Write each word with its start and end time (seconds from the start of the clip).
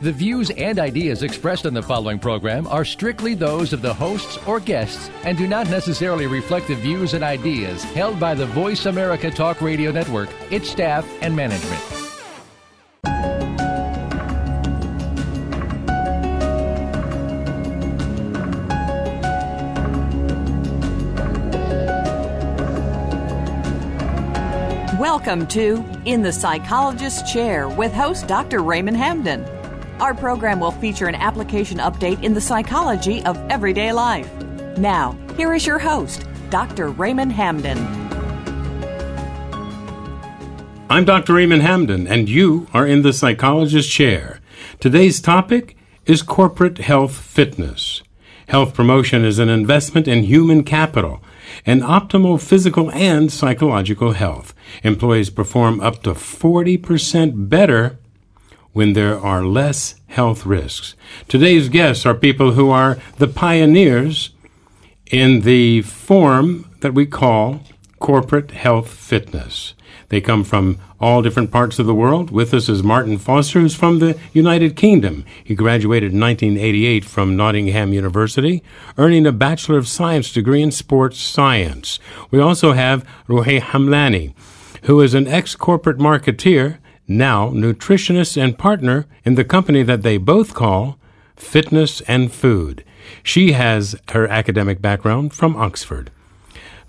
The 0.00 0.12
views 0.12 0.50
and 0.50 0.80
ideas 0.80 1.22
expressed 1.22 1.66
on 1.66 1.72
the 1.72 1.82
following 1.82 2.18
program 2.18 2.66
are 2.66 2.84
strictly 2.84 3.34
those 3.34 3.72
of 3.72 3.80
the 3.80 3.94
hosts 3.94 4.38
or 4.44 4.58
guests 4.58 5.08
and 5.22 5.38
do 5.38 5.46
not 5.46 5.70
necessarily 5.70 6.26
reflect 6.26 6.66
the 6.66 6.74
views 6.74 7.14
and 7.14 7.22
ideas 7.22 7.84
held 7.84 8.18
by 8.18 8.34
the 8.34 8.46
Voice 8.46 8.86
America 8.86 9.30
Talk 9.30 9.60
Radio 9.60 9.92
Network, 9.92 10.30
its 10.50 10.68
staff, 10.68 11.08
and 11.22 11.34
management. 11.34 11.80
Welcome 24.98 25.46
to 25.48 25.84
In 26.04 26.22
the 26.22 26.32
Psychologist's 26.32 27.32
Chair 27.32 27.68
with 27.68 27.92
host 27.92 28.26
Dr. 28.26 28.60
Raymond 28.60 28.96
Hamden. 28.96 29.53
Our 30.00 30.12
program 30.12 30.58
will 30.58 30.72
feature 30.72 31.06
an 31.06 31.14
application 31.14 31.78
update 31.78 32.22
in 32.22 32.34
the 32.34 32.40
psychology 32.40 33.24
of 33.24 33.38
everyday 33.48 33.92
life. 33.92 34.28
Now, 34.76 35.16
here 35.36 35.54
is 35.54 35.66
your 35.66 35.78
host, 35.78 36.26
Dr. 36.50 36.88
Raymond 36.88 37.32
Hamden. 37.32 37.78
I'm 40.90 41.04
Dr. 41.04 41.34
Raymond 41.34 41.62
Hamden, 41.62 42.08
and 42.08 42.28
you 42.28 42.66
are 42.74 42.86
in 42.86 43.02
the 43.02 43.12
Psychologist's 43.12 43.90
Chair. 43.90 44.40
Today's 44.80 45.20
topic 45.20 45.76
is 46.06 46.22
corporate 46.22 46.78
health 46.78 47.14
fitness. 47.16 48.02
Health 48.48 48.74
promotion 48.74 49.24
is 49.24 49.38
an 49.38 49.48
investment 49.48 50.08
in 50.08 50.24
human 50.24 50.64
capital 50.64 51.22
and 51.64 51.82
optimal 51.82 52.40
physical 52.42 52.90
and 52.90 53.32
psychological 53.32 54.12
health. 54.12 54.54
Employees 54.82 55.30
perform 55.30 55.80
up 55.80 56.02
to 56.02 56.14
40% 56.14 57.48
better 57.48 57.98
when 58.74 58.92
there 58.92 59.18
are 59.18 59.42
less 59.42 59.94
health 60.08 60.44
risks. 60.44 60.94
Today's 61.28 61.70
guests 61.70 62.04
are 62.04 62.14
people 62.14 62.52
who 62.52 62.68
are 62.68 62.98
the 63.16 63.28
pioneers 63.28 64.30
in 65.10 65.40
the 65.40 65.80
form 65.82 66.70
that 66.80 66.92
we 66.92 67.06
call 67.06 67.62
corporate 68.00 68.50
health 68.50 68.90
fitness. 68.90 69.74
They 70.10 70.20
come 70.20 70.44
from 70.44 70.78
all 71.00 71.22
different 71.22 71.50
parts 71.50 71.78
of 71.78 71.86
the 71.86 71.94
world. 71.94 72.30
With 72.30 72.52
us 72.52 72.68
is 72.68 72.82
Martin 72.82 73.18
Foster, 73.18 73.60
who's 73.60 73.74
from 73.74 73.98
the 73.98 74.18
United 74.32 74.76
Kingdom. 74.76 75.24
He 75.42 75.54
graduated 75.54 76.12
in 76.12 76.20
1988 76.20 77.04
from 77.04 77.36
Nottingham 77.36 77.92
University, 77.92 78.62
earning 78.98 79.26
a 79.26 79.32
Bachelor 79.32 79.78
of 79.78 79.88
Science 79.88 80.32
degree 80.32 80.62
in 80.62 80.70
sports 80.70 81.18
science. 81.18 81.98
We 82.30 82.40
also 82.40 82.72
have 82.72 83.06
Roohi 83.28 83.60
Hamlani, 83.60 84.34
who 84.82 85.00
is 85.00 85.14
an 85.14 85.26
ex 85.26 85.54
corporate 85.56 85.98
marketeer, 85.98 86.78
now 87.06 87.50
nutritionist 87.50 88.40
and 88.40 88.58
partner 88.58 89.06
in 89.24 89.34
the 89.34 89.44
company 89.44 89.82
that 89.82 90.02
they 90.02 90.16
both 90.16 90.54
call 90.54 90.98
Fitness 91.36 92.00
and 92.02 92.32
Food. 92.32 92.84
She 93.22 93.52
has 93.52 93.96
her 94.10 94.26
academic 94.28 94.80
background 94.80 95.34
from 95.34 95.56
Oxford. 95.56 96.10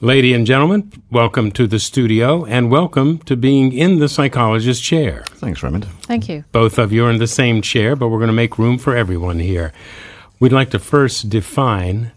Lady 0.02 0.34
and 0.34 0.46
gentlemen, 0.46 0.92
welcome 1.10 1.52
to 1.54 1.68
the 1.68 1.80
studio 1.80 2.46
and 2.46 2.70
welcome 2.70 3.18
to 3.20 3.36
being 3.36 3.72
in 3.72 4.00
the 4.00 4.10
psychologist's 4.10 4.84
chair. 4.84 5.24
Thanks, 5.28 5.64
Raymond. 5.64 5.86
Thank 6.02 6.28
you. 6.28 6.44
Both 6.52 6.78
of 6.78 6.92
you 6.92 7.06
are 7.06 7.12
in 7.12 7.18
the 7.18 7.28
same 7.28 7.62
chair, 7.62 7.96
but 7.96 8.10
we're 8.10 8.20
going 8.20 8.28
to 8.28 8.34
make 8.34 8.60
room 8.60 8.78
for 8.78 8.96
everyone 8.96 9.40
here. 9.40 9.74
We'd 10.40 10.52
like 10.52 10.70
to 10.72 10.80
first 10.80 11.30
define 11.30 12.12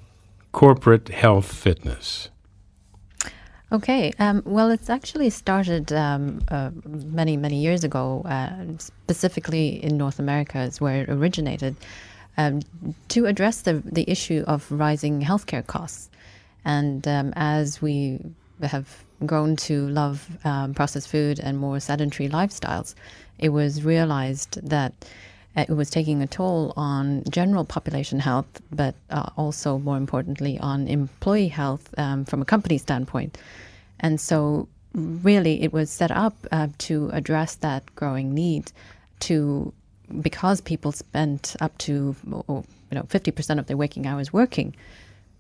corporate 0.53 1.09
health 1.09 1.53
fitness. 1.53 2.31
Okay. 3.71 4.13
Um, 4.19 4.43
well, 4.47 4.71
it's 4.71 4.89
actually 4.89 5.29
started 5.29 5.93
um, 5.93 6.41
uh, 6.49 6.71
many, 6.87 7.37
many 7.37 7.57
years 7.61 7.85
ago, 7.85 8.23
uh, 8.25 8.51
specifically 8.79 9.83
in 9.85 9.99
North 9.99 10.19
America, 10.19 10.61
is 10.61 10.81
where 10.81 11.03
it 11.03 11.11
originated, 11.11 11.77
um, 12.39 12.63
to 13.09 13.27
address 13.27 13.63
the, 13.63 13.83
the 13.85 14.09
issue 14.11 14.43
of 14.47 14.71
rising 14.73 15.21
healthcare 15.21 15.67
costs. 15.67 16.09
And 16.65 17.07
um, 17.07 17.35
as 17.37 17.83
we 17.83 18.21
have 18.63 19.05
grown 19.27 19.57
to 19.57 19.89
love 19.89 20.27
um, 20.45 20.73
processed 20.73 21.09
food 21.09 21.39
and 21.39 21.59
more 21.59 21.79
sedentary 21.79 22.29
lifestyles, 22.31 22.95
it 23.39 23.51
was 23.51 23.85
realized 23.85 24.67
that 24.67 24.95
it 25.63 25.75
was 25.75 25.91
taking 25.91 26.23
a 26.23 26.27
toll 26.27 26.73
on 26.77 27.23
general 27.29 27.65
population 27.65 28.21
health, 28.21 28.61
but 28.71 28.95
uh, 29.11 29.31
also, 29.37 29.79
more 29.79 29.97
importantly, 29.97 30.59
on 30.61 30.87
employee 30.89 31.49
health 31.49 31.93
um, 31.99 32.25
from 32.25 32.43
a 32.43 32.45
company 32.45 32.79
standpoint. 32.79 33.39
And 34.01 34.21
so, 34.21 34.69
really, 34.95 35.63
it 35.63 35.73
was 35.73 35.91
set 35.91 36.11
up 36.11 36.35
uh, 36.53 36.69
to 36.79 37.11
address 37.13 37.57
that 37.57 37.95
growing 37.95 38.35
need 38.35 38.73
to 39.21 39.73
because 40.21 40.61
people 40.61 40.93
spent 40.93 41.55
up 41.61 41.77
to 41.77 42.17
you 42.27 42.65
know 42.93 43.03
50% 43.03 43.59
of 43.59 43.67
their 43.67 43.77
waking 43.77 44.07
hours 44.07 44.33
working 44.33 44.75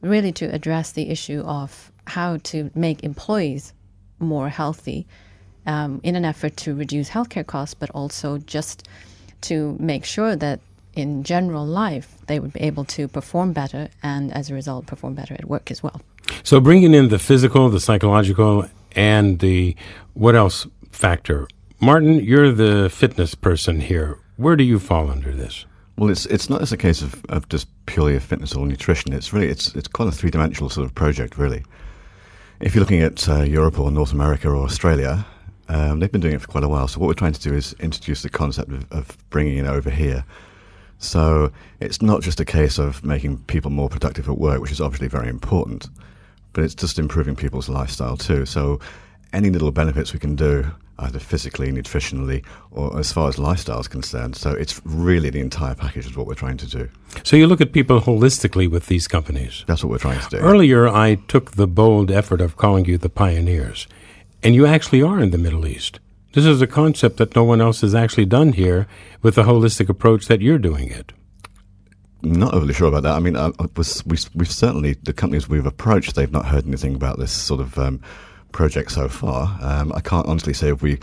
really 0.02 0.32
to 0.32 0.44
address 0.46 0.92
the 0.92 1.08
issue 1.08 1.40
of 1.40 1.90
how 2.06 2.36
to 2.38 2.70
make 2.74 3.02
employees 3.02 3.72
more 4.18 4.48
healthy 4.48 5.06
um, 5.66 6.00
in 6.02 6.16
an 6.16 6.24
effort 6.24 6.56
to 6.56 6.74
reduce 6.74 7.10
healthcare 7.10 7.46
costs, 7.46 7.74
but 7.74 7.90
also 7.90 8.38
just 8.38 8.88
to 9.42 9.76
make 9.78 10.04
sure 10.04 10.36
that 10.36 10.60
in 10.94 11.22
general 11.22 11.64
life 11.64 12.16
they 12.26 12.40
would 12.40 12.52
be 12.52 12.60
able 12.60 12.84
to 12.84 13.06
perform 13.08 13.52
better 13.52 13.88
and 14.02 14.32
as 14.32 14.50
a 14.50 14.54
result 14.54 14.86
perform 14.86 15.14
better 15.14 15.34
at 15.34 15.44
work 15.44 15.70
as 15.70 15.82
well. 15.82 16.00
So 16.42 16.60
bringing 16.60 16.94
in 16.94 17.08
the 17.08 17.18
physical, 17.18 17.68
the 17.68 17.80
psychological, 17.80 18.66
and 18.92 19.38
the 19.38 19.76
what 20.14 20.34
else 20.34 20.66
factor. 20.90 21.46
Martin, 21.80 22.14
you're 22.24 22.52
the 22.52 22.90
fitness 22.90 23.34
person 23.34 23.80
here. 23.80 24.18
Where 24.36 24.56
do 24.56 24.64
you 24.64 24.78
fall 24.78 25.10
under 25.10 25.32
this? 25.32 25.64
Well, 25.96 26.10
it's 26.10 26.26
it's 26.26 26.50
not 26.50 26.62
as 26.62 26.72
a 26.72 26.76
case 26.76 27.02
of, 27.02 27.24
of 27.28 27.48
just 27.48 27.68
purely 27.86 28.16
a 28.16 28.20
fitness 28.20 28.54
or 28.54 28.66
nutrition. 28.66 29.12
It's 29.12 29.32
really 29.32 29.48
it's 29.48 29.74
it's 29.74 29.88
quite 29.88 30.08
a 30.08 30.12
three 30.12 30.30
dimensional 30.30 30.70
sort 30.70 30.86
of 30.86 30.94
project, 30.94 31.38
really. 31.38 31.64
If 32.60 32.74
you're 32.74 32.82
looking 32.82 33.02
at 33.02 33.28
uh, 33.28 33.42
Europe 33.42 33.78
or 33.78 33.90
North 33.90 34.12
America 34.12 34.48
or 34.48 34.64
Australia, 34.64 35.24
um, 35.68 36.00
they've 36.00 36.10
been 36.10 36.20
doing 36.20 36.34
it 36.34 36.40
for 36.40 36.48
quite 36.48 36.64
a 36.64 36.68
while. 36.68 36.88
So 36.88 36.98
what 37.00 37.06
we're 37.06 37.14
trying 37.14 37.34
to 37.34 37.40
do 37.40 37.54
is 37.54 37.74
introduce 37.80 38.22
the 38.22 38.30
concept 38.30 38.70
of, 38.70 38.90
of 38.92 39.30
bringing 39.30 39.58
it 39.58 39.66
over 39.66 39.90
here. 39.90 40.24
So 40.98 41.52
it's 41.80 42.02
not 42.02 42.22
just 42.22 42.40
a 42.40 42.44
case 42.44 42.78
of 42.78 43.04
making 43.04 43.38
people 43.44 43.70
more 43.70 43.88
productive 43.88 44.28
at 44.28 44.38
work, 44.38 44.60
which 44.60 44.72
is 44.72 44.80
obviously 44.80 45.08
very 45.08 45.28
important, 45.28 45.88
but 46.52 46.64
it's 46.64 46.74
just 46.74 46.98
improving 46.98 47.36
people's 47.36 47.68
lifestyle 47.68 48.16
too. 48.16 48.46
So 48.46 48.80
any 49.32 49.50
little 49.50 49.70
benefits 49.70 50.12
we 50.12 50.18
can 50.18 50.34
do, 50.34 50.66
either 51.00 51.20
physically, 51.20 51.70
nutritionally, 51.70 52.44
or 52.72 52.98
as 52.98 53.12
far 53.12 53.28
as 53.28 53.38
lifestyle 53.38 53.78
is 53.78 53.86
concerned. 53.86 54.34
So 54.34 54.50
it's 54.50 54.80
really 54.84 55.30
the 55.30 55.40
entire 55.40 55.74
package 55.74 56.06
is 56.06 56.16
what 56.16 56.26
we're 56.26 56.34
trying 56.34 56.56
to 56.56 56.66
do. 56.66 56.88
So 57.22 57.36
you 57.36 57.46
look 57.46 57.60
at 57.60 57.72
people 57.72 58.00
holistically 58.00 58.68
with 58.68 58.86
these 58.86 59.06
companies. 59.06 59.64
That's 59.68 59.84
what 59.84 59.90
we're 59.90 59.98
trying 59.98 60.20
to 60.20 60.28
do. 60.28 60.38
Earlier, 60.38 60.88
I 60.88 61.16
took 61.28 61.52
the 61.52 61.68
bold 61.68 62.10
effort 62.10 62.40
of 62.40 62.56
calling 62.56 62.86
you 62.86 62.98
the 62.98 63.08
pioneers, 63.08 63.86
and 64.42 64.54
you 64.54 64.66
actually 64.66 65.02
are 65.02 65.20
in 65.20 65.30
the 65.30 65.38
Middle 65.38 65.66
East. 65.66 66.00
This 66.32 66.44
is 66.44 66.60
a 66.60 66.66
concept 66.66 67.16
that 67.16 67.34
no 67.34 67.44
one 67.44 67.60
else 67.60 67.80
has 67.80 67.94
actually 67.94 68.26
done 68.26 68.52
here 68.52 68.86
with 69.22 69.34
the 69.34 69.42
holistic 69.42 69.88
approach 69.88 70.26
that 70.26 70.40
you're 70.40 70.58
doing 70.58 70.90
it. 70.90 71.12
Not 72.22 72.54
overly 72.54 72.74
sure 72.74 72.88
about 72.88 73.04
that. 73.04 73.14
I 73.14 73.20
mean, 73.20 73.36
I, 73.36 73.46
I 73.58 73.66
was, 73.76 74.04
we, 74.04 74.18
we've 74.34 74.50
certainly, 74.50 74.94
the 75.02 75.12
companies 75.12 75.48
we've 75.48 75.66
approached, 75.66 76.14
they've 76.14 76.30
not 76.30 76.46
heard 76.46 76.66
anything 76.66 76.94
about 76.94 77.18
this 77.18 77.32
sort 77.32 77.60
of 77.60 77.78
um, 77.78 78.00
project 78.52 78.92
so 78.92 79.08
far. 79.08 79.58
Um, 79.62 79.92
I 79.92 80.00
can't 80.00 80.26
honestly 80.26 80.52
say 80.52 80.70
if 80.70 80.82
we 80.82 80.98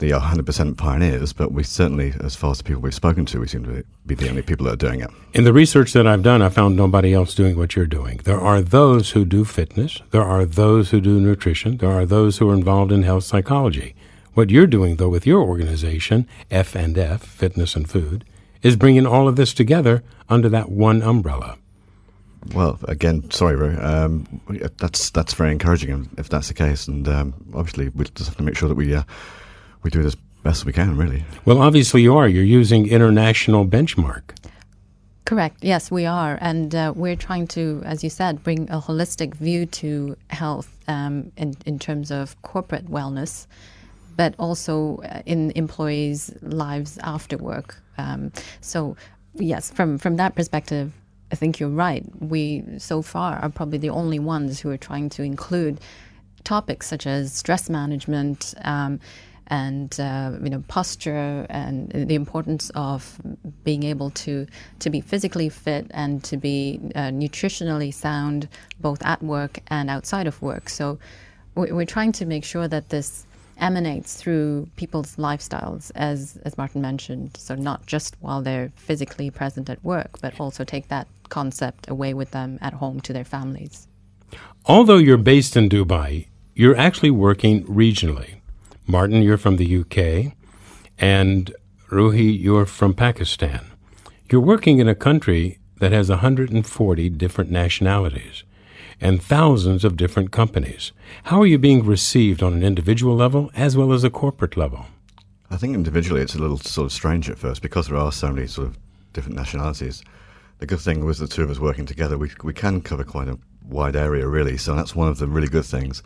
they 0.00 0.12
are 0.12 0.20
100% 0.20 0.76
pioneers, 0.78 1.32
but 1.32 1.52
we 1.52 1.62
certainly, 1.62 2.14
as 2.20 2.34
far 2.34 2.50
as 2.50 2.58
the 2.58 2.64
people 2.64 2.80
we've 2.80 2.94
spoken 2.94 3.26
to, 3.26 3.38
we 3.38 3.46
seem 3.46 3.64
to 3.64 3.84
be 4.06 4.14
the 4.14 4.28
only 4.28 4.42
people 4.42 4.64
that 4.64 4.72
are 4.72 4.88
doing 4.88 5.00
it. 5.00 5.10
In 5.34 5.44
the 5.44 5.52
research 5.52 5.92
that 5.92 6.06
I've 6.06 6.22
done, 6.22 6.40
I 6.40 6.48
found 6.48 6.74
nobody 6.74 7.12
else 7.12 7.34
doing 7.34 7.56
what 7.56 7.76
you're 7.76 7.86
doing. 7.86 8.18
There 8.24 8.40
are 8.40 8.62
those 8.62 9.10
who 9.10 9.24
do 9.26 9.44
fitness, 9.44 10.00
there 10.10 10.24
are 10.24 10.46
those 10.46 10.90
who 10.90 11.00
do 11.00 11.20
nutrition, 11.20 11.76
there 11.76 11.90
are 11.90 12.06
those 12.06 12.38
who 12.38 12.50
are 12.50 12.54
involved 12.54 12.92
in 12.92 13.02
health 13.02 13.24
psychology. 13.24 13.94
What 14.32 14.48
you're 14.48 14.66
doing, 14.66 14.96
though, 14.96 15.10
with 15.10 15.26
your 15.26 15.42
organization, 15.42 16.26
F 16.50 16.74
and 16.74 16.96
F, 16.96 17.22
Fitness 17.22 17.76
and 17.76 17.88
Food, 17.88 18.24
is 18.62 18.76
bringing 18.76 19.06
all 19.06 19.28
of 19.28 19.36
this 19.36 19.52
together 19.52 20.02
under 20.30 20.48
that 20.48 20.70
one 20.70 21.02
umbrella. 21.02 21.58
Well, 22.54 22.78
again, 22.84 23.30
sorry, 23.30 23.56
Ru. 23.56 23.76
Um, 23.78 24.40
that's 24.78 25.10
that's 25.10 25.34
very 25.34 25.52
encouraging 25.52 26.08
if 26.16 26.30
that's 26.30 26.48
the 26.48 26.54
case, 26.54 26.88
and 26.88 27.06
um, 27.06 27.34
obviously 27.52 27.90
we 27.90 28.06
just 28.06 28.28
have 28.28 28.36
to 28.38 28.42
make 28.42 28.56
sure 28.56 28.68
that 28.68 28.76
we 28.76 28.94
uh, 28.94 29.02
we 29.82 29.90
do 29.90 30.00
it 30.00 30.06
as 30.06 30.16
best 30.42 30.64
we 30.64 30.72
can, 30.72 30.96
really. 30.96 31.24
Well, 31.44 31.60
obviously 31.60 32.02
you 32.02 32.16
are. 32.16 32.28
You're 32.28 32.44
using 32.44 32.88
international 32.88 33.66
benchmark. 33.66 34.22
Correct. 35.24 35.58
Yes, 35.62 35.90
we 35.92 36.06
are, 36.06 36.38
and 36.40 36.74
uh, 36.74 36.92
we're 36.96 37.14
trying 37.14 37.46
to, 37.48 37.82
as 37.84 38.02
you 38.02 38.10
said, 38.10 38.42
bring 38.42 38.68
a 38.68 38.80
holistic 38.80 39.34
view 39.34 39.64
to 39.66 40.16
health 40.30 40.68
um, 40.88 41.30
in 41.36 41.54
in 41.66 41.78
terms 41.78 42.10
of 42.10 42.40
corporate 42.42 42.86
wellness, 42.86 43.46
but 44.16 44.34
also 44.38 44.96
uh, 44.96 45.22
in 45.26 45.52
employees' 45.54 46.32
lives 46.42 46.98
after 47.04 47.36
work. 47.36 47.80
Um, 47.96 48.32
so, 48.60 48.96
yes, 49.34 49.70
from 49.70 49.98
from 49.98 50.16
that 50.16 50.34
perspective, 50.34 50.92
I 51.30 51.36
think 51.36 51.60
you're 51.60 51.68
right. 51.68 52.04
We 52.18 52.64
so 52.78 53.00
far 53.00 53.36
are 53.36 53.50
probably 53.50 53.78
the 53.78 53.90
only 53.90 54.18
ones 54.18 54.58
who 54.58 54.70
are 54.70 54.78
trying 54.78 55.10
to 55.10 55.22
include 55.22 55.80
topics 56.42 56.88
such 56.88 57.06
as 57.06 57.32
stress 57.32 57.70
management. 57.70 58.54
Um, 58.64 58.98
and 59.50 59.98
uh, 59.98 60.32
you 60.42 60.48
know 60.48 60.62
posture 60.68 61.46
and 61.50 61.90
the 61.90 62.14
importance 62.14 62.70
of 62.74 63.20
being 63.64 63.82
able 63.82 64.10
to 64.10 64.46
to 64.78 64.90
be 64.90 65.00
physically 65.00 65.48
fit 65.48 65.86
and 65.90 66.24
to 66.24 66.36
be 66.36 66.80
uh, 66.94 67.10
nutritionally 67.10 67.92
sound 67.92 68.48
both 68.80 69.04
at 69.04 69.22
work 69.22 69.58
and 69.68 69.90
outside 69.90 70.26
of 70.26 70.40
work. 70.40 70.68
So 70.68 70.98
we're 71.56 71.84
trying 71.84 72.12
to 72.12 72.26
make 72.26 72.44
sure 72.44 72.68
that 72.68 72.88
this 72.88 73.26
emanates 73.58 74.14
through 74.14 74.68
people's 74.76 75.16
lifestyles, 75.16 75.90
as 75.94 76.38
as 76.44 76.56
Martin 76.56 76.80
mentioned. 76.80 77.36
So 77.36 77.54
not 77.54 77.86
just 77.86 78.16
while 78.20 78.40
they're 78.40 78.72
physically 78.76 79.30
present 79.30 79.68
at 79.68 79.82
work, 79.84 80.20
but 80.20 80.38
also 80.40 80.64
take 80.64 80.88
that 80.88 81.06
concept 81.28 81.88
away 81.90 82.14
with 82.14 82.30
them 82.30 82.58
at 82.60 82.72
home 82.72 83.00
to 83.00 83.12
their 83.12 83.24
families. 83.24 83.86
Although 84.66 84.98
you're 84.98 85.16
based 85.16 85.56
in 85.56 85.68
Dubai, 85.68 86.28
you're 86.54 86.76
actually 86.76 87.10
working 87.10 87.64
regionally. 87.64 88.39
Martin, 88.86 89.22
you're 89.22 89.38
from 89.38 89.56
the 89.56 89.76
UK, 89.78 90.34
and 90.98 91.54
Roohi, 91.90 92.40
you're 92.40 92.66
from 92.66 92.94
Pakistan. 92.94 93.66
You're 94.30 94.40
working 94.40 94.78
in 94.78 94.88
a 94.88 94.94
country 94.94 95.58
that 95.80 95.92
has 95.92 96.08
140 96.08 97.10
different 97.10 97.50
nationalities 97.50 98.44
and 99.00 99.22
thousands 99.22 99.84
of 99.84 99.96
different 99.96 100.30
companies. 100.30 100.92
How 101.24 101.40
are 101.40 101.46
you 101.46 101.58
being 101.58 101.84
received 101.84 102.42
on 102.42 102.52
an 102.52 102.62
individual 102.62 103.16
level 103.16 103.50
as 103.54 103.76
well 103.76 103.92
as 103.92 104.04
a 104.04 104.10
corporate 104.10 104.56
level? 104.56 104.86
I 105.50 105.56
think 105.56 105.74
individually 105.74 106.20
it's 106.20 106.34
a 106.34 106.38
little 106.38 106.58
sort 106.58 106.86
of 106.86 106.92
strange 106.92 107.28
at 107.30 107.38
first 107.38 107.62
because 107.62 107.88
there 107.88 107.96
are 107.96 108.12
so 108.12 108.30
many 108.30 108.46
sort 108.46 108.68
of 108.68 108.78
different 109.12 109.36
nationalities. 109.36 110.04
The 110.58 110.66
good 110.66 110.80
thing 110.80 111.04
was 111.04 111.18
the 111.18 111.26
two 111.26 111.42
of 111.42 111.50
us 111.50 111.58
working 111.58 111.86
together, 111.86 112.18
we, 112.18 112.30
we 112.44 112.52
can 112.52 112.82
cover 112.82 113.02
quite 113.02 113.28
a 113.28 113.38
wide 113.66 113.96
area, 113.96 114.26
really. 114.28 114.58
So 114.58 114.76
that's 114.76 114.94
one 114.94 115.08
of 115.08 115.18
the 115.18 115.26
really 115.26 115.48
good 115.48 115.64
things 115.64 116.02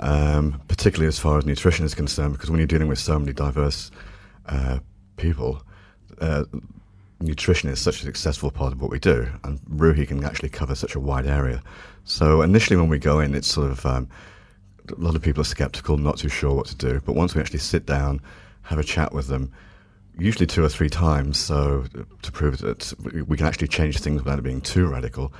um, 0.00 0.60
particularly 0.68 1.08
as 1.08 1.18
far 1.18 1.38
as 1.38 1.46
nutrition 1.46 1.84
is 1.84 1.94
concerned, 1.94 2.32
because 2.32 2.50
when 2.50 2.58
you're 2.58 2.66
dealing 2.66 2.88
with 2.88 2.98
so 2.98 3.18
many 3.18 3.32
diverse 3.32 3.90
uh, 4.46 4.78
people, 5.16 5.62
uh, 6.20 6.44
nutrition 7.20 7.70
is 7.70 7.80
such 7.80 8.00
a 8.00 8.04
successful 8.04 8.50
part 8.50 8.72
of 8.72 8.80
what 8.80 8.90
we 8.90 8.98
do, 8.98 9.26
and 9.44 9.60
Roohi 9.62 10.06
can 10.06 10.22
actually 10.24 10.50
cover 10.50 10.74
such 10.74 10.94
a 10.94 11.00
wide 11.00 11.26
area. 11.26 11.62
So 12.04 12.42
initially, 12.42 12.76
when 12.76 12.88
we 12.88 12.98
go 12.98 13.20
in, 13.20 13.34
it's 13.34 13.48
sort 13.48 13.70
of 13.70 13.84
um, 13.86 14.08
a 14.90 15.00
lot 15.00 15.16
of 15.16 15.22
people 15.22 15.40
are 15.40 15.44
skeptical, 15.44 15.96
not 15.96 16.18
too 16.18 16.28
sure 16.28 16.54
what 16.54 16.66
to 16.66 16.76
do. 16.76 17.00
But 17.04 17.16
once 17.16 17.34
we 17.34 17.40
actually 17.40 17.58
sit 17.60 17.86
down, 17.86 18.20
have 18.62 18.78
a 18.78 18.84
chat 18.84 19.12
with 19.12 19.28
them, 19.28 19.52
usually 20.18 20.46
two 20.46 20.64
or 20.64 20.68
three 20.68 20.88
times, 20.88 21.38
so 21.38 21.84
to 22.22 22.32
prove 22.32 22.58
that 22.58 22.92
we 23.26 23.36
can 23.36 23.46
actually 23.46 23.68
change 23.68 23.98
things 23.98 24.22
without 24.22 24.38
it 24.38 24.42
being 24.42 24.60
too 24.60 24.86
radical 24.86 25.32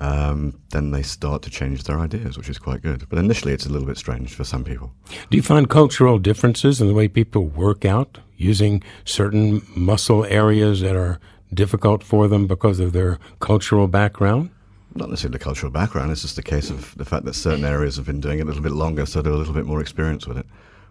um, 0.00 0.60
then 0.70 0.92
they 0.92 1.02
start 1.02 1.42
to 1.42 1.50
change 1.50 1.84
their 1.84 1.98
ideas, 1.98 2.36
which 2.36 2.48
is 2.48 2.58
quite 2.58 2.82
good. 2.82 3.08
But 3.08 3.18
initially, 3.18 3.52
it's 3.52 3.66
a 3.66 3.68
little 3.68 3.86
bit 3.86 3.98
strange 3.98 4.34
for 4.34 4.44
some 4.44 4.64
people. 4.64 4.92
Do 5.30 5.36
you 5.36 5.42
find 5.42 5.68
cultural 5.68 6.18
differences 6.18 6.80
in 6.80 6.86
the 6.86 6.94
way 6.94 7.08
people 7.08 7.46
work 7.46 7.84
out 7.84 8.18
using 8.36 8.82
certain 9.04 9.62
muscle 9.74 10.24
areas 10.24 10.80
that 10.80 10.94
are 10.94 11.18
difficult 11.52 12.04
for 12.04 12.28
them 12.28 12.46
because 12.46 12.78
of 12.78 12.92
their 12.92 13.18
cultural 13.40 13.88
background? 13.88 14.50
Not 14.94 15.10
necessarily 15.10 15.38
the 15.38 15.44
cultural 15.44 15.72
background, 15.72 16.12
it's 16.12 16.22
just 16.22 16.38
a 16.38 16.42
case 16.42 16.70
of 16.70 16.96
the 16.96 17.04
fact 17.04 17.24
that 17.24 17.34
certain 17.34 17.64
areas 17.64 17.96
have 17.96 18.06
been 18.06 18.20
doing 18.20 18.38
it 18.38 18.42
a 18.42 18.44
little 18.44 18.62
bit 18.62 18.72
longer, 18.72 19.04
so 19.04 19.20
they're 19.20 19.32
a 19.32 19.36
little 19.36 19.54
bit 19.54 19.66
more 19.66 19.80
experienced 19.80 20.26
with 20.26 20.38
it. 20.38 20.46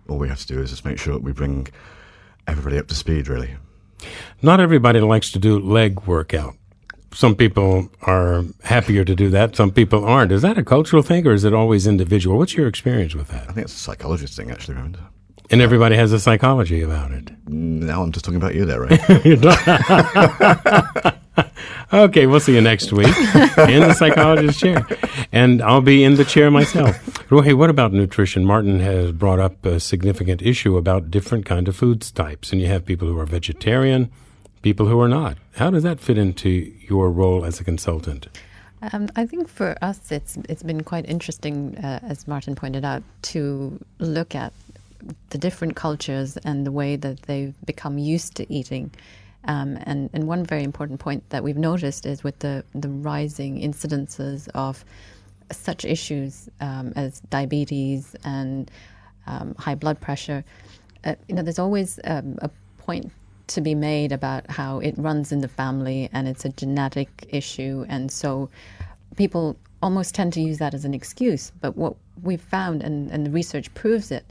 All 0.10 0.18
we 0.18 0.28
have 0.28 0.40
to 0.40 0.48
do 0.48 0.62
is 0.62 0.70
just 0.70 0.86
make 0.86 1.00
sure 1.00 1.14
that 1.14 1.24
we 1.24 1.32
bring 1.32 1.68
everybody 2.46 2.78
up 2.78 2.88
to 2.88 2.96
speed, 2.96 3.28
really. 3.28 3.56
Not 4.42 4.60
everybody 4.60 5.00
likes 5.00 5.32
to 5.32 5.40
do 5.40 5.60
leg 5.60 6.06
workout 6.06 6.56
some 7.18 7.36
people 7.36 7.90
are 8.04 8.44
happier 8.64 9.04
to 9.04 9.16
do 9.16 9.32
that. 9.32 9.56
Some 9.56 9.72
people 9.72 10.06
aren't. 10.06 10.32
Is 10.32 10.44
that 10.44 10.56
a 10.56 10.64
cultural 10.64 11.02
thing, 11.02 11.26
or 11.26 11.34
is 11.34 11.44
it 11.44 11.52
always 11.52 11.88
individual? 11.88 12.38
What's 12.38 12.54
your 12.54 12.68
experience 12.68 13.16
with 13.16 13.30
that? 13.30 13.50
I 13.50 13.54
think 13.54 13.66
it's 13.66 13.74
a 13.74 13.80
psychologist 13.80 14.38
thing, 14.38 14.52
actually, 14.52 14.76
Raymond. 14.76 15.00
And 15.50 15.60
everybody 15.60 15.96
has 15.96 16.14
a 16.14 16.20
psychology 16.20 16.84
about 16.84 17.10
it. 17.10 17.32
Now 17.48 18.04
I'm 18.04 18.12
just 18.12 18.24
talking 18.24 18.38
about 18.38 18.54
you 18.54 18.66
there, 18.66 18.82
right? 18.82 19.02
okay, 21.92 22.28
we'll 22.28 22.40
see 22.40 22.54
you 22.54 22.62
next 22.62 22.94
week 22.94 23.08
in 23.08 23.82
the 23.82 23.96
psychologist's 23.98 24.62
chair. 24.62 24.86
And 25.32 25.64
I'll 25.64 25.82
be 25.82 26.04
in 26.04 26.18
the 26.18 26.26
chair 26.26 26.52
myself. 26.52 27.04
Roohi, 27.30 27.56
what 27.56 27.72
about 27.72 27.94
nutrition? 27.94 28.46
Martin 28.46 28.80
has 28.82 29.12
brought 29.12 29.40
up 29.40 29.66
a 29.66 29.80
significant 29.80 30.44
issue 30.44 30.78
about 30.78 31.10
different 31.10 31.48
kind 31.48 31.68
of 31.68 31.76
foods 31.76 32.12
types. 32.12 32.52
And 32.52 32.62
you 32.62 32.68
have 32.68 32.86
people 32.86 33.08
who 33.08 33.18
are 33.18 33.26
vegetarian, 33.26 34.12
people 34.68 34.86
who 34.86 35.00
are 35.00 35.08
not. 35.08 35.38
How 35.56 35.70
does 35.72 35.84
that 35.84 35.98
fit 36.08 36.18
into 36.18 36.50
your 36.90 37.10
role 37.10 37.46
as 37.46 37.62
a 37.62 37.64
consultant? 37.64 38.28
Um, 38.92 39.08
I 39.16 39.26
think 39.26 39.48
for 39.48 39.78
us, 39.82 40.12
it's 40.12 40.38
it's 40.52 40.62
been 40.72 40.84
quite 40.84 41.06
interesting, 41.16 41.56
uh, 41.78 42.00
as 42.12 42.28
Martin 42.28 42.54
pointed 42.54 42.84
out, 42.84 43.02
to 43.32 43.40
look 44.00 44.36
at 44.36 44.52
the 45.30 45.38
different 45.38 45.74
cultures 45.78 46.36
and 46.48 46.66
the 46.66 46.74
way 46.82 46.98
that 46.98 47.18
they've 47.28 47.56
become 47.66 47.98
used 47.98 48.36
to 48.40 48.44
eating. 48.58 48.92
Um, 49.54 49.70
and, 49.90 50.10
and 50.14 50.28
one 50.28 50.44
very 50.44 50.64
important 50.72 51.00
point 51.00 51.22
that 51.30 51.42
we've 51.46 51.62
noticed 51.72 52.06
is 52.06 52.18
with 52.28 52.38
the, 52.40 52.66
the 52.76 52.90
rising 52.90 53.62
incidences 53.70 54.50
of 54.54 54.84
such 55.50 55.86
issues 55.86 56.50
um, 56.60 56.92
as 56.98 57.22
diabetes 57.30 58.16
and 58.26 58.70
um, 59.28 59.56
high 59.58 59.76
blood 59.76 60.02
pressure, 60.02 60.44
uh, 61.06 61.16
you 61.30 61.36
know, 61.36 61.44
there's 61.44 61.64
always 61.68 62.00
um, 62.04 62.38
a 62.42 62.50
point 62.80 63.10
to 63.48 63.62
be 63.62 63.76
made 63.76 64.12
about 64.12 64.50
how 64.50 64.80
it 64.80 64.96
runs 64.98 65.32
in 65.32 65.42
the 65.42 65.48
family 65.48 66.10
and 66.14 66.28
it's 66.28 66.46
a 66.46 66.50
genetic 66.50 67.28
issue. 67.30 67.86
And 67.88 68.12
so 68.12 68.50
people 69.16 69.58
almost 69.82 70.16
tend 70.16 70.34
to 70.34 70.42
use 70.42 70.58
that 70.58 70.74
as 70.74 70.86
an 70.86 70.94
excuse. 70.94 71.52
But 71.62 71.78
what 71.78 71.96
we've 72.22 72.42
found, 72.42 72.84
and, 72.84 73.10
and 73.12 73.26
the 73.26 73.32
research 73.32 73.74
proves 73.74 74.12
it, 74.12 74.26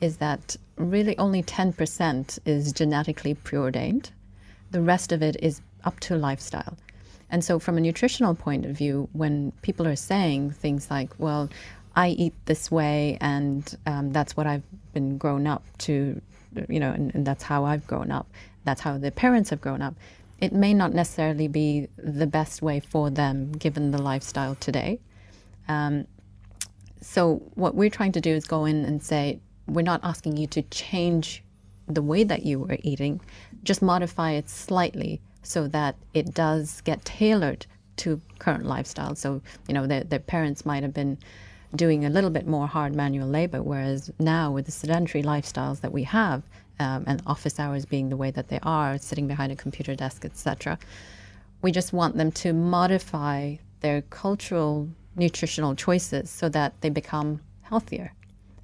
is 0.00 0.16
that 0.18 0.56
really 0.76 1.16
only 1.18 1.42
10% 1.42 2.38
is 2.44 2.72
genetically 2.72 3.34
preordained. 3.34 4.10
The 4.70 4.82
rest 4.82 5.12
of 5.12 5.22
it 5.22 5.36
is 5.40 5.60
up 5.84 6.00
to 6.00 6.16
lifestyle. 6.16 6.76
And 7.30 7.42
so, 7.42 7.58
from 7.58 7.78
a 7.78 7.80
nutritional 7.80 8.34
point 8.34 8.66
of 8.66 8.76
view, 8.76 9.08
when 9.12 9.52
people 9.62 9.86
are 9.86 9.96
saying 9.96 10.50
things 10.50 10.90
like, 10.90 11.10
well, 11.18 11.48
I 11.96 12.08
eat 12.08 12.34
this 12.44 12.70
way 12.70 13.16
and 13.20 13.76
um, 13.86 14.12
that's 14.12 14.36
what 14.36 14.46
I've 14.46 14.62
been 14.92 15.18
grown 15.18 15.46
up 15.46 15.64
to, 15.78 16.20
you 16.68 16.80
know, 16.80 16.90
and, 16.90 17.14
and 17.14 17.26
that's 17.26 17.42
how 17.42 17.64
I've 17.64 17.86
grown 17.86 18.10
up, 18.10 18.26
that's 18.64 18.80
how 18.80 18.98
their 18.98 19.10
parents 19.10 19.50
have 19.50 19.60
grown 19.60 19.82
up, 19.82 19.94
it 20.40 20.52
may 20.52 20.74
not 20.74 20.92
necessarily 20.92 21.48
be 21.48 21.88
the 21.96 22.26
best 22.26 22.62
way 22.62 22.80
for 22.80 23.10
them 23.10 23.52
given 23.52 23.90
the 23.90 24.02
lifestyle 24.02 24.56
today. 24.56 24.98
Um, 25.68 26.06
so, 27.00 27.42
what 27.54 27.74
we're 27.74 27.90
trying 27.90 28.12
to 28.12 28.20
do 28.20 28.30
is 28.30 28.44
go 28.44 28.64
in 28.64 28.84
and 28.84 29.02
say, 29.02 29.40
we're 29.66 29.82
not 29.82 30.00
asking 30.02 30.36
you 30.36 30.46
to 30.48 30.62
change 30.62 31.42
the 31.86 32.02
way 32.02 32.24
that 32.24 32.44
you 32.44 32.60
were 32.60 32.78
eating, 32.82 33.20
just 33.62 33.82
modify 33.82 34.32
it 34.32 34.48
slightly 34.48 35.20
so 35.42 35.66
that 35.68 35.96
it 36.14 36.34
does 36.34 36.80
get 36.82 37.04
tailored 37.04 37.66
to 37.96 38.20
current 38.38 38.64
lifestyle. 38.64 39.14
So, 39.14 39.42
you 39.68 39.74
know, 39.74 39.86
their, 39.86 40.04
their 40.04 40.18
parents 40.18 40.64
might 40.64 40.82
have 40.82 40.94
been 40.94 41.18
doing 41.74 42.04
a 42.04 42.10
little 42.10 42.30
bit 42.30 42.46
more 42.46 42.66
hard 42.66 42.94
manual 42.94 43.28
labor, 43.28 43.62
whereas 43.62 44.10
now 44.18 44.50
with 44.50 44.66
the 44.66 44.72
sedentary 44.72 45.22
lifestyles 45.22 45.80
that 45.80 45.92
we 45.92 46.04
have, 46.04 46.42
um, 46.78 47.04
and 47.06 47.22
office 47.26 47.58
hours 47.58 47.84
being 47.84 48.08
the 48.08 48.16
way 48.16 48.30
that 48.30 48.48
they 48.48 48.58
are, 48.62 48.98
sitting 48.98 49.26
behind 49.26 49.52
a 49.52 49.56
computer 49.56 49.94
desk, 49.94 50.24
etc. 50.24 50.78
We 51.62 51.72
just 51.72 51.92
want 51.92 52.16
them 52.16 52.32
to 52.32 52.52
modify 52.52 53.56
their 53.80 54.02
cultural 54.02 54.88
nutritional 55.16 55.74
choices 55.74 56.30
so 56.30 56.48
that 56.48 56.80
they 56.80 56.90
become 56.90 57.40
healthier, 57.62 58.12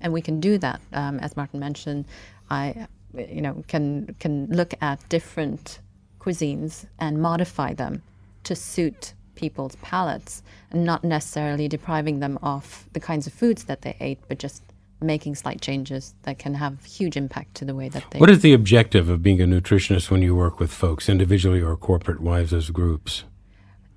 and 0.01 0.13
we 0.13 0.23
can 0.23 0.41
do 0.41 0.59
that. 0.59 0.81
Um, 0.93 1.19
as 1.21 1.37
Martin 1.37 1.61
mentioned, 1.61 2.07
I, 2.51 2.87
you 3.15 3.41
know, 3.41 3.63
can 3.69 4.15
can 4.19 4.47
look 4.47 4.75
at 4.81 5.07
different 5.09 5.81
cuisines 6.21 6.87
and 6.99 7.21
modify 7.21 7.75
them 7.75 8.03
to 8.45 8.55
suit 8.55 9.15
people's 9.35 9.77
palates, 9.77 10.43
and 10.71 10.85
not 10.85 11.05
necessarily 11.05 11.69
depriving 11.69 12.19
them 12.19 12.39
of 12.43 12.89
the 12.93 13.01
kinds 13.01 13.27
of 13.27 13.33
foods 13.33 13.65
that 13.65 13.83
they 13.83 13.97
ate, 14.01 14.19
but 14.29 14.39
just 14.39 14.63
making 15.01 15.35
slight 15.35 15.61
changes 15.61 16.15
that 16.23 16.39
can 16.39 16.55
have 16.55 16.85
huge 16.85 17.17
impact 17.17 17.55
to 17.57 17.65
the 17.65 17.75
way 17.75 17.89
that 17.89 18.05
they. 18.11 18.19
What 18.19 18.31
is 18.31 18.41
the 18.41 18.53
objective 18.53 19.09
of 19.09 19.23
being 19.23 19.41
a 19.41 19.47
nutritionist 19.47 20.11
when 20.11 20.23
you 20.23 20.35
work 20.35 20.59
with 20.59 20.73
folks 20.73 21.09
individually 21.09 21.61
or 21.61 21.77
corporate 21.77 22.21
wise 22.21 22.53
as 22.53 22.71
groups? 22.71 23.25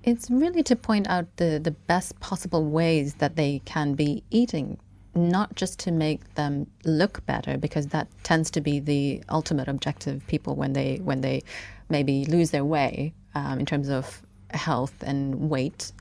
It's 0.04 0.30
really 0.30 0.62
to 0.64 0.76
point 0.76 1.08
out 1.08 1.36
the, 1.36 1.60
the 1.62 1.70
best 1.70 2.18
possible 2.20 2.64
ways 2.64 3.14
that 3.14 3.36
they 3.36 3.62
can 3.64 3.94
be 3.94 4.24
eating, 4.30 4.78
not 5.14 5.54
just 5.54 5.78
to 5.80 5.92
make 5.92 6.34
them 6.34 6.66
look 6.84 7.24
better, 7.26 7.56
because 7.56 7.88
that 7.88 8.08
tends 8.24 8.50
to 8.52 8.60
be 8.60 8.80
the 8.80 9.22
ultimate 9.28 9.68
objective. 9.68 10.16
of 10.16 10.26
People 10.26 10.56
when 10.56 10.72
they 10.72 10.96
when 11.04 11.20
they 11.20 11.42
maybe 11.88 12.24
lose 12.24 12.50
their 12.50 12.64
way 12.64 13.12
um, 13.34 13.60
in 13.60 13.66
terms 13.66 13.88
of 13.88 14.22
health 14.50 14.94
and 15.02 15.48
weight, 15.48 15.92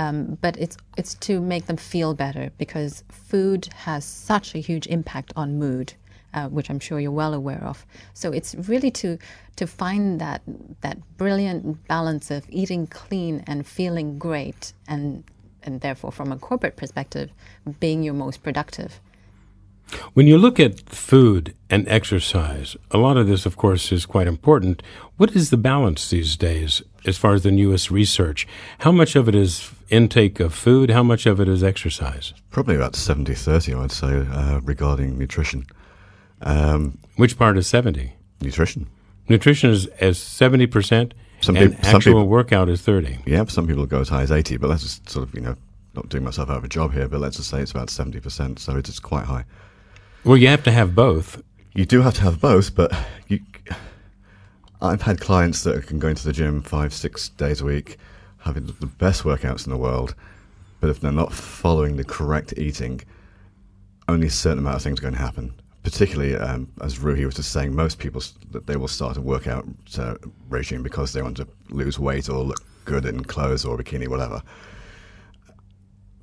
um, 0.00 0.38
but 0.40 0.56
it's 0.56 0.78
it's 0.96 1.14
to 1.26 1.40
make 1.40 1.66
them 1.66 1.76
feel 1.76 2.14
better 2.14 2.50
because 2.56 3.04
food 3.10 3.68
has 3.74 4.02
such 4.04 4.54
a 4.54 4.58
huge 4.58 4.86
impact 4.86 5.30
on 5.36 5.58
mood, 5.58 5.92
uh, 6.32 6.48
which 6.48 6.70
I'm 6.70 6.80
sure 6.80 6.98
you're 6.98 7.20
well 7.24 7.34
aware 7.34 7.62
of. 7.62 7.84
So 8.14 8.32
it's 8.32 8.54
really 8.54 8.90
to 8.92 9.18
to 9.56 9.66
find 9.66 10.18
that 10.18 10.40
that 10.80 10.96
brilliant 11.18 11.86
balance 11.86 12.30
of 12.30 12.46
eating 12.48 12.86
clean 12.86 13.44
and 13.46 13.66
feeling 13.66 14.18
great, 14.18 14.72
and 14.88 15.22
and 15.62 15.82
therefore, 15.82 16.12
from 16.12 16.32
a 16.32 16.38
corporate 16.38 16.76
perspective, 16.76 17.30
being 17.78 18.02
your 18.02 18.14
most 18.14 18.42
productive. 18.42 19.00
When 20.14 20.26
you 20.26 20.38
look 20.38 20.60
at 20.60 20.88
food 20.88 21.54
and 21.68 21.86
exercise, 21.88 22.76
a 22.90 22.98
lot 22.98 23.16
of 23.16 23.26
this, 23.26 23.44
of 23.44 23.56
course, 23.56 23.90
is 23.92 24.06
quite 24.06 24.28
important. 24.28 24.82
What 25.16 25.34
is 25.34 25.50
the 25.50 25.56
balance 25.56 26.08
these 26.08 26.36
days 26.36 26.80
as 27.06 27.16
far 27.16 27.34
as 27.34 27.42
the 27.42 27.50
newest 27.50 27.90
research? 27.90 28.46
How 28.80 28.92
much 28.92 29.16
of 29.16 29.28
it 29.28 29.34
is 29.34 29.70
intake 29.88 30.40
of 30.40 30.54
food? 30.54 30.90
How 30.90 31.02
much 31.02 31.26
of 31.26 31.40
it 31.40 31.48
is 31.48 31.62
exercise? 31.62 32.32
Probably 32.50 32.76
about 32.76 32.96
70 32.96 33.34
30, 33.34 33.74
I 33.74 33.80
would 33.80 33.92
say, 33.92 34.26
uh, 34.30 34.60
regarding 34.62 35.18
nutrition. 35.18 35.66
Um, 36.42 36.98
Which 37.16 37.38
part 37.38 37.58
is 37.58 37.66
70? 37.66 38.12
Nutrition. 38.40 38.88
Nutrition 39.28 39.70
is 39.70 39.86
as 40.00 40.18
70%, 40.18 41.12
some 41.40 41.56
and 41.56 41.76
people, 41.76 41.86
actual 41.86 42.00
people, 42.00 42.28
workout 42.28 42.68
is 42.68 42.82
30. 42.82 43.18
Yeah, 43.26 43.44
some 43.44 43.66
people 43.66 43.86
go 43.86 44.00
as 44.00 44.08
high 44.08 44.22
as 44.22 44.32
80, 44.32 44.56
but 44.56 44.68
that's 44.68 44.82
just 44.82 45.08
sort 45.08 45.28
of, 45.28 45.34
you 45.34 45.40
know, 45.40 45.56
not 45.94 46.08
doing 46.08 46.24
myself 46.24 46.50
out 46.50 46.56
of 46.56 46.64
a 46.64 46.68
job 46.68 46.92
here, 46.92 47.08
but 47.08 47.20
let's 47.20 47.36
just 47.36 47.50
say 47.50 47.60
it's 47.60 47.70
about 47.70 47.88
70%, 47.88 48.58
so 48.58 48.76
it 48.76 48.88
is 48.88 48.98
quite 48.98 49.26
high. 49.26 49.44
Well, 50.24 50.36
you 50.36 50.48
have 50.48 50.62
to 50.64 50.70
have 50.70 50.94
both. 50.94 51.42
You 51.74 51.84
do 51.84 52.02
have 52.02 52.14
to 52.14 52.22
have 52.22 52.40
both, 52.40 52.74
but 52.74 52.92
you, 53.28 53.40
I've 54.82 55.02
had 55.02 55.20
clients 55.20 55.62
that 55.64 55.86
can 55.86 55.98
go 55.98 56.08
into 56.08 56.24
the 56.24 56.32
gym 56.32 56.62
five, 56.62 56.94
six 56.94 57.28
days 57.28 57.60
a 57.60 57.64
week, 57.66 57.98
having 58.38 58.66
the 58.66 58.86
best 58.86 59.24
workouts 59.24 59.66
in 59.66 59.70
the 59.70 59.76
world, 59.76 60.14
but 60.80 60.88
if 60.88 61.00
they're 61.00 61.12
not 61.12 61.32
following 61.32 61.96
the 61.96 62.04
correct 62.04 62.54
eating, 62.56 63.02
only 64.08 64.28
a 64.28 64.30
certain 64.30 64.58
amount 64.58 64.76
of 64.76 64.82
things 64.82 64.98
are 64.98 65.02
going 65.02 65.14
to 65.14 65.20
happen. 65.20 65.52
Particularly, 65.82 66.34
um, 66.34 66.70
as 66.80 66.98
Roohi 66.98 67.24
was 67.24 67.34
just 67.34 67.52
saying, 67.52 67.74
most 67.74 67.98
people 67.98 68.22
that 68.52 68.66
they 68.66 68.76
will 68.76 68.88
start 68.88 69.16
a 69.16 69.20
workout 69.20 69.66
uh, 69.98 70.14
regime 70.48 70.82
because 70.82 71.12
they 71.12 71.22
want 71.22 71.36
to 71.38 71.48
lose 71.68 71.98
weight 71.98 72.28
or 72.28 72.42
look 72.42 72.62
good 72.86 73.04
in 73.04 73.22
clothes 73.24 73.64
or 73.64 73.76
bikini, 73.76 74.08
whatever. 74.08 74.42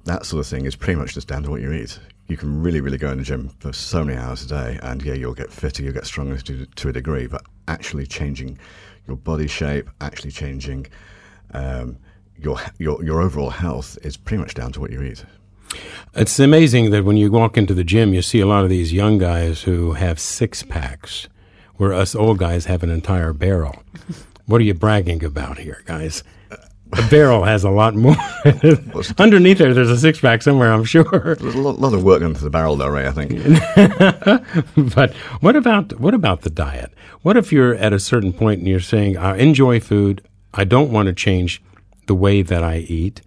That 0.05 0.25
sort 0.25 0.39
of 0.39 0.47
thing 0.47 0.65
is 0.65 0.75
pretty 0.75 0.99
much 0.99 1.13
just 1.13 1.27
down 1.27 1.43
to 1.43 1.49
what 1.49 1.61
you 1.61 1.71
eat 1.73 1.99
you 2.27 2.37
can 2.37 2.61
really, 2.61 2.81
really 2.81 2.97
go 2.97 3.11
in 3.11 3.17
the 3.17 3.23
gym 3.23 3.49
for 3.59 3.71
so 3.71 4.03
many 4.03 4.17
hours 4.17 4.43
a 4.43 4.47
day, 4.47 4.79
and 4.83 5.01
yeah, 5.01 5.13
you'll 5.13 5.33
get 5.33 5.51
fitter, 5.51 5.83
you'll 5.83 5.93
get 5.93 6.05
stronger 6.05 6.37
to, 6.37 6.65
to 6.65 6.89
a 6.89 6.93
degree, 6.93 7.27
but 7.27 7.43
actually 7.67 8.05
changing 8.05 8.59
your 9.07 9.17
body 9.17 9.47
shape, 9.47 9.89
actually 10.01 10.31
changing 10.31 10.87
um, 11.53 11.97
your, 12.37 12.59
your, 12.77 13.03
your 13.03 13.21
overall 13.21 13.49
health 13.49 13.97
is 14.01 14.17
pretty 14.17 14.41
much 14.41 14.53
down 14.53 14.71
to 14.73 14.79
what 14.79 14.91
you 14.91 15.01
eat. 15.01 15.23
It's 16.13 16.39
amazing 16.39 16.91
that 16.91 17.05
when 17.05 17.17
you 17.17 17.31
walk 17.31 17.57
into 17.57 17.73
the 17.73 17.83
gym, 17.83 18.13
you 18.13 18.21
see 18.21 18.39
a 18.39 18.47
lot 18.47 18.63
of 18.63 18.69
these 18.69 18.93
young 18.93 19.17
guys 19.17 19.63
who 19.63 19.93
have 19.93 20.19
six 20.19 20.63
packs, 20.63 21.27
where 21.75 21.93
us 21.93 22.15
old 22.15 22.37
guys 22.39 22.65
have 22.65 22.83
an 22.83 22.89
entire 22.89 23.33
barrel. 23.33 23.83
what 24.45 24.59
are 24.59 24.65
you 24.65 24.73
bragging 24.73 25.23
about 25.23 25.59
here, 25.59 25.83
guys? 25.85 26.23
The 26.91 27.07
barrel 27.09 27.43
has 27.43 27.63
a 27.63 27.69
lot 27.69 27.95
more. 27.95 28.15
Underneath 29.17 29.57
there, 29.57 29.73
there's 29.73 29.89
a 29.89 29.97
six 29.97 30.21
pack 30.21 30.41
somewhere, 30.41 30.71
I'm 30.71 30.85
sure. 30.85 31.35
There's 31.35 31.55
a 31.55 31.61
lot, 31.61 31.79
lot 31.79 31.93
of 31.93 32.03
work 32.03 32.21
into 32.21 32.41
the 32.41 32.49
barrel, 32.49 32.77
though, 32.77 32.87
Ray. 32.87 33.07
I 33.07 33.11
think. 33.11 33.33
but 34.95 35.13
what 35.41 35.55
about 35.55 35.99
what 35.99 36.13
about 36.13 36.41
the 36.41 36.49
diet? 36.49 36.93
What 37.23 37.35
if 37.35 37.51
you're 37.51 37.75
at 37.75 37.91
a 37.91 37.99
certain 37.99 38.31
point 38.31 38.59
and 38.59 38.67
you're 38.67 38.79
saying, 38.79 39.17
"I 39.17 39.37
enjoy 39.37 39.81
food. 39.81 40.21
I 40.53 40.63
don't 40.63 40.91
want 40.91 41.07
to 41.07 41.13
change 41.13 41.61
the 42.05 42.15
way 42.15 42.41
that 42.41 42.63
I 42.63 42.77
eat," 42.77 43.21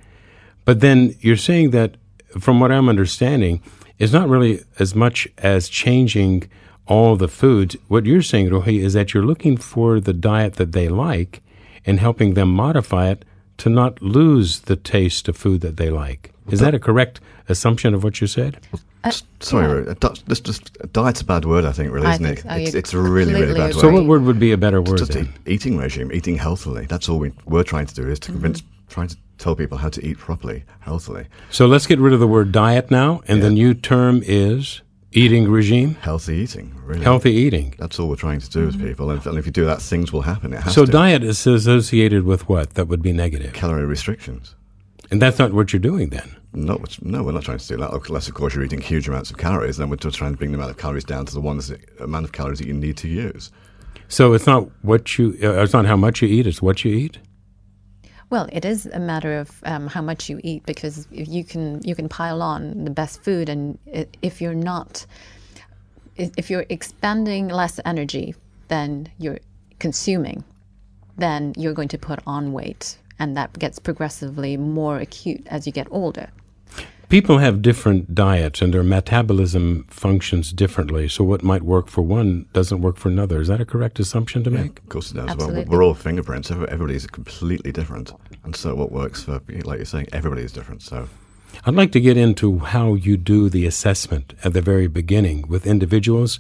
but 0.65 0.81
then 0.81 1.15
you're 1.21 1.37
saying 1.37 1.71
that, 1.71 1.97
from 2.39 2.61
what 2.61 2.73
I'm 2.73 2.89
understanding, 2.89 3.63
is 3.99 4.13
not 4.13 4.29
really 4.29 4.65
as 4.79 4.95
much 4.95 5.29
as 5.39 5.69
changing 5.69 6.49
all 6.87 7.15
the 7.15 7.29
foods. 7.29 7.77
What 7.89 8.07
you're 8.07 8.23
saying, 8.23 8.49
Roohi, 8.49 8.81
is 8.81 8.95
that 8.95 9.13
you're 9.13 9.27
looking 9.27 9.59
for 9.59 10.01
the 10.01 10.15
diet 10.15 10.55
that 10.55 10.73
they 10.73 10.89
like 10.89 11.43
and 11.85 12.01
helping 12.01 12.35
them 12.35 12.51
modify 12.51 13.11
it 13.11 13.25
to 13.61 13.69
not 13.69 14.01
lose 14.01 14.61
the 14.61 14.77
taste 14.77 15.29
of 15.29 15.37
food 15.37 15.61
that 15.61 15.77
they 15.77 15.91
like. 15.91 16.33
Is 16.51 16.61
that 16.61 16.75
a 16.75 16.79
correct 16.79 17.21
assumption 17.49 17.93
of 17.95 18.03
what 18.03 18.21
you 18.21 18.27
said? 18.27 18.59
Uh, 19.05 19.13
Sorry, 19.41 19.87
yeah. 19.87 19.95
this 20.27 20.41
just 20.41 20.77
diet's 20.93 21.21
a 21.21 21.25
bad 21.25 21.45
word. 21.45 21.65
I 21.65 21.73
think, 21.73 21.93
really, 21.93 22.11
isn't 22.11 22.25
it? 22.25 22.43
It's, 22.45 22.75
it's, 22.75 22.95
a 22.95 22.99
really, 22.99 23.33
really 23.35 23.55
bad 23.55 23.75
word. 23.75 23.81
So, 23.81 23.91
what 23.91 24.07
word 24.07 24.23
would 24.23 24.41
be 24.41 24.53
a 24.53 24.59
better 24.59 24.83
word? 24.83 24.99
Just 24.99 25.17
eating 25.47 25.77
regime, 25.77 26.11
eating 26.13 26.37
healthily. 26.37 26.87
That's 26.87 27.09
all 27.09 27.19
we, 27.19 27.33
we're 27.45 27.63
trying 27.63 27.87
to 27.87 27.95
do 27.95 28.09
is 28.09 28.19
to 28.21 28.33
mm-hmm. 28.33 28.41
convince, 28.41 28.63
trying 28.89 29.09
to 29.09 29.17
tell 29.39 29.55
people 29.55 29.79
how 29.79 29.89
to 29.91 30.07
eat 30.07 30.19
properly, 30.19 30.65
healthily. 30.81 31.27
So 31.51 31.67
let's 31.67 31.87
get 31.87 31.99
rid 31.99 32.13
of 32.13 32.21
the 32.21 32.29
word 32.29 32.53
diet 32.53 32.91
now, 32.91 33.23
and 33.27 33.39
yeah. 33.39 33.49
the 33.49 33.51
new 33.51 33.75
term 33.75 34.23
is 34.25 34.83
eating 35.13 35.51
regime? 35.51 35.95
Healthy 35.97 36.37
eating, 36.37 36.75
really. 36.85 37.03
Healthy 37.03 37.33
eating. 37.33 37.75
That's 37.79 37.99
all 37.99 38.09
we're 38.09 38.17
trying 38.17 38.41
to 38.41 38.51
do 38.51 38.69
mm-hmm. 38.69 38.79
with 38.79 38.89
people. 38.89 39.11
And, 39.11 39.25
and, 39.27 39.39
if 39.39 39.47
you 39.47 39.53
do 39.53 39.65
that, 39.67 39.83
things 39.83 40.13
will 40.13 40.23
happen. 40.23 40.53
It 40.53 40.63
has 40.63 40.75
so 40.75 40.85
to. 40.85 40.93
diet 40.93 41.23
is 41.23 41.47
associated 41.47 42.25
with 42.25 42.49
what 42.49 42.75
that 42.75 42.89
would 42.89 43.03
be 43.03 43.13
negative? 43.13 43.53
Calorie 43.53 43.85
restrictions. 43.85 44.55
And 45.11 45.21
that's 45.21 45.39
not 45.39 45.53
what 45.53 45.73
you're 45.73 45.81
doing 45.81 46.11
then? 46.11 46.37
No, 46.53 46.83
no, 47.03 47.23
we're 47.23 47.33
not 47.33 47.43
trying 47.43 47.59
to 47.59 47.67
do 47.67 47.77
that. 47.79 47.93
Unless, 47.93 48.29
of 48.29 48.35
course, 48.35 48.55
you're 48.55 48.65
eating 48.65 48.81
huge 48.81 49.09
amounts 49.09 49.31
of 49.31 49.39
calories. 49.39 49.77
Then 49.77 49.91
we're 49.91 49.97
just 49.97 50.17
trying 50.17 50.33
to 50.33 50.39
bring 50.39 50.53
the 50.53 50.59
amount 50.59 50.71
of 50.71 50.79
calories 50.79 51.05
down 51.05 51.27
to 51.27 51.35
the 51.35 51.41
ones 51.41 51.69
that, 51.69 51.81
amount 52.01 52.25
of 52.25 52.33
calories 52.33 52.59
that 52.59 52.67
you 52.67 52.75
need 52.75 52.97
to 52.99 53.09
use. 53.09 53.51
So 54.09 54.33
it's 54.33 54.47
not 54.47 54.69
what 54.83 55.19
you, 55.19 55.37
uh, 55.43 55.63
it's 55.63 55.73
not 55.73 55.87
how 55.87 55.97
much 55.97 56.23
you 56.23 56.29
eat, 56.29 56.47
it's 56.47 56.63
what 56.63 56.85
you 56.85 56.93
eat? 56.95 57.19
Well, 58.31 58.49
it 58.53 58.65
is 58.65 58.87
a 58.87 59.01
matter 59.01 59.39
of 59.39 59.51
um, 59.65 59.89
how 59.89 60.01
much 60.01 60.31
you 60.31 60.41
eat 60.45 60.65
because 60.65 61.09
you 61.11 61.43
can 61.43 61.83
you 61.83 61.97
can 61.97 62.09
pile 62.09 62.43
on 62.43 62.85
the 62.85 62.91
best 62.91 63.25
food, 63.25 63.49
and 63.49 63.77
if 64.23 64.41
you're 64.41 64.55
not 64.55 65.05
if 66.17 66.49
you're 66.49 66.67
expending 66.69 67.49
less 67.49 67.81
energy 67.85 68.35
than 68.69 69.09
you're 69.19 69.41
consuming, 69.81 70.45
then 71.17 71.55
you're 71.57 71.73
going 71.73 71.89
to 71.89 71.99
put 71.99 72.21
on 72.25 72.53
weight, 72.53 72.99
and 73.19 73.37
that 73.37 73.59
gets 73.59 73.81
progressively 73.81 74.57
more 74.57 74.99
acute 74.99 75.45
as 75.47 75.67
you 75.67 75.73
get 75.73 75.89
older. 75.91 76.31
People 77.11 77.39
have 77.39 77.61
different 77.61 78.15
diets 78.15 78.63
and 78.63 78.73
their 78.73 78.85
metabolism 78.85 79.85
functions 79.91 80.53
differently. 80.53 81.09
So, 81.09 81.25
what 81.25 81.43
might 81.43 81.65
work 81.65 81.89
for 81.89 82.03
one 82.03 82.47
doesn't 82.53 82.83
work 82.83 82.97
for 82.99 83.09
another. 83.09 83.41
Is 83.41 83.49
that 83.49 83.61
a 83.61 83.65
correct 83.65 83.99
assumption 83.99 84.45
to 84.45 84.51
make? 84.51 84.77
Yeah, 84.77 84.83
of 84.85 84.89
course 84.89 85.11
it 85.11 85.15
does. 85.15 85.37
Well, 85.37 85.65
we're 85.67 85.83
all 85.83 85.95
fingerprints. 85.95 86.53
Everybody's 86.53 87.09
completely 87.09 87.73
different. 87.73 88.13
And 88.45 88.55
so, 88.55 88.77
what 88.77 88.93
works 88.93 89.25
for, 89.25 89.41
like 89.65 89.79
you're 89.79 89.85
saying, 89.87 90.07
everybody 90.13 90.43
is 90.43 90.53
different. 90.53 90.83
So, 90.83 91.09
I'd 91.65 91.75
like 91.75 91.91
to 91.93 92.01
get 92.01 92.17
into 92.17 92.61
how 92.61 92.95
you 92.95 93.17
do 93.17 93.49
the 93.49 93.67
assessment 93.67 94.35
at 94.45 94.53
the 94.53 94.63
very 94.63 94.87
beginning 94.87 95.49
with 95.49 95.67
individuals, 95.67 96.39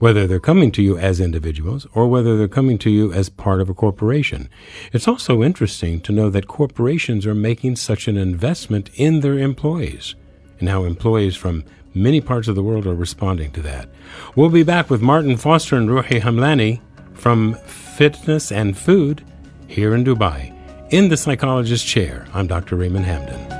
whether 0.00 0.26
they're 0.26 0.40
coming 0.40 0.72
to 0.72 0.82
you 0.82 0.98
as 0.98 1.20
individuals 1.20 1.86
or 1.94 2.08
whether 2.08 2.36
they're 2.36 2.48
coming 2.48 2.78
to 2.78 2.90
you 2.90 3.12
as 3.12 3.28
part 3.28 3.60
of 3.60 3.68
a 3.68 3.74
corporation. 3.74 4.48
It's 4.92 5.06
also 5.06 5.42
interesting 5.42 6.00
to 6.00 6.12
know 6.12 6.30
that 6.30 6.48
corporations 6.48 7.26
are 7.26 7.34
making 7.34 7.76
such 7.76 8.08
an 8.08 8.16
investment 8.16 8.90
in 8.94 9.20
their 9.20 9.38
employees 9.38 10.16
and 10.58 10.68
how 10.68 10.84
employees 10.84 11.36
from 11.36 11.64
many 11.94 12.20
parts 12.20 12.48
of 12.48 12.54
the 12.54 12.62
world 12.62 12.86
are 12.86 12.94
responding 12.94 13.52
to 13.52 13.62
that. 13.62 13.88
We'll 14.34 14.48
be 14.48 14.62
back 14.62 14.88
with 14.90 15.02
Martin 15.02 15.36
Foster 15.36 15.76
and 15.76 15.88
Roohi 15.88 16.20
Hamlani 16.20 16.80
from 17.12 17.54
Fitness 17.66 18.50
and 18.50 18.76
Food 18.76 19.24
here 19.68 19.94
in 19.94 20.04
Dubai. 20.04 20.56
In 20.90 21.08
the 21.08 21.16
Psychologist 21.16 21.86
Chair, 21.86 22.26
I'm 22.32 22.46
Dr. 22.46 22.76
Raymond 22.76 23.04
Hamden. 23.04 23.59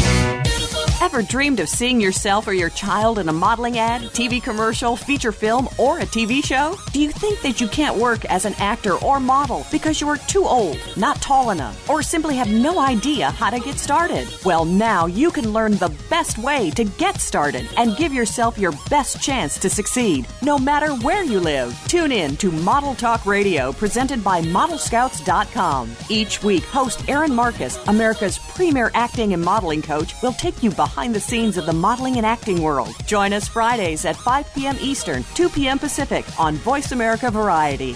Ever 1.13 1.23
dreamed 1.23 1.59
of 1.59 1.67
seeing 1.67 1.99
yourself 1.99 2.47
or 2.47 2.53
your 2.53 2.69
child 2.69 3.19
in 3.19 3.27
a 3.27 3.33
modeling 3.33 3.77
ad, 3.77 4.03
TV 4.13 4.41
commercial, 4.41 4.95
feature 4.95 5.33
film, 5.33 5.67
or 5.77 5.99
a 5.99 6.05
TV 6.05 6.41
show? 6.41 6.77
Do 6.93 7.01
you 7.01 7.11
think 7.11 7.41
that 7.41 7.59
you 7.59 7.67
can't 7.67 7.97
work 7.97 8.23
as 8.23 8.45
an 8.45 8.53
actor 8.59 8.93
or 8.93 9.19
model 9.19 9.65
because 9.73 9.99
you 9.99 10.07
are 10.07 10.15
too 10.15 10.45
old, 10.45 10.79
not 10.95 11.21
tall 11.21 11.49
enough, 11.49 11.89
or 11.89 12.01
simply 12.01 12.37
have 12.37 12.49
no 12.49 12.79
idea 12.79 13.29
how 13.29 13.49
to 13.49 13.59
get 13.59 13.77
started? 13.77 14.25
Well, 14.45 14.63
now 14.63 15.05
you 15.05 15.31
can 15.31 15.51
learn 15.51 15.73
the 15.73 15.93
best 16.09 16.37
way 16.37 16.69
to 16.71 16.85
get 16.85 17.19
started 17.19 17.67
and 17.75 17.97
give 17.97 18.13
yourself 18.13 18.57
your 18.57 18.71
best 18.89 19.21
chance 19.21 19.57
to 19.59 19.69
succeed, 19.69 20.25
no 20.41 20.57
matter 20.57 20.95
where 21.03 21.25
you 21.25 21.41
live. 21.41 21.77
Tune 21.89 22.13
in 22.13 22.37
to 22.37 22.53
Model 22.53 22.95
Talk 22.95 23.25
Radio 23.25 23.73
presented 23.73 24.23
by 24.23 24.41
ModelScouts.com. 24.43 25.91
Each 26.07 26.41
week, 26.41 26.63
host 26.63 27.03
Aaron 27.09 27.35
Marcus, 27.35 27.77
America's 27.87 28.37
premier 28.37 28.91
acting 28.93 29.33
and 29.33 29.43
modeling 29.43 29.81
coach, 29.81 30.13
will 30.23 30.31
take 30.31 30.63
you 30.63 30.71
behind 30.71 31.00
behind 31.01 31.15
the 31.15 31.19
scenes 31.19 31.57
of 31.57 31.65
the 31.65 31.73
modeling 31.73 32.17
and 32.17 32.27
acting 32.27 32.61
world. 32.61 32.93
Join 33.07 33.33
us 33.33 33.47
Fridays 33.47 34.05
at 34.05 34.15
5 34.15 34.53
p.m. 34.53 34.77
Eastern, 34.79 35.23
2 35.33 35.49
p.m. 35.49 35.79
Pacific 35.79 36.23
on 36.39 36.53
Voice 36.57 36.91
America 36.91 37.31
Variety. 37.31 37.95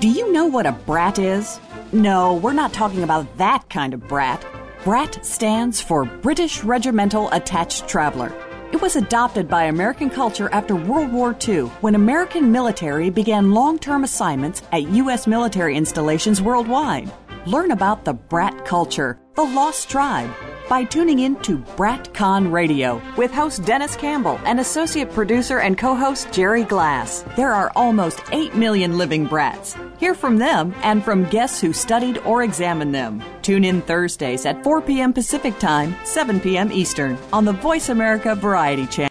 Do 0.00 0.08
you 0.08 0.32
know 0.32 0.46
what 0.46 0.64
a 0.64 0.72
brat 0.72 1.18
is? 1.18 1.60
No, 1.92 2.36
we're 2.36 2.54
not 2.54 2.72
talking 2.72 3.02
about 3.02 3.36
that 3.36 3.68
kind 3.68 3.92
of 3.92 4.08
brat. 4.08 4.42
BRAT 4.82 5.22
stands 5.22 5.78
for 5.78 6.06
British 6.06 6.64
Regimental 6.64 7.28
Attached 7.32 7.86
Traveler. 7.86 8.32
It 8.72 8.80
was 8.80 8.96
adopted 8.96 9.46
by 9.46 9.64
American 9.64 10.08
culture 10.08 10.48
after 10.52 10.74
World 10.74 11.12
War 11.12 11.36
II 11.46 11.64
when 11.82 11.94
American 11.94 12.50
military 12.50 13.10
began 13.10 13.52
long 13.52 13.78
term 13.78 14.02
assignments 14.02 14.62
at 14.72 14.88
U.S. 14.88 15.26
military 15.26 15.76
installations 15.76 16.40
worldwide. 16.40 17.12
Learn 17.44 17.70
about 17.70 18.06
the 18.06 18.14
brat 18.14 18.64
culture, 18.64 19.20
the 19.34 19.42
lost 19.42 19.90
tribe, 19.90 20.30
by 20.70 20.84
tuning 20.84 21.18
in 21.18 21.36
to 21.42 21.58
BratCon 21.76 22.50
Radio 22.50 23.02
with 23.18 23.32
host 23.32 23.66
Dennis 23.66 23.96
Campbell 23.96 24.40
and 24.44 24.60
associate 24.60 25.12
producer 25.12 25.58
and 25.58 25.76
co 25.76 25.94
host 25.94 26.32
Jerry 26.32 26.64
Glass. 26.64 27.22
There 27.36 27.52
are 27.52 27.70
almost 27.76 28.22
8 28.32 28.54
million 28.54 28.96
living 28.96 29.26
brats. 29.26 29.76
Hear 30.00 30.14
from 30.14 30.38
them 30.38 30.74
and 30.82 31.04
from 31.04 31.26
guests 31.26 31.60
who 31.60 31.74
studied 31.74 32.16
or 32.20 32.42
examined 32.42 32.94
them. 32.94 33.22
Tune 33.42 33.64
in 33.64 33.82
Thursdays 33.82 34.46
at 34.46 34.64
4 34.64 34.80
p.m. 34.80 35.12
Pacific 35.12 35.58
Time, 35.58 35.94
7 36.04 36.40
p.m. 36.40 36.72
Eastern 36.72 37.18
on 37.34 37.44
the 37.44 37.52
Voice 37.52 37.90
America 37.90 38.34
Variety 38.34 38.86
Channel. 38.86 39.10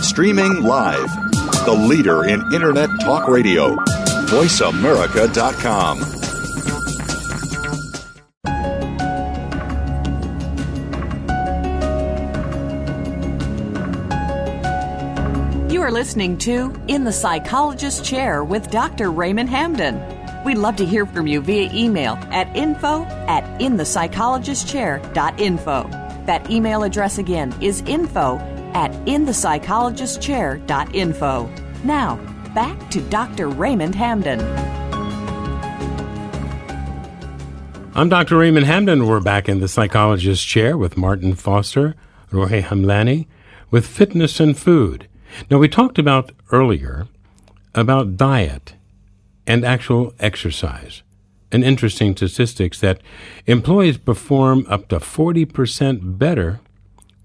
Streaming 0.00 0.62
live, 0.62 1.10
the 1.64 1.72
leader 1.72 2.28
in 2.28 2.40
Internet 2.54 2.90
Talk 3.00 3.26
Radio, 3.26 3.74
voiceamerica.com. 4.30 5.98
You 15.72 15.82
are 15.82 15.90
listening 15.90 16.38
to 16.38 16.72
In 16.86 17.02
the 17.02 17.10
Psychologist's 17.10 18.08
Chair 18.08 18.44
with 18.44 18.70
Dr. 18.70 19.10
Raymond 19.10 19.50
Hamden. 19.50 20.19
We'd 20.50 20.58
love 20.58 20.74
to 20.78 20.84
hear 20.84 21.06
from 21.06 21.28
you 21.28 21.40
via 21.40 21.70
email 21.72 22.14
at 22.32 22.56
info 22.56 23.04
at 23.04 23.44
inthepsychologistchair.info. 23.60 25.88
That 26.26 26.50
email 26.50 26.82
address 26.82 27.18
again 27.18 27.54
is 27.60 27.82
info 27.82 28.38
at 28.74 28.90
inthepsychologistchair.info. 29.06 31.54
Now, 31.84 32.16
back 32.52 32.90
to 32.90 33.00
Dr. 33.02 33.48
Raymond 33.48 33.94
Hamden. 33.94 34.40
I'm 37.94 38.08
Dr. 38.08 38.36
Raymond 38.36 38.66
Hamden. 38.66 39.06
We're 39.06 39.20
back 39.20 39.48
in 39.48 39.60
the 39.60 39.68
psychologist's 39.68 40.44
chair 40.44 40.76
with 40.76 40.96
Martin 40.96 41.36
Foster, 41.36 41.94
Roohi 42.32 42.64
Hamlani, 42.64 43.28
with 43.70 43.86
fitness 43.86 44.40
and 44.40 44.58
food. 44.58 45.06
Now, 45.48 45.58
we 45.58 45.68
talked 45.68 46.00
about 46.00 46.32
earlier 46.50 47.06
about 47.72 48.16
diet 48.16 48.74
and 49.46 49.64
actual 49.64 50.14
exercise. 50.18 51.02
An 51.52 51.64
interesting 51.64 52.14
statistics 52.16 52.78
that 52.80 53.00
employees 53.46 53.98
perform 53.98 54.66
up 54.68 54.88
to 54.88 55.00
40% 55.00 56.18
better 56.18 56.60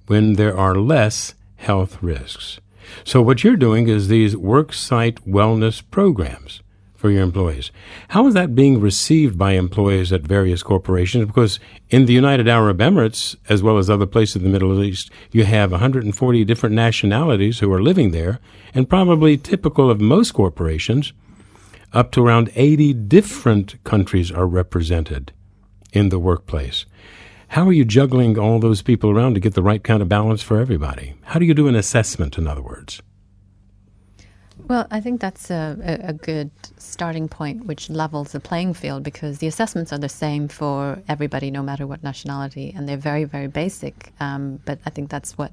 when 0.07 0.33
there 0.33 0.57
are 0.57 0.75
less 0.75 1.35
health 1.57 2.01
risks. 2.01 2.59
So, 3.03 3.21
what 3.21 3.43
you're 3.43 3.55
doing 3.55 3.87
is 3.87 4.07
these 4.07 4.35
work 4.35 4.73
site 4.73 5.15
wellness 5.27 5.81
programs 5.89 6.61
for 7.05 7.11
your 7.11 7.21
employees. 7.21 7.71
How 8.09 8.25
is 8.25 8.33
that 8.33 8.55
being 8.55 8.79
received 8.79 9.37
by 9.37 9.51
employees 9.51 10.11
at 10.11 10.21
various 10.21 10.63
corporations? 10.63 11.25
Because 11.25 11.59
in 11.89 12.05
the 12.05 12.13
United 12.13 12.47
Arab 12.47 12.79
Emirates, 12.79 13.35
as 13.49 13.61
well 13.61 13.77
as 13.77 13.89
other 13.89 14.07
places 14.07 14.37
in 14.37 14.43
the 14.43 14.49
Middle 14.49 14.83
East, 14.83 15.11
you 15.31 15.43
have 15.43 15.71
140 15.71 16.45
different 16.45 16.73
nationalities 16.73 17.59
who 17.59 17.71
are 17.71 17.81
living 17.81 18.11
there, 18.11 18.39
and 18.73 18.89
probably 18.89 19.37
typical 19.37 19.91
of 19.91 20.01
most 20.01 20.31
corporations, 20.33 21.13
up 21.93 22.11
to 22.11 22.25
around 22.25 22.51
80 22.55 22.93
different 22.93 23.83
countries 23.83 24.31
are 24.31 24.47
represented 24.47 25.31
in 25.93 26.09
the 26.09 26.19
workplace. 26.19 26.85
How 27.49 27.67
are 27.67 27.73
you 27.73 27.85
juggling 27.85 28.37
all 28.37 28.59
those 28.59 28.81
people 28.81 29.09
around 29.09 29.35
to 29.35 29.39
get 29.39 29.53
the 29.53 29.63
right 29.63 29.83
kind 29.83 30.01
of 30.01 30.09
balance 30.09 30.41
for 30.41 30.59
everybody? 30.59 31.15
How 31.23 31.39
do 31.39 31.45
you 31.45 31.53
do 31.53 31.67
an 31.67 31.75
assessment, 31.75 32.37
in 32.37 32.47
other 32.47 32.61
words? 32.61 33.01
Well, 34.67 34.87
I 34.89 34.99
think 34.99 35.21
that's 35.21 35.51
a, 35.51 36.01
a, 36.03 36.13
good 36.13 36.49
starting 36.77 37.27
point, 37.27 37.65
which 37.65 37.89
levels 37.89 38.31
the 38.31 38.39
playing 38.39 38.73
field 38.73 39.03
because 39.03 39.37
the 39.37 39.47
assessments 39.47 39.93
are 39.93 39.99
the 39.99 40.09
same 40.09 40.47
for 40.47 41.03
everybody, 41.07 41.51
no 41.51 41.61
matter 41.61 41.85
what 41.85 42.03
nationality, 42.03 42.73
and 42.75 42.89
they're 42.89 42.97
very, 42.97 43.25
very 43.25 43.47
basic. 43.47 44.11
Um, 44.19 44.59
but 44.65 44.79
I 44.85 44.89
think 44.89 45.11
that's 45.11 45.37
what 45.37 45.51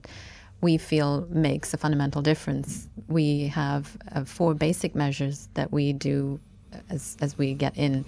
we 0.62 0.78
feel 0.78 1.26
makes 1.28 1.74
a 1.74 1.76
fundamental 1.76 2.22
difference. 2.22 2.88
We 3.08 3.48
have 3.48 3.96
uh, 4.12 4.24
four 4.24 4.54
basic 4.54 4.94
measures 4.94 5.48
that 5.54 5.72
we 5.72 5.92
do 5.92 6.40
as, 6.88 7.16
as 7.20 7.36
we 7.36 7.52
get 7.52 7.76
in 7.76 8.04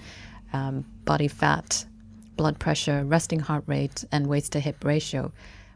um, 0.52 0.86
body 1.04 1.28
fat, 1.28 1.84
blood 2.36 2.58
pressure, 2.58 3.04
resting 3.04 3.40
heart 3.40 3.64
rate, 3.66 4.04
and 4.12 4.28
waist 4.28 4.52
to 4.52 4.60
hip 4.60 4.84
ratio. 4.84 5.32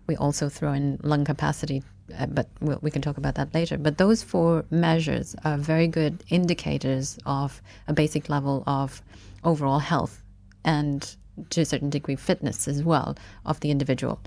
We 0.06 0.16
also 0.16 0.48
throw 0.48 0.72
in 0.72 0.98
lung 1.02 1.24
capacity 1.24 1.82
uh, 2.18 2.26
but 2.26 2.48
we'll, 2.60 2.78
we 2.80 2.90
can 2.90 3.02
talk 3.02 3.18
about 3.18 3.34
that 3.34 3.52
later. 3.54 3.76
But 3.76 3.98
those 3.98 4.22
four 4.22 4.64
measures 4.70 5.36
are 5.44 5.58
very 5.58 5.88
good 5.88 6.24
indicators 6.30 7.18
of 7.26 7.60
a 7.86 7.92
basic 7.92 8.28
level 8.28 8.64
of 8.66 9.02
overall 9.44 9.78
health 9.78 10.22
and 10.64 11.16
to 11.50 11.60
a 11.60 11.64
certain 11.64 11.90
degree 11.90 12.16
fitness 12.16 12.66
as 12.66 12.82
well 12.82 13.16
of 13.44 13.60
the 13.60 13.70
individual. 13.70 14.20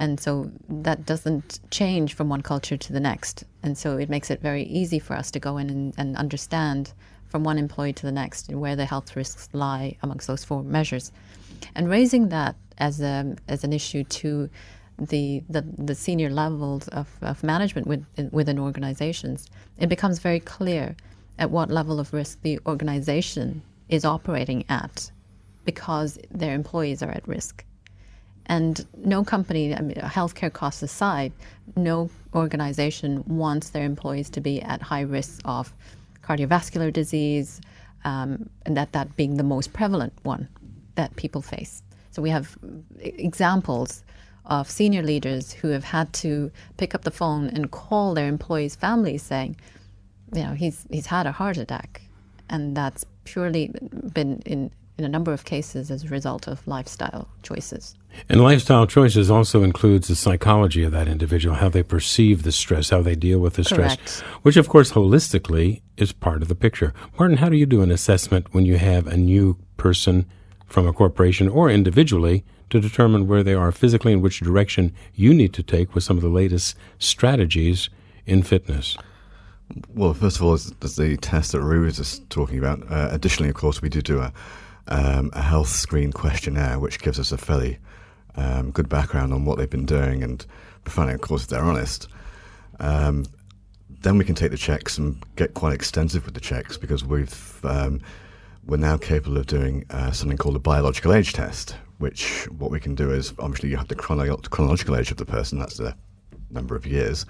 And 0.00 0.18
so 0.18 0.50
that 0.68 1.04
doesn't 1.04 1.60
change 1.70 2.14
from 2.14 2.30
one 2.30 2.40
culture 2.40 2.78
to 2.78 2.92
the 2.92 3.00
next. 3.00 3.44
And 3.62 3.76
so 3.76 3.98
it 3.98 4.08
makes 4.08 4.30
it 4.30 4.40
very 4.40 4.62
easy 4.62 4.98
for 4.98 5.14
us 5.14 5.30
to 5.32 5.38
go 5.38 5.58
in 5.58 5.68
and, 5.68 5.94
and 5.98 6.16
understand 6.16 6.94
from 7.28 7.44
one 7.44 7.58
employee 7.58 7.92
to 7.92 8.06
the 8.06 8.10
next 8.10 8.48
where 8.48 8.74
the 8.74 8.86
health 8.86 9.14
risks 9.14 9.50
lie 9.52 9.98
amongst 10.02 10.26
those 10.26 10.42
four 10.42 10.62
measures. 10.62 11.12
And 11.74 11.90
raising 11.90 12.30
that 12.30 12.56
as, 12.78 13.02
a, 13.02 13.36
as 13.46 13.62
an 13.62 13.74
issue 13.74 14.02
to 14.04 14.48
the, 14.98 15.42
the, 15.50 15.66
the 15.76 15.94
senior 15.94 16.30
levels 16.30 16.88
of, 16.88 17.08
of 17.20 17.44
management 17.44 17.86
within, 17.86 18.30
within 18.32 18.58
organizations, 18.58 19.50
it 19.78 19.90
becomes 19.90 20.18
very 20.18 20.40
clear 20.40 20.96
at 21.38 21.50
what 21.50 21.70
level 21.70 22.00
of 22.00 22.14
risk 22.14 22.40
the 22.40 22.58
organization 22.66 23.62
is 23.90 24.06
operating 24.06 24.64
at 24.70 25.10
because 25.66 26.18
their 26.30 26.54
employees 26.54 27.02
are 27.02 27.10
at 27.10 27.28
risk. 27.28 27.64
And 28.46 28.84
no 29.04 29.22
company, 29.22 29.74
I 29.74 29.80
mean, 29.80 29.96
healthcare 29.96 30.52
costs 30.52 30.82
aside, 30.82 31.32
no 31.76 32.10
organization 32.34 33.22
wants 33.26 33.70
their 33.70 33.84
employees 33.84 34.30
to 34.30 34.40
be 34.40 34.60
at 34.62 34.82
high 34.82 35.02
risk 35.02 35.40
of 35.44 35.72
cardiovascular 36.22 36.92
disease, 36.92 37.60
um, 38.04 38.48
and 38.66 38.76
that 38.76 38.92
that 38.92 39.16
being 39.16 39.36
the 39.36 39.44
most 39.44 39.72
prevalent 39.72 40.12
one 40.22 40.48
that 40.94 41.14
people 41.16 41.42
face. 41.42 41.82
So 42.10 42.22
we 42.22 42.30
have 42.30 42.56
examples 42.98 44.02
of 44.46 44.68
senior 44.68 45.02
leaders 45.02 45.52
who 45.52 45.68
have 45.68 45.84
had 45.84 46.12
to 46.12 46.50
pick 46.76 46.94
up 46.94 47.02
the 47.04 47.10
phone 47.10 47.48
and 47.48 47.70
call 47.70 48.14
their 48.14 48.26
employees' 48.26 48.74
families 48.74 49.22
saying, 49.22 49.56
you 50.34 50.42
know, 50.42 50.54
he's 50.54 50.86
he's 50.90 51.06
had 51.06 51.26
a 51.26 51.32
heart 51.32 51.56
attack, 51.56 52.02
and 52.48 52.76
that's 52.76 53.04
purely 53.24 53.72
been 54.12 54.42
in 54.44 54.70
in 55.00 55.04
a 55.04 55.08
number 55.08 55.32
of 55.32 55.46
cases 55.46 55.90
as 55.90 56.04
a 56.04 56.08
result 56.08 56.46
of 56.46 56.66
lifestyle 56.68 57.26
choices. 57.42 57.96
And 58.28 58.42
lifestyle 58.42 58.86
choices 58.86 59.30
also 59.30 59.62
includes 59.62 60.08
the 60.08 60.14
psychology 60.14 60.84
of 60.84 60.92
that 60.92 61.08
individual, 61.08 61.54
how 61.56 61.70
they 61.70 61.82
perceive 61.82 62.42
the 62.42 62.52
stress, 62.52 62.90
how 62.90 63.00
they 63.00 63.14
deal 63.14 63.38
with 63.38 63.54
the 63.54 63.64
Correct. 63.64 64.08
stress, 64.08 64.20
which 64.42 64.58
of 64.58 64.68
course 64.68 64.92
holistically 64.92 65.80
is 65.96 66.12
part 66.12 66.42
of 66.42 66.48
the 66.48 66.54
picture. 66.54 66.92
Martin, 67.18 67.38
how 67.38 67.48
do 67.48 67.56
you 67.56 67.64
do 67.64 67.80
an 67.80 67.90
assessment 67.90 68.52
when 68.52 68.66
you 68.66 68.76
have 68.76 69.06
a 69.06 69.16
new 69.16 69.56
person 69.78 70.26
from 70.66 70.86
a 70.86 70.92
corporation 70.92 71.48
or 71.48 71.70
individually 71.70 72.44
to 72.68 72.78
determine 72.78 73.26
where 73.26 73.42
they 73.42 73.54
are 73.54 73.72
physically 73.72 74.12
and 74.12 74.20
which 74.20 74.40
direction 74.40 74.94
you 75.14 75.32
need 75.32 75.54
to 75.54 75.62
take 75.62 75.94
with 75.94 76.04
some 76.04 76.18
of 76.18 76.22
the 76.22 76.28
latest 76.28 76.76
strategies 76.98 77.88
in 78.26 78.42
fitness? 78.42 78.98
Well, 79.94 80.12
first 80.12 80.36
of 80.36 80.42
all, 80.42 80.58
there's 80.80 80.96
the 80.96 81.16
test 81.16 81.52
that 81.52 81.58
Roohi 81.58 81.84
was 81.84 81.96
just 81.96 82.28
talking 82.28 82.58
about. 82.58 82.82
Uh, 82.90 83.08
additionally, 83.10 83.48
of 83.48 83.54
course, 83.54 83.80
we 83.80 83.88
do 83.88 84.02
do 84.02 84.18
a, 84.18 84.32
um, 84.90 85.30
a 85.32 85.42
health 85.42 85.68
screen 85.68 86.12
questionnaire, 86.12 86.78
which 86.78 87.00
gives 87.00 87.18
us 87.18 87.32
a 87.32 87.38
fairly 87.38 87.78
um, 88.36 88.70
good 88.70 88.88
background 88.88 89.32
on 89.32 89.44
what 89.44 89.58
they've 89.58 89.70
been 89.70 89.86
doing 89.86 90.22
and 90.22 90.44
providing, 90.84 91.14
of 91.14 91.20
course, 91.20 91.42
if 91.42 91.48
they're 91.48 91.62
honest. 91.62 92.08
Um, 92.78 93.24
then 94.02 94.16
we 94.18 94.24
can 94.24 94.34
take 94.34 94.50
the 94.50 94.56
checks 94.56 94.98
and 94.98 95.22
get 95.36 95.54
quite 95.54 95.74
extensive 95.74 96.24
with 96.24 96.34
the 96.34 96.40
checks 96.40 96.76
because 96.76 97.04
we've 97.04 97.60
um, 97.64 98.00
we're 98.66 98.76
now 98.76 98.96
capable 98.96 99.36
of 99.36 99.46
doing 99.46 99.84
uh, 99.90 100.10
something 100.12 100.38
called 100.38 100.56
a 100.56 100.60
biological 100.60 101.12
age 101.12 101.32
test, 101.32 101.76
which 101.98 102.44
what 102.50 102.70
we 102.70 102.80
can 102.80 102.94
do 102.94 103.10
is 103.10 103.32
obviously 103.38 103.68
you 103.68 103.76
have 103.76 103.88
the 103.88 103.94
chrono- 103.94 104.36
chronological 104.36 104.96
age 104.96 105.10
of 105.10 105.16
the 105.16 105.24
person, 105.24 105.58
that's 105.58 105.76
the 105.76 105.94
number 106.50 106.76
of 106.76 106.86
years, 106.86 107.26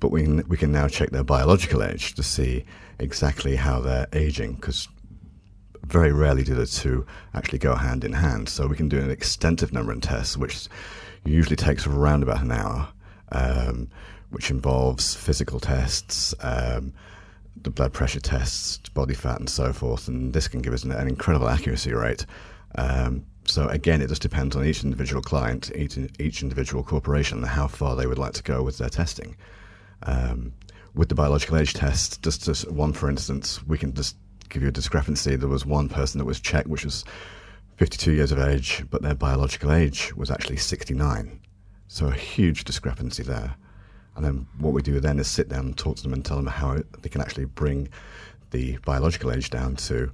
but 0.00 0.10
we 0.10 0.22
can, 0.22 0.46
we 0.48 0.56
can 0.56 0.72
now 0.72 0.88
check 0.88 1.10
their 1.10 1.24
biological 1.24 1.82
age 1.82 2.14
to 2.14 2.22
see 2.22 2.64
exactly 2.98 3.56
how 3.56 3.80
they're 3.80 4.06
aging 4.12 4.54
because 4.54 4.88
very 5.84 6.12
rarely 6.12 6.44
do 6.44 6.54
the 6.54 6.66
two 6.66 7.06
actually 7.34 7.58
go 7.58 7.74
hand 7.74 8.04
in 8.04 8.12
hand. 8.12 8.48
So 8.48 8.66
we 8.66 8.76
can 8.76 8.88
do 8.88 8.98
an 8.98 9.10
extensive 9.10 9.72
number 9.72 9.92
of 9.92 10.00
tests, 10.00 10.36
which 10.36 10.68
usually 11.24 11.56
takes 11.56 11.86
around 11.86 12.22
about 12.22 12.42
an 12.42 12.52
hour, 12.52 12.88
um, 13.32 13.88
which 14.30 14.50
involves 14.50 15.14
physical 15.14 15.60
tests, 15.60 16.34
um, 16.40 16.92
the 17.62 17.70
blood 17.70 17.92
pressure 17.92 18.20
tests, 18.20 18.88
body 18.90 19.14
fat, 19.14 19.38
and 19.38 19.50
so 19.50 19.72
forth. 19.72 20.08
And 20.08 20.32
this 20.32 20.48
can 20.48 20.62
give 20.62 20.72
us 20.72 20.84
an, 20.84 20.92
an 20.92 21.08
incredible 21.08 21.48
accuracy 21.48 21.92
rate. 21.92 22.26
Um, 22.76 23.24
so 23.44 23.68
again, 23.68 24.02
it 24.02 24.08
just 24.08 24.22
depends 24.22 24.56
on 24.56 24.64
each 24.64 24.84
individual 24.84 25.22
client, 25.22 25.70
each, 25.74 25.98
each 26.18 26.42
individual 26.42 26.82
corporation, 26.82 27.42
how 27.42 27.66
far 27.68 27.96
they 27.96 28.06
would 28.06 28.18
like 28.18 28.34
to 28.34 28.42
go 28.42 28.62
with 28.62 28.78
their 28.78 28.88
testing. 28.88 29.36
Um, 30.02 30.52
with 30.94 31.08
the 31.08 31.14
biological 31.14 31.58
age 31.58 31.74
test, 31.74 32.22
just 32.22 32.48
as 32.48 32.66
one 32.66 32.92
for 32.92 33.08
instance, 33.08 33.62
we 33.66 33.78
can 33.78 33.94
just 33.94 34.16
give 34.48 34.62
you 34.62 34.68
a 34.68 34.72
discrepancy. 34.72 35.36
There 35.36 35.48
was 35.48 35.66
one 35.66 35.88
person 35.88 36.18
that 36.18 36.24
was 36.24 36.40
checked, 36.40 36.68
which 36.68 36.84
was 36.84 37.04
52 37.76 38.12
years 38.12 38.32
of 38.32 38.38
age, 38.38 38.84
but 38.90 39.02
their 39.02 39.14
biological 39.14 39.72
age 39.72 40.14
was 40.16 40.30
actually 40.30 40.56
69. 40.56 41.40
So 41.88 42.06
a 42.06 42.12
huge 42.12 42.64
discrepancy 42.64 43.22
there. 43.22 43.54
And 44.16 44.24
then 44.24 44.46
what 44.58 44.72
we 44.72 44.82
do 44.82 44.98
then 44.98 45.18
is 45.18 45.28
sit 45.28 45.48
down 45.48 45.66
and 45.66 45.76
talk 45.76 45.96
to 45.96 46.02
them 46.02 46.12
and 46.12 46.24
tell 46.24 46.36
them 46.36 46.46
how 46.46 46.78
they 47.02 47.08
can 47.08 47.20
actually 47.20 47.44
bring 47.44 47.88
the 48.50 48.78
biological 48.78 49.30
age 49.30 49.50
down 49.50 49.76
to 49.76 50.10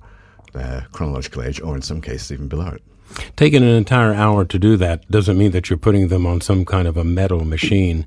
their 0.52 0.86
chronological 0.92 1.42
age, 1.42 1.60
or 1.60 1.76
in 1.76 1.82
some 1.82 2.00
cases 2.00 2.32
even 2.32 2.48
below 2.48 2.68
it. 2.68 2.82
Taking 3.36 3.62
an 3.62 3.68
entire 3.68 4.12
hour 4.12 4.44
to 4.44 4.58
do 4.58 4.76
that 4.76 5.08
doesn't 5.10 5.38
mean 5.38 5.52
that 5.52 5.70
you're 5.70 5.76
putting 5.76 6.08
them 6.08 6.26
on 6.26 6.40
some 6.40 6.64
kind 6.64 6.88
of 6.88 6.96
a 6.96 7.04
metal 7.04 7.44
machine 7.44 8.06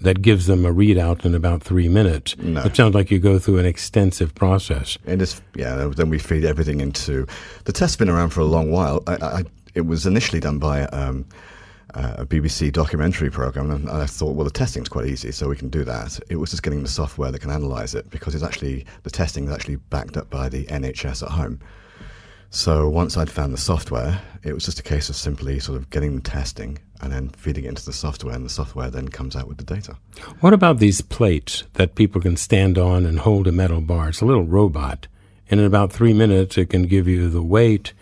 that 0.00 0.22
gives 0.22 0.46
them 0.46 0.64
a 0.64 0.72
readout 0.72 1.24
in 1.24 1.34
about 1.34 1.62
three 1.62 1.88
minutes. 1.88 2.36
No. 2.38 2.62
It 2.62 2.76
sounds 2.76 2.94
like 2.94 3.10
you 3.10 3.18
go 3.18 3.38
through 3.38 3.58
an 3.58 3.66
extensive 3.66 4.34
process. 4.34 4.96
And 5.06 5.20
it's, 5.20 5.42
yeah, 5.54 5.74
then 5.96 6.08
we 6.08 6.18
feed 6.18 6.44
everything 6.44 6.80
into 6.80 7.26
the 7.64 7.72
test's 7.72 7.96
been 7.96 8.08
around 8.08 8.30
for 8.30 8.40
a 8.40 8.44
long 8.44 8.70
while. 8.70 9.02
I, 9.06 9.14
I, 9.14 9.42
it 9.74 9.86
was 9.86 10.06
initially 10.06 10.40
done 10.40 10.58
by 10.58 10.82
um, 10.86 11.26
a 11.94 12.26
BBC 12.26 12.72
documentary 12.72 13.30
program, 13.30 13.70
and 13.70 13.88
I 13.88 14.06
thought, 14.06 14.36
well, 14.36 14.44
the 14.44 14.50
testing's 14.50 14.88
quite 14.88 15.06
easy, 15.06 15.32
so 15.32 15.48
we 15.48 15.56
can 15.56 15.68
do 15.68 15.84
that. 15.84 16.18
It 16.28 16.36
was 16.36 16.50
just 16.50 16.62
getting 16.62 16.82
the 16.82 16.88
software 16.88 17.32
that 17.32 17.40
can 17.40 17.50
analyze 17.50 17.94
it 17.94 18.10
because 18.10 18.34
it's 18.34 18.44
actually 18.44 18.86
the 19.02 19.10
testing 19.10 19.46
is 19.46 19.52
actually 19.52 19.76
backed 19.76 20.16
up 20.16 20.30
by 20.30 20.48
the 20.48 20.64
NHS 20.66 21.22
at 21.22 21.30
home. 21.30 21.60
So 22.50 22.88
once 22.88 23.16
I'd 23.16 23.30
found 23.30 23.52
the 23.52 23.58
software, 23.58 24.20
it 24.42 24.54
was 24.54 24.64
just 24.64 24.80
a 24.80 24.82
case 24.82 25.08
of 25.08 25.16
simply 25.16 25.60
sort 25.60 25.76
of 25.76 25.90
getting 25.90 26.14
the 26.14 26.22
testing 26.22 26.78
and 27.00 27.12
then 27.12 27.28
feeding 27.30 27.64
it 27.64 27.68
into 27.68 27.84
the 27.84 27.92
software, 27.92 28.34
and 28.34 28.44
the 28.44 28.50
software 28.50 28.90
then 28.90 29.08
comes 29.08 29.36
out 29.36 29.46
with 29.46 29.58
the 29.58 29.64
data. 29.64 29.96
What 30.40 30.52
about 30.52 30.78
these 30.78 31.00
plates 31.00 31.64
that 31.74 31.94
people 31.94 32.20
can 32.20 32.36
stand 32.36 32.76
on 32.76 33.06
and 33.06 33.20
hold 33.20 33.46
a 33.46 33.52
metal 33.52 33.80
bar? 33.80 34.08
It's 34.08 34.20
a 34.20 34.26
little 34.26 34.44
robot. 34.44 35.06
And 35.50 35.60
in 35.60 35.66
about 35.66 35.92
three 35.92 36.12
minutes, 36.12 36.58
it 36.58 36.70
can 36.70 36.82
give 36.82 37.08
you 37.08 37.30
the 37.30 37.42
weight, 37.42 37.92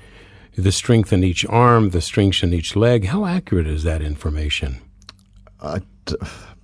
the 0.56 0.72
strength 0.72 1.12
in 1.12 1.22
each 1.22 1.44
arm, 1.46 1.90
the 1.90 2.00
strength 2.00 2.42
in 2.42 2.52
each 2.52 2.74
leg. 2.74 3.06
How 3.06 3.26
accurate 3.26 3.66
is 3.66 3.82
that 3.82 4.02
information? 4.02 4.80
I, 5.62 5.82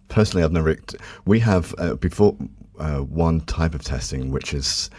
personally, 0.09 0.45
I've 0.45 0.53
never. 0.53 0.77
We 1.25 1.41
have 1.41 1.75
uh, 1.79 1.95
before 1.95 2.37
uh, 2.79 3.01
one 3.01 3.43
type 3.43 3.75
of 3.75 3.83
testing 3.83 4.31
which 4.31 4.55
is 4.55 4.91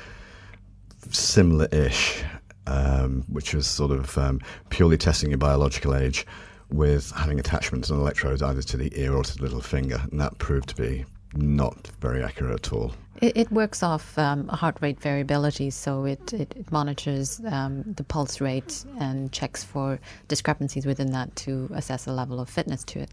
similar-ish, 1.09 2.23
um, 2.67 3.25
which 3.27 3.53
was 3.53 3.67
sort 3.67 3.91
of 3.91 4.17
um, 4.17 4.39
purely 4.69 4.97
testing 4.97 5.31
your 5.31 5.37
biological 5.37 5.95
age 5.95 6.25
with 6.73 7.11
having 7.11 7.39
attachments 7.39 7.89
and 7.89 7.99
electrodes 7.99 8.41
either 8.41 8.61
to 8.63 8.77
the 8.77 8.91
ear 8.99 9.13
or 9.13 9.23
to 9.23 9.37
the 9.37 9.43
little 9.43 9.61
finger, 9.61 10.01
and 10.11 10.19
that 10.19 10.37
proved 10.39 10.69
to 10.69 10.75
be 10.75 11.05
not 11.35 11.87
very 12.01 12.23
accurate 12.23 12.53
at 12.53 12.73
all. 12.73 12.93
It, 13.21 13.37
it 13.37 13.51
works 13.51 13.83
off 13.83 14.17
um, 14.17 14.47
heart 14.47 14.77
rate 14.81 14.99
variability, 14.99 15.69
so 15.69 16.05
it, 16.05 16.33
it, 16.33 16.53
it 16.57 16.71
monitors 16.71 17.39
um, 17.47 17.83
the 17.83 18.03
pulse 18.03 18.41
rate 18.41 18.85
and 18.99 19.31
checks 19.31 19.63
for 19.63 19.99
discrepancies 20.27 20.85
within 20.85 21.11
that 21.11 21.35
to 21.37 21.69
assess 21.73 22.07
a 22.07 22.11
level 22.11 22.39
of 22.39 22.49
fitness 22.49 22.83
to 22.85 22.99
it. 22.99 23.11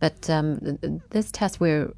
But 0.00 0.28
um, 0.28 0.78
this 1.10 1.30
test 1.30 1.60
we're 1.60 1.92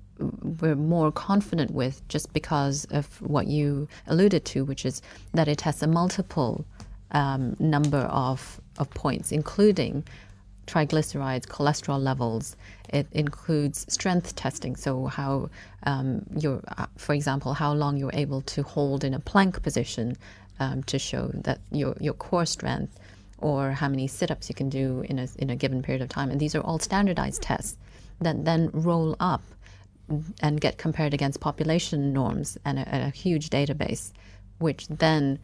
we're 0.61 0.75
more 0.75 1.12
confident 1.12 1.71
with 1.71 2.07
just 2.09 2.33
because 2.33 2.87
of 2.90 3.21
what 3.23 3.47
you 3.47 3.88
alluded 4.09 4.44
to, 4.47 4.64
which 4.64 4.85
is 4.85 5.01
that 5.33 5.49
it 5.49 5.61
has 5.61 5.83
a 5.83 5.87
multiple 5.87 6.64
um, 7.12 7.57
number 7.59 7.99
of, 7.99 8.61
of 8.79 8.90
points, 8.90 9.33
including 9.33 10.05
triglycerides, 10.69 11.47
cholesterol 11.47 12.01
levels. 12.11 12.57
It 12.91 13.07
includes 13.13 13.87
strength 13.89 14.37
testing, 14.37 14.77
so 14.77 15.07
how 15.07 15.51
um, 15.85 16.09
you're, 16.43 16.63
uh, 16.77 16.87
for 16.97 17.15
example, 17.15 17.55
how 17.55 17.73
long 17.73 17.97
you're 17.97 18.19
able 18.27 18.43
to 18.55 18.63
hold 18.63 19.05
in 19.05 19.15
a 19.15 19.21
plank 19.21 19.63
position 19.63 20.17
um, 20.61 20.83
to 20.85 20.99
show 20.99 21.31
that 21.47 21.59
your 21.71 21.95
your 22.01 22.15
core 22.15 22.47
strength, 22.47 22.99
or 23.39 23.73
how 23.73 23.89
many 23.89 24.07
sit-ups 24.07 24.49
you 24.49 24.55
can 24.55 24.69
do 24.69 25.05
in 25.11 25.19
a 25.19 25.27
in 25.39 25.51
a 25.51 25.57
given 25.57 25.83
period 25.83 26.03
of 26.03 26.09
time. 26.09 26.31
And 26.31 26.41
these 26.41 26.55
are 26.59 26.65
all 26.69 26.79
standardized 26.79 27.43
tests 27.43 27.77
that 28.21 28.45
then 28.45 28.71
roll 28.73 29.17
up 29.21 29.43
and 30.41 30.61
get 30.61 30.79
compared 30.79 31.15
against 31.15 31.41
population 31.41 32.13
norms 32.13 32.59
and 32.65 32.79
a, 32.79 33.07
a 33.07 33.11
huge 33.11 33.51
database, 33.51 34.13
which 34.59 34.89
then 34.89 35.39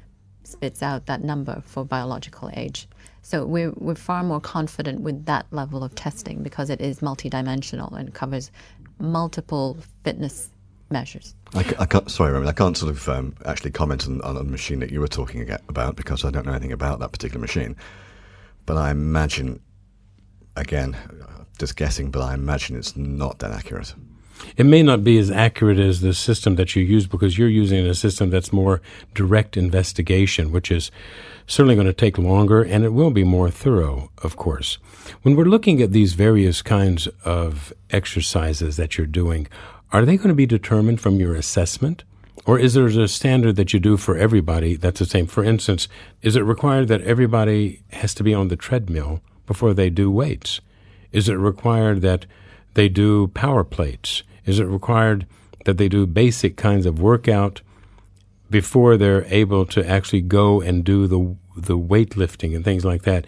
spits 0.46 0.83
out 0.83 1.07
that 1.07 1.22
number 1.22 1.62
for 1.66 1.85
biological 1.85 2.50
age. 2.54 2.88
So 3.22 3.46
we're, 3.46 3.72
we're 3.76 3.94
far 3.94 4.22
more 4.22 4.40
confident 4.40 5.00
with 5.00 5.24
that 5.26 5.46
level 5.50 5.83
of 5.83 5.94
testing 5.94 6.42
because 6.42 6.68
it 6.68 6.80
is 6.80 7.00
multidimensional 7.00 7.92
and 7.98 8.12
covers 8.12 8.50
multiple 8.98 9.78
fitness 10.04 10.50
measures. 10.90 11.35
I, 11.54 11.64
I 11.78 11.87
can't, 11.87 12.11
sorry, 12.11 12.33
Roman, 12.33 12.48
I 12.48 12.52
can't 12.52 12.76
sort 12.76 12.90
of 12.90 13.09
um, 13.09 13.35
actually 13.46 13.70
comment 13.70 14.07
on, 14.07 14.20
on 14.22 14.35
the 14.35 14.44
machine 14.44 14.80
that 14.80 14.90
you 14.90 15.00
were 15.00 15.09
talking 15.09 15.50
about 15.68 15.96
because 15.96 16.24
I 16.24 16.30
don't 16.30 16.46
know 16.46 16.52
anything 16.52 16.72
about 16.72 16.98
that 17.00 17.12
particular 17.12 17.40
machine. 17.40 17.76
But 18.66 18.76
I 18.76 18.90
imagine, 18.90 19.61
again, 20.57 20.96
just 21.59 21.76
guessing, 21.76 22.11
but 22.11 22.22
I 22.22 22.35
imagine 22.35 22.76
it's 22.76 22.96
not 22.96 23.38
that 23.38 23.52
accurate. 23.52 23.94
It 24.57 24.66
may 24.66 24.83
not 24.83 25.05
be 25.05 25.18
as 25.18 25.31
accurate 25.31 25.79
as 25.79 26.01
the 26.01 26.14
system 26.14 26.57
that 26.57 26.77
you 26.77 26.83
use 26.83 27.07
because 27.07 27.38
you're 27.38 27.49
using 27.49 27.85
a 27.87 27.94
system 27.94 28.31
that's 28.31 28.53
more 28.53 28.81
direct 29.14 29.57
investigation, 29.57 30.53
which 30.53 30.70
is 30.70 30.90
certainly 31.47 31.75
going 31.75 31.87
to 31.87 31.92
take 31.92 32.18
longer 32.18 32.62
and 32.62 32.85
it 32.85 32.92
will 32.92 33.11
be 33.11 33.25
more 33.25 33.51
thorough, 33.51 34.11
of 34.23 34.37
course. 34.37 34.79
When 35.23 35.37
we're 35.37 35.44
looking 35.44 35.83
at 35.83 35.92
these 35.92 36.14
various 36.14 36.62
kinds 36.62 37.09
of 37.25 37.73
exercises 37.90 38.77
that 38.77 38.97
you're 38.97 39.07
doing, 39.07 39.49
are 39.92 40.05
they 40.05 40.16
going 40.16 40.29
to 40.29 40.35
be 40.35 40.47
determined 40.47 41.01
from 41.01 41.20
your 41.20 41.35
assessment? 41.35 42.05
Or 42.47 42.59
is 42.59 42.75
there 42.75 42.87
a 42.87 43.09
standard 43.09 43.57
that 43.57 43.73
you 43.73 43.81
do 43.81 43.97
for 43.97 44.16
everybody 44.16 44.77
that's 44.77 44.99
the 44.99 45.07
same? 45.07 45.27
For 45.27 45.44
instance, 45.44 45.88
is 46.20 46.37
it 46.37 46.40
required 46.40 46.88
that 46.88 47.01
everybody 47.03 47.83
has 47.90 48.14
to 48.14 48.23
be 48.23 48.35
on 48.35 48.49
the 48.49 48.57
treadmill 48.57 49.23
before 49.47 49.73
they 49.73 49.88
do 49.90 50.11
weights? 50.11 50.61
Is 51.11 51.29
it 51.29 51.35
required 51.35 52.03
that 52.03 52.27
they 52.75 52.89
do 52.89 53.29
power 53.29 53.65
plates? 53.65 54.23
Is 54.45 54.59
it 54.59 54.65
required 54.65 55.27
that 55.65 55.79
they 55.79 55.89
do 55.89 56.07
basic 56.07 56.57
kinds 56.57 56.87
of 56.87 57.01
workout 57.01 57.63
before 58.51 58.97
they're 58.97 59.25
able 59.27 59.65
to 59.67 59.89
actually 59.89 60.21
go 60.21 60.61
and 60.61 60.85
do 60.85 61.07
the 61.07 61.37
the 61.57 61.79
weightlifting 61.79 62.55
and 62.55 62.65
things 62.65 62.85
like 62.85 63.03
that? 63.03 63.27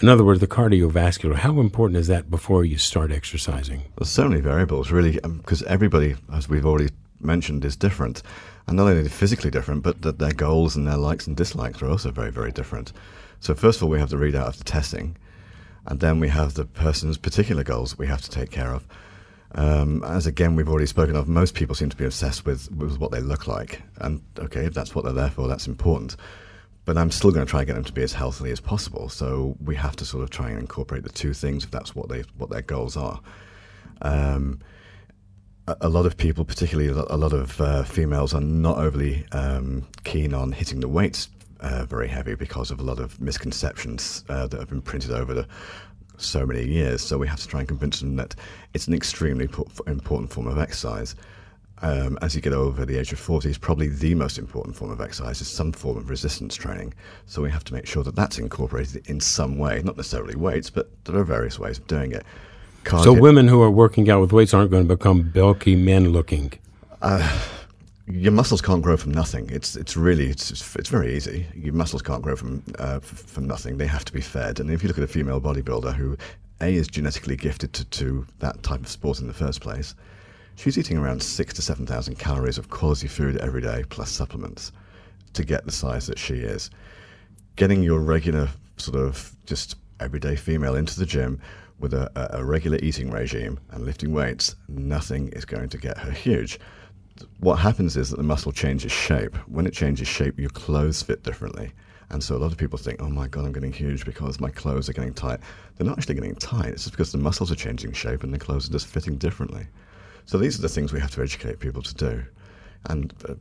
In 0.00 0.08
other 0.08 0.24
words, 0.24 0.40
the 0.40 0.46
cardiovascular. 0.46 1.36
How 1.36 1.60
important 1.60 1.98
is 1.98 2.08
that 2.08 2.30
before 2.30 2.64
you 2.64 2.78
start 2.78 3.12
exercising? 3.12 3.84
There's 3.96 4.10
so 4.10 4.28
many 4.28 4.40
variables, 4.40 4.90
really, 4.90 5.12
because 5.12 5.62
um, 5.62 5.68
everybody, 5.68 6.16
as 6.32 6.48
we've 6.48 6.66
already 6.66 6.90
mentioned, 7.20 7.64
is 7.64 7.76
different, 7.76 8.22
and 8.66 8.76
not 8.76 8.88
only 8.88 9.08
physically 9.08 9.50
different, 9.50 9.82
but 9.82 10.02
that 10.02 10.18
their 10.18 10.32
goals 10.32 10.74
and 10.74 10.86
their 10.86 10.96
likes 10.96 11.26
and 11.26 11.36
dislikes 11.36 11.80
are 11.80 11.88
also 11.88 12.10
very, 12.10 12.30
very 12.30 12.50
different. 12.50 12.92
So 13.38 13.54
first 13.54 13.78
of 13.78 13.84
all, 13.84 13.88
we 13.88 14.00
have 14.00 14.10
the 14.10 14.16
readout 14.16 14.48
of 14.48 14.58
the 14.58 14.64
testing, 14.64 15.16
and 15.86 16.00
then 16.00 16.20
we 16.20 16.28
have 16.28 16.54
the 16.54 16.64
person's 16.64 17.18
particular 17.18 17.62
goals 17.62 17.90
that 17.90 17.98
we 17.98 18.06
have 18.06 18.22
to 18.22 18.30
take 18.30 18.50
care 18.50 18.72
of. 18.72 18.86
Um, 19.56 20.02
as 20.04 20.26
again, 20.26 20.56
we've 20.56 20.68
already 20.68 20.86
spoken 20.86 21.14
of, 21.14 21.28
most 21.28 21.54
people 21.54 21.74
seem 21.74 21.88
to 21.90 21.96
be 21.96 22.04
obsessed 22.04 22.44
with, 22.44 22.70
with 22.72 22.98
what 22.98 23.12
they 23.12 23.20
look 23.20 23.46
like. 23.46 23.82
And 23.98 24.22
okay, 24.38 24.64
if 24.64 24.74
that's 24.74 24.94
what 24.94 25.04
they're 25.04 25.14
there 25.14 25.30
for, 25.30 25.46
that's 25.46 25.68
important. 25.68 26.16
But 26.84 26.98
I'm 26.98 27.10
still 27.10 27.30
going 27.30 27.46
to 27.46 27.50
try 27.50 27.60
and 27.60 27.66
get 27.66 27.74
them 27.74 27.84
to 27.84 27.92
be 27.92 28.02
as 28.02 28.12
healthy 28.12 28.50
as 28.50 28.60
possible. 28.60 29.08
So 29.08 29.56
we 29.62 29.76
have 29.76 29.96
to 29.96 30.04
sort 30.04 30.24
of 30.24 30.30
try 30.30 30.50
and 30.50 30.58
incorporate 30.58 31.04
the 31.04 31.10
two 31.10 31.32
things 31.32 31.64
if 31.64 31.70
that's 31.70 31.94
what 31.94 32.08
they 32.08 32.24
what 32.36 32.50
their 32.50 32.62
goals 32.62 32.96
are. 32.96 33.20
Um, 34.02 34.60
a, 35.66 35.76
a, 35.82 35.88
lot 35.88 36.04
of 36.04 36.16
people, 36.16 36.44
particularly 36.44 36.90
a 36.90 37.16
lot 37.16 37.32
of 37.32 37.58
uh, 37.60 37.84
females, 37.84 38.34
are 38.34 38.40
not 38.40 38.76
overly 38.76 39.24
um, 39.32 39.86
keen 40.02 40.34
on 40.34 40.52
hitting 40.52 40.80
the 40.80 40.88
weights 40.88 41.28
uh, 41.64 41.86
very 41.86 42.08
heavy 42.08 42.34
because 42.34 42.70
of 42.70 42.78
a 42.78 42.82
lot 42.82 43.00
of 43.00 43.20
misconceptions 43.20 44.24
uh, 44.28 44.46
that 44.46 44.60
have 44.60 44.68
been 44.68 44.82
printed 44.82 45.10
over 45.10 45.32
the 45.32 45.46
so 46.16 46.46
many 46.46 46.64
years. 46.64 47.02
So 47.02 47.18
we 47.18 47.26
have 47.26 47.40
to 47.40 47.48
try 47.48 47.60
and 47.60 47.68
convince 47.68 48.00
them 48.00 48.16
that 48.16 48.36
it's 48.72 48.86
an 48.86 48.94
extremely 48.94 49.48
important 49.86 50.32
form 50.32 50.46
of 50.46 50.58
exercise. 50.58 51.16
um, 51.82 52.18
as 52.22 52.34
you 52.34 52.40
get 52.40 52.52
over 52.52 52.84
the 52.86 52.96
age 52.98 53.12
of 53.12 53.18
40 53.18 53.50
is 53.50 53.58
probably 53.58 53.88
the 53.88 54.14
most 54.14 54.38
important 54.38 54.76
form 54.76 54.90
of 54.90 55.00
exercise 55.00 55.40
is 55.40 55.48
some 55.48 55.72
form 55.72 55.96
of 55.96 56.08
resistance 56.08 56.54
training. 56.54 56.94
So 57.26 57.42
we 57.42 57.50
have 57.50 57.64
to 57.64 57.74
make 57.74 57.86
sure 57.86 58.04
that 58.04 58.14
that's 58.14 58.38
incorporated 58.38 59.06
in 59.08 59.20
some 59.20 59.58
way, 59.58 59.82
not 59.82 59.96
necessarily 59.96 60.36
weights, 60.36 60.70
but 60.70 60.88
there 61.04 61.16
are 61.16 61.24
various 61.24 61.58
ways 61.58 61.78
of 61.78 61.86
doing 61.86 62.12
it. 62.12 62.24
so 62.88 63.12
women 63.12 63.48
who 63.48 63.60
are 63.62 63.70
working 63.70 64.08
out 64.08 64.20
with 64.20 64.32
weights 64.32 64.54
aren't 64.54 64.70
going 64.70 64.86
to 64.86 64.96
become 64.96 65.30
bulky 65.30 65.74
men 65.74 66.10
looking. 66.10 66.52
Uh, 67.02 67.40
your 68.06 68.32
muscles 68.32 68.60
can't 68.60 68.82
grow 68.82 68.96
from 68.96 69.12
nothing. 69.12 69.48
It's 69.50 69.76
it's 69.76 69.96
really 69.96 70.28
it's 70.28 70.50
it's 70.76 70.88
very 70.88 71.16
easy. 71.16 71.46
Your 71.54 71.72
muscles 71.72 72.02
can't 72.02 72.22
grow 72.22 72.36
from 72.36 72.62
uh, 72.78 73.00
from 73.00 73.46
nothing. 73.46 73.78
They 73.78 73.86
have 73.86 74.04
to 74.04 74.12
be 74.12 74.20
fed. 74.20 74.60
And 74.60 74.70
if 74.70 74.82
you 74.82 74.88
look 74.88 74.98
at 74.98 75.04
a 75.04 75.08
female 75.08 75.40
bodybuilder 75.40 75.94
who 75.94 76.16
a 76.60 76.74
is 76.74 76.86
genetically 76.86 77.36
gifted 77.36 77.72
to, 77.72 77.84
to 77.84 78.26
that 78.38 78.62
type 78.62 78.80
of 78.80 78.88
sport 78.88 79.20
in 79.20 79.26
the 79.26 79.34
first 79.34 79.60
place, 79.60 79.94
she's 80.56 80.78
eating 80.78 80.98
around 80.98 81.22
six 81.22 81.54
to 81.54 81.62
seven 81.62 81.86
thousand 81.86 82.18
calories 82.18 82.58
of 82.58 82.68
quality 82.68 83.08
food 83.08 83.38
every 83.38 83.62
day 83.62 83.84
plus 83.88 84.10
supplements 84.10 84.70
to 85.32 85.44
get 85.44 85.64
the 85.64 85.72
size 85.72 86.06
that 86.06 86.18
she 86.18 86.34
is. 86.34 86.70
Getting 87.56 87.82
your 87.82 88.00
regular 88.00 88.48
sort 88.76 88.98
of 88.98 89.34
just 89.46 89.76
everyday 90.00 90.36
female 90.36 90.74
into 90.74 90.98
the 90.98 91.06
gym 91.06 91.40
with 91.78 91.94
a, 91.94 92.10
a 92.36 92.44
regular 92.44 92.78
eating 92.82 93.10
regime 93.10 93.58
and 93.70 93.84
lifting 93.84 94.12
weights, 94.12 94.56
nothing 94.68 95.28
is 95.28 95.44
going 95.44 95.68
to 95.70 95.78
get 95.78 95.98
her 95.98 96.10
huge 96.10 96.60
what 97.40 97.56
happens 97.56 97.96
is 97.96 98.10
that 98.10 98.16
the 98.16 98.22
muscle 98.22 98.52
changes 98.52 98.92
shape. 98.92 99.36
When 99.48 99.66
it 99.66 99.72
changes 99.72 100.08
shape, 100.08 100.38
your 100.38 100.50
clothes 100.50 101.02
fit 101.02 101.22
differently. 101.22 101.72
And 102.10 102.22
so 102.22 102.36
a 102.36 102.38
lot 102.38 102.52
of 102.52 102.58
people 102.58 102.78
think, 102.78 103.02
oh 103.02 103.08
my 103.08 103.28
God, 103.28 103.44
I'm 103.44 103.52
getting 103.52 103.72
huge 103.72 104.04
because 104.04 104.40
my 104.40 104.50
clothes 104.50 104.88
are 104.88 104.92
getting 104.92 105.14
tight. 105.14 105.40
They're 105.76 105.86
not 105.86 105.98
actually 105.98 106.16
getting 106.16 106.34
tight. 106.36 106.68
It's 106.68 106.84
just 106.84 106.92
because 106.92 107.12
the 107.12 107.18
muscles 107.18 107.50
are 107.50 107.56
changing 107.56 107.92
shape 107.92 108.22
and 108.22 108.32
the 108.32 108.38
clothes 108.38 108.68
are 108.68 108.72
just 108.72 108.86
fitting 108.86 109.16
differently. 109.16 109.66
So 110.26 110.38
these 110.38 110.58
are 110.58 110.62
the 110.62 110.68
things 110.68 110.92
we 110.92 111.00
have 111.00 111.10
to 111.12 111.22
educate 111.22 111.60
people 111.60 111.82
to 111.82 111.94
do. 111.94 112.24
And 112.86 113.14
uh, 113.28 113.34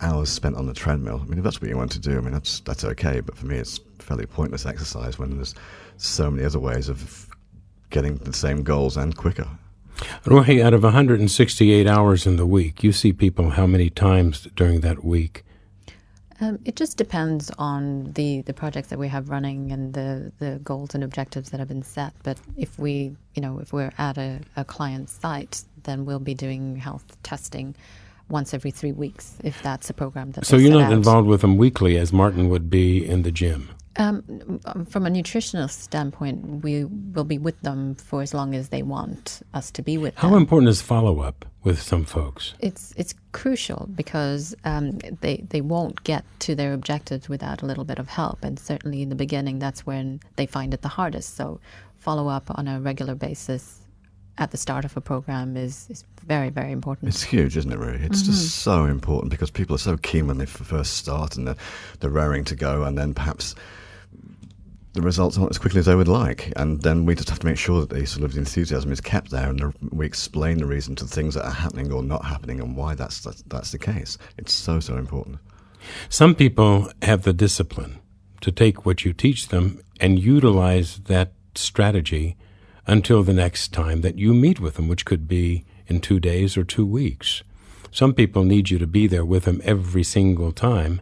hours 0.00 0.28
spent 0.28 0.56
on 0.56 0.66
the 0.66 0.74
treadmill, 0.74 1.20
I 1.22 1.26
mean, 1.26 1.38
if 1.38 1.44
that's 1.44 1.60
what 1.60 1.70
you 1.70 1.76
want 1.76 1.92
to 1.92 1.98
do, 1.98 2.18
I 2.18 2.20
mean, 2.20 2.32
that's, 2.32 2.60
that's 2.60 2.84
okay. 2.84 3.20
But 3.20 3.36
for 3.36 3.46
me, 3.46 3.56
it's 3.56 3.80
fairly 3.98 4.26
pointless 4.26 4.66
exercise 4.66 5.18
when 5.18 5.36
there's 5.36 5.54
so 5.96 6.30
many 6.30 6.44
other 6.44 6.58
ways 6.58 6.88
of 6.88 7.28
getting 7.90 8.16
the 8.16 8.32
same 8.32 8.62
goals 8.62 8.96
and 8.96 9.16
quicker. 9.16 9.48
Roohi, 10.24 10.62
out 10.62 10.74
of 10.74 10.82
168 10.82 11.86
hours 11.86 12.26
in 12.26 12.36
the 12.36 12.46
week, 12.46 12.82
you 12.82 12.92
see 12.92 13.12
people 13.12 13.50
how 13.50 13.66
many 13.66 13.90
times 13.90 14.48
during 14.56 14.80
that 14.80 15.04
week? 15.04 15.44
Um, 16.40 16.58
it 16.64 16.74
just 16.74 16.96
depends 16.96 17.50
on 17.58 18.12
the, 18.12 18.40
the 18.42 18.54
projects 18.54 18.88
that 18.88 18.98
we 18.98 19.08
have 19.08 19.28
running 19.28 19.72
and 19.72 19.92
the, 19.92 20.32
the 20.38 20.58
goals 20.64 20.94
and 20.94 21.04
objectives 21.04 21.50
that 21.50 21.60
have 21.60 21.68
been 21.68 21.82
set. 21.82 22.14
But 22.22 22.38
if 22.56 22.78
we, 22.78 23.14
you 23.34 23.42
know, 23.42 23.58
if 23.58 23.74
we're 23.74 23.92
at 23.98 24.16
a, 24.16 24.40
a 24.56 24.64
client 24.64 25.10
site, 25.10 25.62
then 25.82 26.06
we'll 26.06 26.18
be 26.18 26.34
doing 26.34 26.76
health 26.76 27.04
testing 27.22 27.74
once 28.30 28.54
every 28.54 28.70
three 28.70 28.92
weeks, 28.92 29.36
if 29.44 29.62
that's 29.62 29.90
a 29.90 29.94
program 29.94 30.30
that. 30.32 30.46
So 30.46 30.56
you're 30.56 30.72
not 30.72 30.84
out. 30.84 30.92
involved 30.92 31.28
with 31.28 31.42
them 31.42 31.58
weekly, 31.58 31.98
as 31.98 32.12
Martin 32.12 32.48
would 32.48 32.70
be 32.70 33.04
in 33.06 33.22
the 33.22 33.32
gym. 33.32 33.68
Um, 33.96 34.60
from 34.88 35.04
a 35.04 35.10
nutritional 35.10 35.66
standpoint, 35.66 36.62
we 36.62 36.84
will 36.84 37.24
be 37.24 37.38
with 37.38 37.60
them 37.62 37.96
for 37.96 38.22
as 38.22 38.32
long 38.32 38.54
as 38.54 38.68
they 38.68 38.82
want 38.82 39.42
us 39.52 39.70
to 39.72 39.82
be 39.82 39.98
with 39.98 40.14
How 40.14 40.22
them. 40.22 40.30
How 40.30 40.36
important 40.36 40.68
is 40.68 40.80
follow 40.80 41.20
up 41.20 41.44
with 41.64 41.82
some 41.82 42.04
folks? 42.04 42.54
It's 42.60 42.94
it's 42.96 43.14
crucial 43.32 43.88
because 43.94 44.54
um, 44.64 44.98
they 45.20 45.44
they 45.48 45.60
won't 45.60 46.04
get 46.04 46.24
to 46.40 46.54
their 46.54 46.72
objectives 46.72 47.28
without 47.28 47.62
a 47.62 47.66
little 47.66 47.84
bit 47.84 47.98
of 47.98 48.08
help, 48.08 48.44
and 48.44 48.58
certainly 48.58 49.02
in 49.02 49.08
the 49.08 49.16
beginning, 49.16 49.58
that's 49.58 49.84
when 49.84 50.20
they 50.36 50.46
find 50.46 50.72
it 50.72 50.82
the 50.82 50.88
hardest. 50.88 51.34
So, 51.34 51.60
follow 51.98 52.28
up 52.28 52.44
on 52.56 52.68
a 52.68 52.80
regular 52.80 53.16
basis 53.16 53.80
at 54.38 54.52
the 54.52 54.56
start 54.56 54.86
of 54.86 54.96
a 54.96 55.00
program 55.00 55.56
is, 55.56 55.86
is 55.90 56.04
very, 56.24 56.48
very 56.48 56.72
important. 56.72 57.08
It's 57.08 57.22
huge, 57.22 57.58
isn't 57.58 57.70
it, 57.70 57.78
really? 57.78 58.02
It's 58.02 58.22
mm-hmm. 58.22 58.32
just 58.32 58.58
so 58.58 58.86
important 58.86 59.30
because 59.30 59.50
people 59.50 59.74
are 59.74 59.78
so 59.78 59.98
keen 59.98 60.26
when 60.26 60.38
they 60.38 60.46
first 60.46 60.94
start 60.94 61.36
and 61.36 61.46
they're, 61.46 61.56
they're 62.00 62.10
raring 62.10 62.44
to 62.44 62.56
go, 62.56 62.84
and 62.84 62.96
then 62.96 63.12
perhaps 63.12 63.54
the 64.92 65.02
results 65.02 65.38
aren't 65.38 65.50
as 65.50 65.58
quickly 65.58 65.78
as 65.78 65.86
they 65.86 65.94
would 65.94 66.08
like. 66.08 66.52
And 66.56 66.82
then 66.82 67.06
we 67.06 67.14
just 67.14 67.28
have 67.28 67.38
to 67.40 67.46
make 67.46 67.58
sure 67.58 67.80
that 67.80 67.90
the 67.90 68.06
sort 68.06 68.24
of 68.24 68.36
enthusiasm 68.36 68.90
is 68.90 69.00
kept 69.00 69.30
there 69.30 69.48
and 69.48 69.72
we 69.92 70.04
explain 70.04 70.58
the 70.58 70.66
reason 70.66 70.96
to 70.96 71.04
the 71.04 71.10
things 71.10 71.34
that 71.34 71.44
are 71.44 71.52
happening 71.52 71.92
or 71.92 72.02
not 72.02 72.24
happening 72.24 72.60
and 72.60 72.76
why 72.76 72.94
that's, 72.94 73.20
that's, 73.20 73.42
that's 73.42 73.72
the 73.72 73.78
case. 73.78 74.18
It's 74.36 74.52
so, 74.52 74.80
so 74.80 74.96
important. 74.96 75.38
Some 76.08 76.34
people 76.34 76.90
have 77.02 77.22
the 77.22 77.32
discipline 77.32 78.00
to 78.40 78.50
take 78.50 78.84
what 78.84 79.04
you 79.04 79.12
teach 79.12 79.48
them 79.48 79.80
and 80.00 80.18
utilize 80.18 80.98
that 81.00 81.32
strategy 81.54 82.36
until 82.86 83.22
the 83.22 83.32
next 83.32 83.72
time 83.72 84.00
that 84.00 84.18
you 84.18 84.34
meet 84.34 84.58
with 84.58 84.74
them, 84.74 84.88
which 84.88 85.04
could 85.04 85.28
be 85.28 85.64
in 85.86 86.00
two 86.00 86.18
days 86.18 86.56
or 86.56 86.64
two 86.64 86.86
weeks. 86.86 87.42
Some 87.92 88.14
people 88.14 88.44
need 88.44 88.70
you 88.70 88.78
to 88.78 88.86
be 88.86 89.06
there 89.06 89.24
with 89.24 89.44
them 89.44 89.60
every 89.64 90.02
single 90.02 90.52
time 90.52 91.00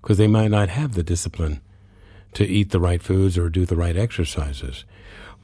because 0.00 0.18
they 0.18 0.26
might 0.26 0.50
not 0.50 0.68
have 0.68 0.94
the 0.94 1.02
discipline 1.02 1.60
to 2.36 2.44
eat 2.46 2.70
the 2.70 2.78
right 2.78 3.02
foods 3.02 3.38
or 3.38 3.48
do 3.48 3.64
the 3.64 3.76
right 3.76 3.96
exercises. 3.96 4.84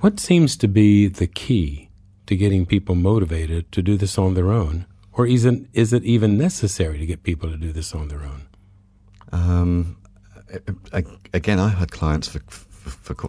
What 0.01 0.21
seems 0.21 0.59
to 0.59 0.69
be 0.69 1.09
the 1.09 1.27
key 1.27 1.89
to 2.27 2.37
getting 2.37 2.67
people 2.67 2.95
motivated 2.95 3.73
to 3.73 3.81
do 3.81 3.97
this 3.97 4.19
on 4.19 4.35
their 4.35 4.51
own? 4.53 4.85
Or 5.15 5.27
is 5.27 5.47
it, 5.47 5.63
is 5.73 5.95
it 5.95 6.05
even 6.05 6.37
necessary 6.37 6.99
to 6.99 7.07
get 7.07 7.23
people 7.23 7.51
to 7.51 7.57
do 7.57 7.73
this 7.73 7.95
on 7.95 8.09
their 8.09 8.23
own? 8.23 8.43
Um, 9.33 9.97
again, 11.33 11.59
I've 11.59 11.79
had 11.79 11.93
clients 11.93 12.29
for, 12.29 12.41
for, 12.51 13.15
for, 13.15 13.29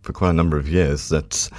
for 0.00 0.12
quite 0.14 0.30
a 0.30 0.34
number 0.34 0.56
of 0.56 0.66
years 0.66 1.10
that 1.10 1.50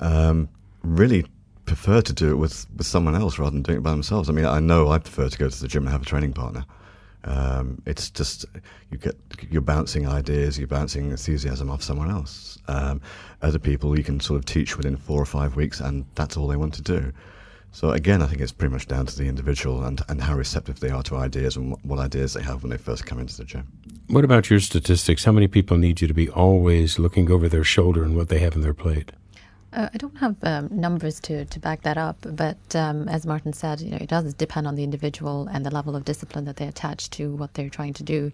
um, 0.00 0.50
really 0.82 1.24
prefer 1.64 2.02
to 2.02 2.12
do 2.12 2.30
it 2.30 2.36
with, 2.36 2.66
with 2.76 2.86
someone 2.86 3.14
else 3.14 3.38
rather 3.38 3.52
than 3.52 3.62
doing 3.62 3.78
it 3.78 3.82
by 3.82 3.90
themselves. 3.90 4.28
I 4.28 4.34
mean, 4.34 4.44
I 4.44 4.60
know 4.60 4.90
I 4.90 4.98
prefer 4.98 5.30
to 5.30 5.38
go 5.38 5.48
to 5.48 5.60
the 5.62 5.68
gym 5.68 5.84
and 5.84 5.92
have 5.92 6.02
a 6.02 6.04
training 6.04 6.34
partner. 6.34 6.66
Um, 7.24 7.80
it's 7.86 8.10
just 8.10 8.44
you 8.90 8.98
get 8.98 9.16
you're 9.50 9.62
bouncing 9.62 10.06
ideas, 10.06 10.58
you're 10.58 10.68
bouncing 10.68 11.10
enthusiasm 11.10 11.70
off 11.70 11.82
someone 11.82 12.10
else. 12.10 12.58
Um, 12.68 13.00
other 13.42 13.58
people 13.58 13.96
you 13.96 14.04
can 14.04 14.20
sort 14.20 14.38
of 14.38 14.44
teach 14.44 14.76
within 14.76 14.96
four 14.96 15.20
or 15.20 15.26
five 15.26 15.56
weeks, 15.56 15.80
and 15.80 16.04
that's 16.14 16.36
all 16.36 16.48
they 16.48 16.56
want 16.56 16.74
to 16.74 16.82
do. 16.82 17.12
So 17.72 17.90
again, 17.90 18.22
I 18.22 18.26
think 18.26 18.40
it's 18.40 18.52
pretty 18.52 18.72
much 18.72 18.86
down 18.86 19.06
to 19.06 19.18
the 19.18 19.26
individual 19.26 19.82
and, 19.82 20.00
and 20.08 20.20
how 20.20 20.36
receptive 20.36 20.78
they 20.78 20.90
are 20.90 21.02
to 21.04 21.16
ideas 21.16 21.56
and 21.56 21.72
what, 21.72 21.84
what 21.84 21.98
ideas 21.98 22.34
they 22.34 22.42
have 22.42 22.62
when 22.62 22.70
they 22.70 22.76
first 22.76 23.04
come 23.04 23.18
into 23.18 23.36
the 23.36 23.44
gym. 23.44 23.66
What 24.06 24.24
about 24.24 24.48
your 24.48 24.60
statistics? 24.60 25.24
How 25.24 25.32
many 25.32 25.48
people 25.48 25.76
need 25.76 26.00
you 26.00 26.06
to 26.06 26.14
be 26.14 26.28
always 26.28 27.00
looking 27.00 27.32
over 27.32 27.48
their 27.48 27.64
shoulder 27.64 28.04
and 28.04 28.14
what 28.14 28.28
they 28.28 28.38
have 28.38 28.54
in 28.54 28.60
their 28.60 28.74
plate? 28.74 29.10
Uh, 29.74 29.88
I 29.92 29.98
don't 29.98 30.16
have 30.18 30.36
um, 30.42 30.68
numbers 30.70 31.18
to, 31.20 31.44
to 31.46 31.58
back 31.58 31.82
that 31.82 31.98
up, 31.98 32.16
but 32.30 32.76
um, 32.76 33.08
as 33.08 33.26
Martin 33.26 33.52
said, 33.52 33.80
you 33.80 33.90
know, 33.90 33.98
it 34.00 34.08
does 34.08 34.32
depend 34.34 34.68
on 34.68 34.76
the 34.76 34.84
individual 34.84 35.48
and 35.48 35.66
the 35.66 35.70
level 35.70 35.96
of 35.96 36.04
discipline 36.04 36.44
that 36.44 36.56
they 36.56 36.68
attach 36.68 37.10
to 37.10 37.34
what 37.34 37.54
they're 37.54 37.68
trying 37.68 37.92
to 37.94 38.04
do. 38.04 38.32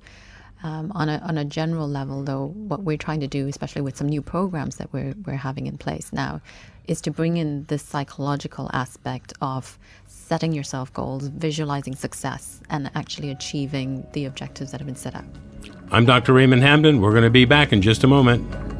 Um, 0.62 0.92
on 0.94 1.08
a 1.08 1.16
on 1.26 1.38
a 1.38 1.44
general 1.46 1.88
level, 1.88 2.22
though, 2.22 2.48
what 2.48 2.82
we're 2.82 2.98
trying 2.98 3.20
to 3.20 3.26
do, 3.26 3.48
especially 3.48 3.80
with 3.80 3.96
some 3.96 4.10
new 4.10 4.20
programs 4.20 4.76
that 4.76 4.92
we're 4.92 5.14
we're 5.24 5.36
having 5.36 5.66
in 5.66 5.78
place 5.78 6.12
now, 6.12 6.42
is 6.86 7.00
to 7.00 7.10
bring 7.10 7.38
in 7.38 7.64
this 7.68 7.82
psychological 7.82 8.68
aspect 8.74 9.32
of 9.40 9.78
setting 10.06 10.52
yourself 10.52 10.92
goals, 10.92 11.28
visualizing 11.28 11.96
success, 11.96 12.60
and 12.68 12.90
actually 12.94 13.30
achieving 13.30 14.06
the 14.12 14.26
objectives 14.26 14.72
that 14.72 14.80
have 14.80 14.86
been 14.86 14.96
set 14.96 15.14
out. 15.14 15.24
I'm 15.90 16.04
Dr. 16.04 16.34
Raymond 16.34 16.60
Hamden. 16.60 17.00
We're 17.00 17.12
going 17.12 17.24
to 17.24 17.30
be 17.30 17.46
back 17.46 17.72
in 17.72 17.80
just 17.80 18.04
a 18.04 18.06
moment. 18.06 18.79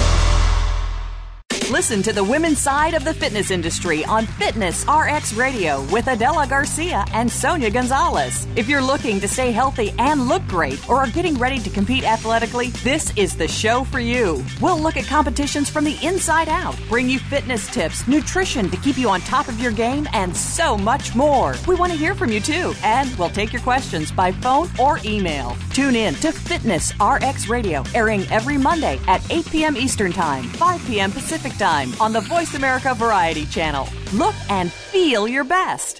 Listen 1.71 2.03
to 2.03 2.11
the 2.11 2.21
women's 2.21 2.59
side 2.59 2.93
of 2.93 3.05
the 3.05 3.13
fitness 3.13 3.49
industry 3.49 4.03
on 4.03 4.25
Fitness 4.25 4.85
RX 4.89 5.31
Radio 5.31 5.81
with 5.85 6.07
Adela 6.07 6.45
Garcia 6.45 7.05
and 7.13 7.31
Sonia 7.31 7.69
Gonzalez. 7.69 8.45
If 8.57 8.67
you're 8.67 8.81
looking 8.81 9.21
to 9.21 9.27
stay 9.29 9.51
healthy 9.51 9.93
and 9.97 10.27
look 10.27 10.45
great 10.47 10.89
or 10.89 10.97
are 10.97 11.07
getting 11.07 11.35
ready 11.35 11.59
to 11.59 11.69
compete 11.69 12.03
athletically, 12.03 12.71
this 12.83 13.13
is 13.15 13.37
the 13.37 13.47
show 13.47 13.85
for 13.85 14.01
you. 14.01 14.43
We'll 14.59 14.81
look 14.81 14.97
at 14.97 15.05
competitions 15.05 15.69
from 15.69 15.85
the 15.85 15.97
inside 16.05 16.49
out, 16.49 16.77
bring 16.89 17.09
you 17.09 17.19
fitness 17.19 17.67
tips, 17.67 18.05
nutrition 18.05 18.69
to 18.69 18.75
keep 18.75 18.97
you 18.97 19.07
on 19.07 19.21
top 19.21 19.47
of 19.47 19.57
your 19.61 19.71
game, 19.71 20.09
and 20.11 20.35
so 20.35 20.77
much 20.77 21.15
more. 21.15 21.55
We 21.69 21.75
want 21.75 21.93
to 21.93 21.97
hear 21.97 22.15
from 22.15 22.33
you 22.33 22.41
too, 22.41 22.73
and 22.83 23.15
we'll 23.17 23.29
take 23.29 23.53
your 23.53 23.61
questions 23.61 24.11
by 24.11 24.33
phone 24.33 24.67
or 24.77 24.99
email. 25.05 25.55
Tune 25.71 25.95
in 25.95 26.15
to 26.15 26.33
Fitness 26.33 26.91
RX 26.99 27.47
Radio, 27.47 27.85
airing 27.95 28.23
every 28.29 28.57
Monday 28.57 28.99
at 29.07 29.25
8 29.31 29.45
p.m. 29.45 29.77
Eastern 29.77 30.11
Time, 30.11 30.43
5 30.43 30.85
p.m. 30.85 31.13
Pacific 31.13 31.53
time 31.61 31.93
on 32.01 32.11
the 32.11 32.21
Voice 32.21 32.55
America 32.55 32.95
Variety 32.95 33.45
Channel. 33.45 33.87
Look 34.13 34.33
and 34.49 34.71
feel 34.71 35.27
your 35.27 35.43
best. 35.43 35.99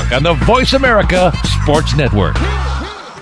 on 0.11 0.23
the 0.23 0.33
Voice 0.45 0.73
America 0.73 1.31
Sports 1.61 1.95
Network. 1.95 2.35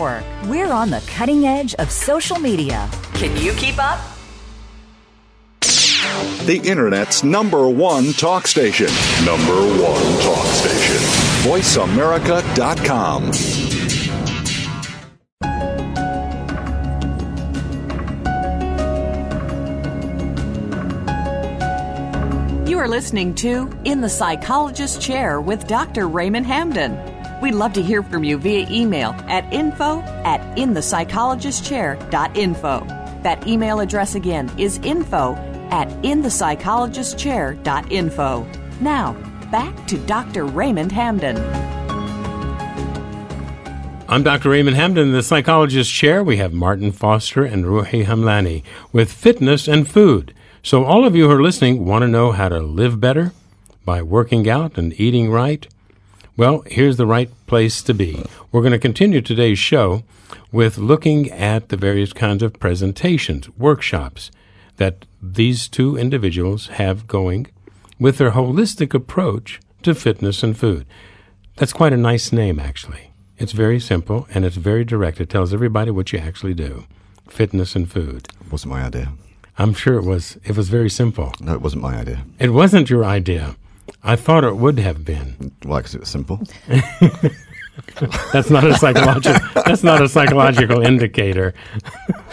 We're 0.00 0.72
on 0.72 0.88
the 0.88 1.02
cutting 1.06 1.44
edge 1.44 1.74
of 1.74 1.90
social 1.90 2.38
media. 2.38 2.88
Can 3.12 3.36
you 3.36 3.52
keep 3.52 3.78
up? 3.78 4.00
The 5.60 6.58
Internet's 6.64 7.22
number 7.22 7.68
one 7.68 8.14
talk 8.14 8.46
station. 8.46 8.86
Number 9.26 9.52
one 9.52 10.02
talk 10.22 10.46
station. 10.46 10.96
VoiceAmerica.com. 11.44 13.32
You 22.66 22.78
are 22.78 22.88
listening 22.88 23.34
to 23.34 23.70
In 23.84 24.00
the 24.00 24.08
Psychologist's 24.08 24.96
Chair 25.04 25.42
with 25.42 25.66
Dr. 25.66 26.08
Raymond 26.08 26.46
Hamden. 26.46 27.09
We'd 27.40 27.54
love 27.54 27.72
to 27.74 27.82
hear 27.82 28.02
from 28.02 28.22
you 28.22 28.36
via 28.36 28.66
email 28.70 29.12
at 29.26 29.50
info 29.52 30.00
at 30.24 30.40
inthepsychologistchair.info. 30.56 32.86
That 33.22 33.46
email 33.46 33.80
address 33.80 34.14
again 34.14 34.50
is 34.58 34.78
info 34.82 35.36
at 35.70 35.88
inthepsychologistchair.info. 36.02 38.46
Now, 38.80 39.12
back 39.50 39.86
to 39.86 39.96
Dr. 40.06 40.44
Raymond 40.44 40.92
Hamden. 40.92 41.38
I'm 44.08 44.22
Dr. 44.22 44.50
Raymond 44.50 44.76
Hamden, 44.76 45.12
the 45.12 45.22
psychologist 45.22 45.90
chair. 45.92 46.22
We 46.24 46.36
have 46.38 46.52
Martin 46.52 46.92
Foster 46.92 47.44
and 47.44 47.64
Roohi 47.64 48.04
Hamlani 48.04 48.62
with 48.92 49.12
fitness 49.12 49.68
and 49.68 49.88
food. 49.88 50.34
So, 50.62 50.84
all 50.84 51.06
of 51.06 51.16
you 51.16 51.28
who 51.28 51.36
are 51.36 51.42
listening 51.42 51.86
want 51.86 52.02
to 52.02 52.08
know 52.08 52.32
how 52.32 52.48
to 52.48 52.58
live 52.58 53.00
better 53.00 53.32
by 53.84 54.02
working 54.02 54.48
out 54.48 54.76
and 54.76 54.98
eating 55.00 55.30
right? 55.30 55.68
Well, 56.36 56.62
here's 56.66 56.96
the 56.96 57.06
right 57.06 57.30
place 57.46 57.82
to 57.82 57.94
be. 57.94 58.24
We're 58.50 58.62
going 58.62 58.72
to 58.72 58.78
continue 58.78 59.20
today's 59.20 59.58
show 59.58 60.04
with 60.52 60.78
looking 60.78 61.30
at 61.30 61.68
the 61.68 61.76
various 61.76 62.12
kinds 62.12 62.42
of 62.42 62.58
presentations, 62.58 63.48
workshops 63.50 64.30
that 64.76 65.04
these 65.22 65.68
two 65.68 65.96
individuals 65.96 66.68
have 66.68 67.06
going 67.06 67.48
with 67.98 68.18
their 68.18 68.30
holistic 68.30 68.94
approach 68.94 69.60
to 69.82 69.94
fitness 69.94 70.42
and 70.42 70.56
food. 70.56 70.86
That's 71.56 71.72
quite 71.72 71.92
a 71.92 71.98
nice 71.98 72.32
name, 72.32 72.58
actually. 72.58 73.12
It's 73.36 73.52
very 73.52 73.80
simple 73.80 74.26
and 74.32 74.44
it's 74.44 74.56
very 74.56 74.84
direct. 74.84 75.20
It 75.20 75.30
tells 75.30 75.52
everybody 75.52 75.90
what 75.90 76.12
you 76.12 76.18
actually 76.18 76.54
do 76.54 76.86
fitness 77.28 77.76
and 77.76 77.90
food. 77.90 78.28
Wasn't 78.50 78.72
my 78.72 78.82
idea. 78.82 79.12
I'm 79.56 79.72
sure 79.72 79.94
it 79.94 80.04
was. 80.04 80.36
It 80.44 80.56
was 80.56 80.68
very 80.68 80.90
simple. 80.90 81.32
No, 81.40 81.54
it 81.54 81.60
wasn't 81.60 81.82
my 81.82 81.96
idea. 81.96 82.24
It 82.38 82.50
wasn't 82.50 82.90
your 82.90 83.04
idea. 83.04 83.56
I 84.02 84.16
thought 84.16 84.44
it 84.44 84.56
would 84.56 84.78
have 84.78 85.04
been. 85.04 85.52
Why? 85.62 85.78
Because 85.78 85.94
it 85.94 86.00
was 86.00 86.08
simple. 86.08 86.40
That's 88.32 88.50
not 88.50 88.64
a 88.64 88.76
psychological. 88.76 89.40
that's 89.54 89.82
not 89.82 90.02
a 90.02 90.08
psychological 90.08 90.82
indicator. 90.82 91.54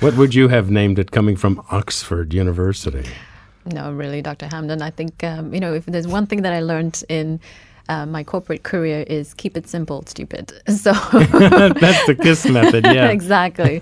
what 0.00 0.16
would 0.16 0.34
you 0.34 0.48
have 0.48 0.70
named 0.70 0.98
it 0.98 1.10
coming 1.10 1.36
from 1.36 1.62
Oxford 1.70 2.32
University? 2.32 3.08
No, 3.66 3.92
really, 3.92 4.22
Dr. 4.22 4.46
Hamden. 4.46 4.82
I 4.82 4.90
think 4.90 5.22
um, 5.24 5.54
you 5.54 5.60
know 5.60 5.74
if 5.74 5.86
there's 5.86 6.06
one 6.06 6.26
thing 6.26 6.42
that 6.42 6.52
I 6.52 6.60
learned 6.60 7.02
in 7.08 7.40
uh, 7.88 8.06
my 8.06 8.24
corporate 8.24 8.62
career 8.62 9.04
is 9.06 9.34
keep 9.34 9.56
it 9.56 9.68
simple, 9.68 10.04
stupid. 10.06 10.52
So 10.68 10.92
that's 10.92 12.06
the 12.06 12.16
KISS 12.20 12.46
method, 12.46 12.84
yeah. 12.84 13.08
exactly, 13.08 13.80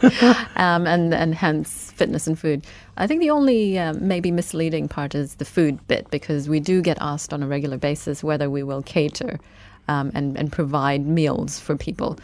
um, 0.56 0.86
and 0.86 1.14
and 1.14 1.34
hence 1.34 1.92
fitness 1.92 2.26
and 2.26 2.38
food. 2.38 2.64
I 2.96 3.06
think 3.06 3.20
the 3.20 3.30
only 3.30 3.78
uh, 3.78 3.94
maybe 3.94 4.30
misleading 4.30 4.88
part 4.88 5.14
is 5.14 5.36
the 5.36 5.44
food 5.44 5.86
bit 5.88 6.10
because 6.10 6.48
we 6.48 6.60
do 6.60 6.82
get 6.82 6.98
asked 7.00 7.32
on 7.32 7.42
a 7.42 7.46
regular 7.46 7.78
basis 7.78 8.22
whether 8.22 8.50
we 8.50 8.62
will 8.62 8.82
cater 8.82 9.40
um, 9.88 10.12
and 10.14 10.36
and 10.36 10.52
provide 10.52 11.06
meals 11.06 11.58
for 11.58 11.76
people. 11.76 12.18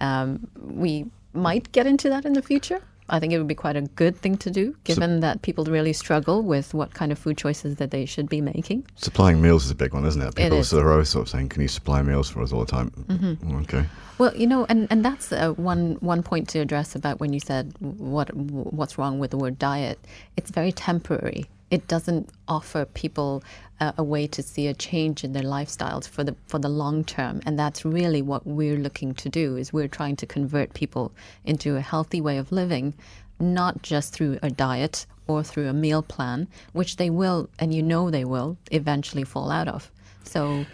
Um, 0.00 0.46
we 0.56 1.06
might 1.32 1.70
get 1.72 1.86
into 1.86 2.08
that 2.08 2.24
in 2.24 2.32
the 2.32 2.42
future. 2.42 2.80
I 3.08 3.20
think 3.20 3.32
it 3.32 3.38
would 3.38 3.48
be 3.48 3.54
quite 3.54 3.76
a 3.76 3.82
good 3.82 4.16
thing 4.16 4.36
to 4.38 4.50
do, 4.50 4.76
given 4.84 5.16
so, 5.16 5.20
that 5.20 5.42
people 5.42 5.64
really 5.64 5.92
struggle 5.92 6.42
with 6.42 6.74
what 6.74 6.94
kind 6.94 7.10
of 7.12 7.18
food 7.18 7.38
choices 7.38 7.76
that 7.76 7.90
they 7.90 8.04
should 8.04 8.28
be 8.28 8.40
making. 8.40 8.86
Supplying 8.96 9.40
meals 9.40 9.64
is 9.64 9.70
a 9.70 9.74
big 9.74 9.94
one, 9.94 10.04
isn't 10.04 10.20
it? 10.20 10.34
People 10.34 10.58
it 10.58 10.60
is. 10.60 10.74
are 10.74 10.92
always 10.92 11.08
sort 11.08 11.22
of 11.22 11.28
saying, 11.30 11.48
"Can 11.48 11.62
you 11.62 11.68
supply 11.68 12.02
meals 12.02 12.28
for 12.28 12.42
us 12.42 12.52
all 12.52 12.60
the 12.60 12.66
time?" 12.66 12.90
Mm-hmm. 12.90 13.56
Okay. 13.62 13.84
Well, 14.18 14.36
you 14.36 14.46
know, 14.46 14.66
and, 14.68 14.88
and 14.90 15.04
that's 15.04 15.32
uh, 15.32 15.52
one 15.52 15.96
one 16.00 16.22
point 16.22 16.48
to 16.50 16.58
address 16.58 16.94
about 16.94 17.20
when 17.20 17.32
you 17.32 17.40
said 17.40 17.72
what 17.78 18.34
what's 18.34 18.98
wrong 18.98 19.18
with 19.18 19.30
the 19.30 19.38
word 19.38 19.58
diet. 19.58 19.98
It's 20.36 20.50
very 20.50 20.72
temporary. 20.72 21.46
It 21.70 21.86
doesn't 21.86 22.30
offer 22.46 22.84
people 22.86 23.42
uh, 23.80 23.92
a 23.98 24.02
way 24.02 24.26
to 24.28 24.42
see 24.42 24.66
a 24.66 24.74
change 24.74 25.22
in 25.24 25.32
their 25.32 25.42
lifestyles 25.42 26.08
for 26.08 26.24
the 26.24 26.34
for 26.46 26.58
the 26.58 26.68
long 26.68 27.04
term, 27.04 27.40
and 27.46 27.58
that's 27.58 27.84
really 27.84 28.22
what 28.22 28.46
we're 28.46 28.78
looking 28.78 29.14
to 29.14 29.28
do. 29.28 29.56
Is 29.56 29.72
we're 29.72 29.88
trying 29.88 30.16
to 30.16 30.26
convert 30.26 30.74
people 30.74 31.12
into 31.44 31.76
a 31.76 31.80
healthy 31.80 32.20
way 32.20 32.38
of 32.38 32.50
living, 32.52 32.94
not 33.38 33.82
just 33.82 34.12
through 34.12 34.38
a 34.42 34.50
diet 34.50 35.06
or 35.26 35.42
through 35.42 35.68
a 35.68 35.72
meal 35.72 36.02
plan, 36.02 36.48
which 36.72 36.96
they 36.96 37.10
will, 37.10 37.48
and 37.58 37.74
you 37.74 37.82
know 37.82 38.10
they 38.10 38.24
will, 38.24 38.56
eventually 38.70 39.24
fall 39.24 39.50
out 39.50 39.68
of. 39.68 39.90
So 40.24 40.64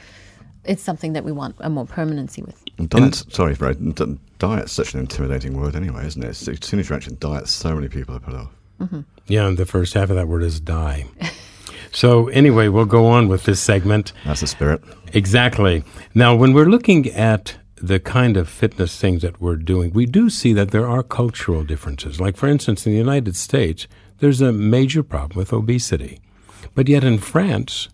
it's 0.65 0.83
something 0.83 1.13
that 1.13 1.25
we 1.25 1.33
want 1.33 1.57
a 1.59 1.69
more 1.69 1.87
permanency 1.87 2.43
with. 2.43 2.65
Diet's, 2.89 3.25
sorry, 3.35 3.55
Fred. 3.55 3.79
Diet's 4.39 4.73
such 4.73 4.95
an 4.95 5.01
intimidating 5.01 5.61
word 5.61 5.77
anyway, 5.77 6.07
isn't 6.07 6.23
it? 6.23 6.29
As 6.29 6.39
soon 6.39 6.81
as 6.81 6.89
you 6.89 6.95
mention 6.95 7.17
diet, 7.21 7.49
so 7.49 7.75
many 7.75 7.89
people 7.89 8.17
are 8.17 8.21
put 8.21 8.35
off. 8.35 8.51
Mm-hmm. 8.81 9.01
Yeah, 9.27 9.47
and 9.47 9.57
the 9.57 9.67
first 9.67 9.95
half 9.95 10.11
of 10.11 10.17
that 10.17 10.29
word 10.29 10.43
is 10.43 10.61
die. 10.61 11.07
so, 11.93 12.29
anyway, 12.29 12.69
we'll 12.69 12.85
go 12.85 13.07
on 13.07 13.29
with 13.29 13.45
this 13.45 13.61
segment. 13.61 14.13
That's 14.25 14.41
the 14.41 14.47
spirit. 14.47 14.83
Exactly. 15.13 15.85
Now, 16.15 16.35
when 16.35 16.53
we're 16.53 16.67
looking 16.67 17.09
at 17.11 17.57
the 17.77 18.01
kind 18.01 18.37
of 18.37 18.49
fitness 18.49 18.99
things 18.99 19.23
that 19.23 19.41
we're 19.41 19.57
doing, 19.57 19.93
we 19.93 20.07
do 20.07 20.31
see 20.31 20.53
that 20.53 20.71
there 20.71 20.89
are 20.89 21.03
cultural 21.03 21.65
differences. 21.65 22.21
Like, 22.21 22.37
for 22.37 22.49
instance, 22.49 22.87
in 22.87 22.93
the 22.93 22.99
United 22.99 23.37
States, 23.37 23.87
there's 24.19 24.41
a 24.41 24.53
major 24.53 25.03
problem 25.03 25.37
with 25.37 25.53
obesity. 25.53 26.21
But 26.75 26.89
yet 26.89 27.05
in 27.05 27.19
France, 27.19 27.89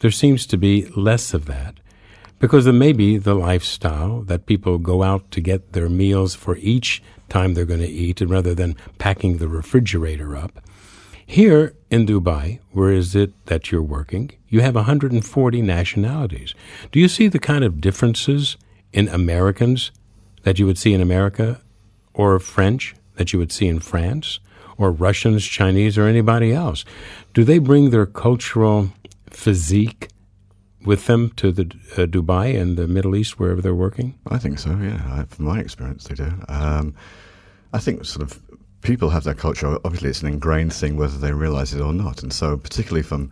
there 0.00 0.10
seems 0.10 0.46
to 0.46 0.56
be 0.56 0.86
less 0.96 1.32
of 1.34 1.46
that 1.46 1.80
because 2.38 2.66
it 2.66 2.72
may 2.72 2.92
be 2.92 3.18
the 3.18 3.34
lifestyle 3.34 4.22
that 4.22 4.46
people 4.46 4.78
go 4.78 5.02
out 5.02 5.30
to 5.30 5.40
get 5.40 5.72
their 5.72 5.88
meals 5.88 6.34
for 6.34 6.56
each 6.56 7.02
time 7.30 7.54
they're 7.54 7.64
going 7.64 7.80
to 7.80 7.88
eat 7.88 8.20
and 8.20 8.30
rather 8.30 8.54
than 8.54 8.76
packing 8.98 9.38
the 9.38 9.48
refrigerator 9.48 10.36
up. 10.36 10.60
Here 11.26 11.74
in 11.90 12.06
Dubai, 12.06 12.58
where 12.72 12.90
is 12.90 13.14
it 13.14 13.46
that 13.46 13.70
you're 13.70 13.82
working, 13.82 14.32
you 14.48 14.60
have 14.60 14.74
140 14.74 15.62
nationalities. 15.62 16.54
Do 16.90 16.98
you 16.98 17.06
see 17.06 17.28
the 17.28 17.38
kind 17.38 17.62
of 17.62 17.80
differences 17.80 18.56
in 18.92 19.08
Americans 19.08 19.92
that 20.42 20.58
you 20.58 20.66
would 20.66 20.76
see 20.76 20.92
in 20.92 21.00
America 21.00 21.60
or 22.14 22.38
French 22.40 22.96
that 23.14 23.32
you 23.32 23.38
would 23.38 23.52
see 23.52 23.68
in 23.68 23.78
France 23.78 24.40
or 24.76 24.90
Russians, 24.90 25.44
Chinese, 25.44 25.96
or 25.96 26.06
anybody 26.06 26.52
else? 26.52 26.84
Do 27.32 27.44
they 27.44 27.58
bring 27.58 27.90
their 27.90 28.06
cultural 28.06 28.90
physique 29.30 30.08
with 30.84 31.06
them 31.06 31.30
to 31.36 31.52
the 31.52 31.62
uh, 31.92 32.06
Dubai 32.06 32.58
and 32.60 32.76
the 32.76 32.88
Middle 32.88 33.14
East, 33.14 33.38
wherever 33.38 33.60
they're 33.60 33.74
working? 33.74 34.18
I 34.26 34.38
think 34.38 34.58
so. 34.58 34.70
Yeah, 34.70 35.02
I, 35.06 35.24
from 35.24 35.46
my 35.46 35.60
experience, 35.60 36.04
they 36.04 36.14
do. 36.14 36.32
Um, 36.48 36.94
I 37.72 37.78
think 37.78 38.04
sort 38.04 38.22
of 38.22 38.40
people 38.82 39.10
have 39.10 39.24
their 39.24 39.34
culture. 39.34 39.78
Obviously, 39.84 40.10
it's 40.10 40.22
an 40.22 40.28
ingrained 40.28 40.72
thing, 40.72 40.96
whether 40.96 41.18
they 41.18 41.32
realize 41.32 41.74
it 41.74 41.80
or 41.80 41.92
not. 41.92 42.22
And 42.22 42.32
so, 42.32 42.56
particularly 42.56 43.02
from 43.02 43.30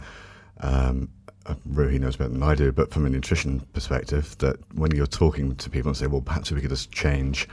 um, 0.61 1.09
uh, 1.47 1.55
Roohi 1.69 1.99
knows 1.99 2.17
better 2.17 2.31
than 2.31 2.43
I 2.43 2.55
do, 2.55 2.73
but 2.73 2.93
from 2.93 3.07
a 3.07 3.09
nutrition 3.09 3.61
perspective, 3.73 4.37
that 4.39 4.57
when 4.75 4.95
you're 4.95 5.07
talking 5.07 5.57
to 5.57 5.71
people 5.71 5.89
and 5.89 5.97
say, 5.97 6.07
well, 6.07 6.21
perhaps 6.21 6.51
we 6.53 6.61
could 6.61 6.71
just 6.71 6.93
change 6.93 7.49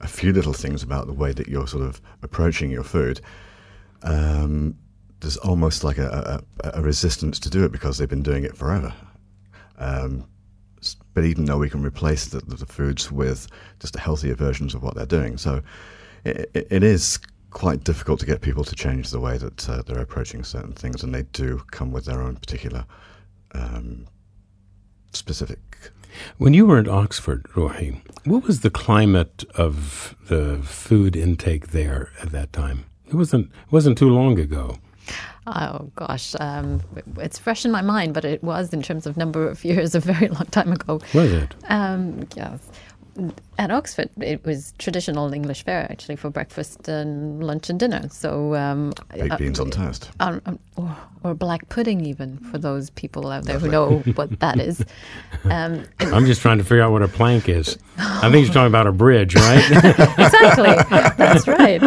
a 0.00 0.08
few 0.08 0.32
little 0.32 0.52
things 0.52 0.82
about 0.82 1.06
the 1.06 1.12
way 1.12 1.32
that 1.32 1.48
you're 1.48 1.66
sort 1.66 1.84
of 1.84 2.00
approaching 2.22 2.70
your 2.70 2.84
food, 2.84 3.20
um, 4.02 4.76
there's 5.20 5.36
almost 5.38 5.84
like 5.84 5.98
a, 5.98 6.42
a, 6.64 6.70
a, 6.78 6.82
resistance 6.82 7.38
to 7.38 7.50
do 7.50 7.64
it 7.64 7.72
because 7.72 7.98
they've 7.98 8.08
been 8.08 8.22
doing 8.22 8.44
it 8.44 8.56
forever. 8.56 8.94
Um, 9.80 10.26
but 11.14 11.24
even 11.24 11.46
though 11.46 11.58
we 11.58 11.68
can 11.68 11.82
replace 11.82 12.26
the, 12.26 12.40
the, 12.40 12.66
foods 12.66 13.10
with 13.10 13.48
just 13.80 13.96
healthier 13.96 14.34
versions 14.34 14.74
of 14.74 14.82
what 14.82 14.94
they're 14.94 15.06
doing, 15.06 15.36
so 15.36 15.62
it, 16.24 16.50
it 16.54 16.82
is 16.82 17.18
quite 17.50 17.82
difficult 17.84 18.20
to 18.20 18.26
get 18.26 18.40
people 18.40 18.64
to 18.64 18.74
change 18.74 19.10
the 19.10 19.20
way 19.20 19.36
that 19.36 19.68
uh, 19.68 19.82
they're 19.82 19.98
approaching 19.98 20.44
certain 20.44 20.72
things, 20.72 21.02
and 21.02 21.14
they 21.14 21.24
do 21.24 21.62
come 21.70 21.92
with 21.92 22.04
their 22.04 22.22
own 22.22 22.36
particular 22.36 22.84
um, 23.52 24.06
specific. 25.12 25.58
When 26.38 26.54
you 26.54 26.66
were 26.66 26.78
at 26.78 26.88
Oxford, 26.88 27.44
Roohi, 27.54 28.00
what 28.24 28.44
was 28.46 28.60
the 28.60 28.70
climate 28.70 29.44
of 29.54 30.14
the 30.28 30.58
food 30.62 31.16
intake 31.16 31.68
there 31.68 32.10
at 32.20 32.32
that 32.32 32.52
time? 32.52 32.84
It 33.06 33.14
wasn't 33.14 33.46
it 33.46 33.72
wasn't 33.72 33.98
too 33.98 34.10
long 34.10 34.38
ago. 34.38 34.78
Oh 35.46 35.90
gosh, 35.96 36.34
um, 36.38 36.80
it's 37.16 37.38
fresh 37.38 37.64
in 37.64 37.70
my 37.70 37.82
mind, 37.82 38.14
but 38.14 38.24
it 38.24 38.42
was 38.44 38.72
in 38.72 38.82
terms 38.82 39.06
of 39.06 39.16
number 39.16 39.48
of 39.48 39.64
years 39.64 39.94
a 39.94 40.00
very 40.00 40.28
long 40.28 40.46
time 40.46 40.72
ago. 40.72 41.00
Was 41.14 41.32
it? 41.32 41.54
Um, 41.68 42.26
yes 42.36 42.60
at 43.58 43.70
Oxford, 43.70 44.08
it 44.20 44.44
was 44.44 44.72
traditional 44.78 45.32
English 45.32 45.64
fare 45.64 45.86
actually 45.90 46.16
for 46.16 46.30
breakfast 46.30 46.88
and 46.88 47.42
lunch 47.44 47.68
and 47.68 47.78
dinner. 47.78 48.08
So 48.10 48.54
um, 48.54 48.92
baked 49.12 49.32
uh, 49.32 49.36
beans 49.36 49.60
on 49.60 49.70
toast, 49.70 50.10
or, 50.20 50.40
or, 51.22 51.34
black 51.34 51.68
pudding, 51.68 52.06
even 52.06 52.38
for 52.38 52.58
those 52.58 52.90
people 52.90 53.30
out 53.30 53.44
there 53.44 53.58
who 53.58 53.68
know 53.68 53.98
what 54.14 54.40
that 54.40 54.58
is. 54.58 54.84
Um, 55.44 55.84
I'm 56.00 56.26
just 56.26 56.40
trying 56.40 56.58
to 56.58 56.64
figure 56.64 56.82
out 56.82 56.92
what 56.92 57.02
a 57.02 57.08
plank 57.08 57.48
is. 57.48 57.78
I 57.98 58.30
think 58.30 58.46
he's 58.46 58.54
talking 58.54 58.68
about 58.68 58.86
a 58.86 58.92
bridge, 58.92 59.34
right? 59.34 59.70
exactly, 59.70 60.74
that's 61.16 61.46
right. 61.46 61.82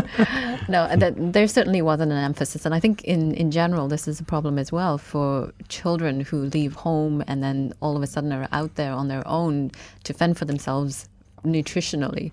No, 0.68 0.96
that, 0.96 1.14
there 1.18 1.48
certainly 1.48 1.82
wasn't 1.82 2.12
an 2.12 2.18
emphasis, 2.18 2.66
and 2.66 2.74
I 2.74 2.80
think 2.80 3.04
in 3.04 3.34
in 3.34 3.52
general 3.52 3.88
this 3.88 4.08
is 4.08 4.20
a 4.20 4.24
problem 4.24 4.58
as 4.58 4.72
well 4.72 4.98
for 4.98 5.54
children 5.68 6.22
who 6.22 6.46
leave 6.46 6.74
home 6.74 7.24
and 7.28 7.44
then 7.44 7.74
all 7.82 7.96
of 7.96 8.04
a 8.04 8.08
sudden 8.08 8.32
are 8.34 8.48
out 8.52 8.76
there 8.76 8.92
on 8.94 9.08
their 9.08 9.28
own 9.28 9.72
to 10.04 10.14
fend 10.14 10.38
for 10.38 10.46
themselves 10.46 11.10
nutritionally, 11.44 12.32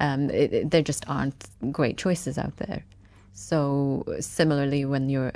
um, 0.00 0.30
it, 0.30 0.52
it, 0.52 0.70
there 0.70 0.82
just 0.82 1.08
aren't 1.08 1.44
great 1.72 1.96
choices 1.96 2.38
out 2.38 2.56
there. 2.56 2.84
So 3.32 4.04
similarly, 4.20 4.84
when 4.84 5.08
you're 5.08 5.32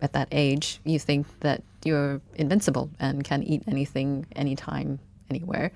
at 0.00 0.12
that 0.12 0.28
age, 0.32 0.80
you 0.84 0.98
think 0.98 1.26
that 1.40 1.62
you're 1.84 2.20
invincible 2.36 2.90
and 2.98 3.24
can 3.24 3.42
eat 3.42 3.62
anything, 3.66 4.26
anytime, 4.34 4.98
anywhere. 5.30 5.70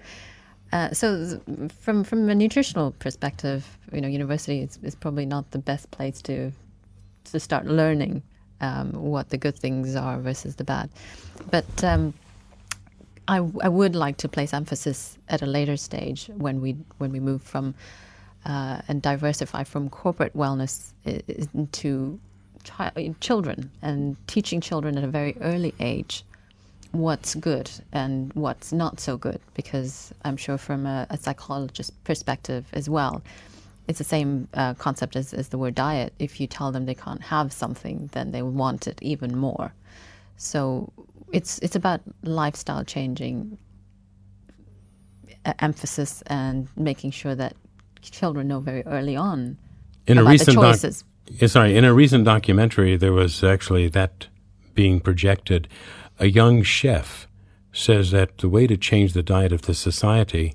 Uh, 0.73 0.91
so, 0.93 1.41
from 1.81 2.03
from 2.03 2.29
a 2.31 2.35
nutritional 2.35 2.93
perspective, 2.93 3.79
you 3.93 4.01
know, 4.01 4.09
university 4.09 4.61
is, 4.61 4.79
is 4.83 4.95
probably 4.95 5.27
not 5.27 5.51
the 5.51 5.59
best 5.59 5.91
place 5.91 6.23
to 6.23 6.51
to 7.25 7.41
start 7.41 7.67
learning 7.67 8.23
um, 8.61 8.93
what 8.93 9.29
the 9.29 9.37
good 9.37 9.57
things 9.59 9.95
are 9.97 10.19
versus 10.19 10.57
the 10.57 10.65
bad. 10.65 10.89
But 11.51 11.85
um, 11.85 12.15
I, 13.29 13.37
I 13.37 13.69
would 13.69 13.95
like 13.95 14.17
to 14.19 14.29
place 14.29 14.53
emphasis 14.55 15.19
at 15.29 15.43
a 15.43 15.47
later 15.47 15.77
stage 15.77 16.31
when 16.37 16.61
we 16.61 16.77
when 16.99 17.13
we 17.13 17.21
move 17.21 17.43
from 17.43 17.75
uh, 18.45 18.81
and 18.89 19.03
diversify 19.03 19.65
from 19.65 19.91
corporate 19.91 20.35
wellness 20.37 20.93
into 21.55 22.19
chi- 22.65 23.15
children 23.21 23.71
and 23.83 24.17
teaching 24.27 24.61
children 24.61 24.97
at 24.99 25.05
a 25.05 25.09
very 25.09 25.37
early 25.41 25.75
age 25.81 26.25
what's 26.93 27.35
good 27.35 27.71
and 27.93 28.33
what's 28.35 28.73
not 28.73 29.01
so 29.01 29.17
good 29.17 29.41
because 29.55 30.13
I'm 30.25 30.37
sure 30.37 30.59
from 30.59 30.87
a, 30.87 31.07
a 31.11 31.17
psychologist 31.17 31.93
perspective 32.05 32.67
as 32.73 32.89
well 32.89 33.23
it's 33.89 33.99
the 33.99 34.05
same 34.05 34.47
uh, 34.55 34.75
concept 34.75 35.17
as, 35.17 35.35
as 35.35 35.49
the 35.49 35.59
word 35.59 35.75
diet 35.75 36.13
if 36.19 36.41
you 36.41 36.47
tell 36.47 36.71
them 36.71 36.87
they 36.87 36.95
can't 36.95 37.23
have 37.23 37.53
something 37.53 38.11
then 38.13 38.31
they 38.31 38.43
want 38.43 38.87
it 38.87 38.99
even 39.03 39.37
more 39.37 39.73
so 40.37 40.93
it's 41.33 41.59
it's 41.61 41.75
about 41.75 42.01
lifestyle 42.23 42.85
changing 42.85 43.59
emphasis 45.59 46.23
and 46.27 46.69
making 46.77 47.11
sure 47.11 47.35
that 47.35 47.55
children 48.03 48.49
know 48.49 48.61
very 48.61 48.83
early 48.87 49.17
on 49.17 49.57
in 50.07 50.19
a 50.19 50.25
recent 50.25 50.57
choices. 50.57 51.05
Doc- 51.39 51.49
sorry, 51.49 51.77
in 51.77 51.85
a 51.85 51.95
recent 51.95 52.25
documentary, 52.25 52.97
there 52.97 53.13
was 53.13 53.45
actually 53.45 53.89
that 53.89 54.27
being 54.75 55.01
projected. 55.01 55.69
A 56.23 56.27
young 56.27 56.63
chef 56.63 57.27
says 57.73 58.13
that 58.13 58.39
the 58.39 58.49
way 58.49 58.69
to 58.69 58.77
change 58.77 59.13
the 59.13 59.25
diet 59.25 59.53
of 59.53 59.63
the 59.63 59.75
society 59.75 60.55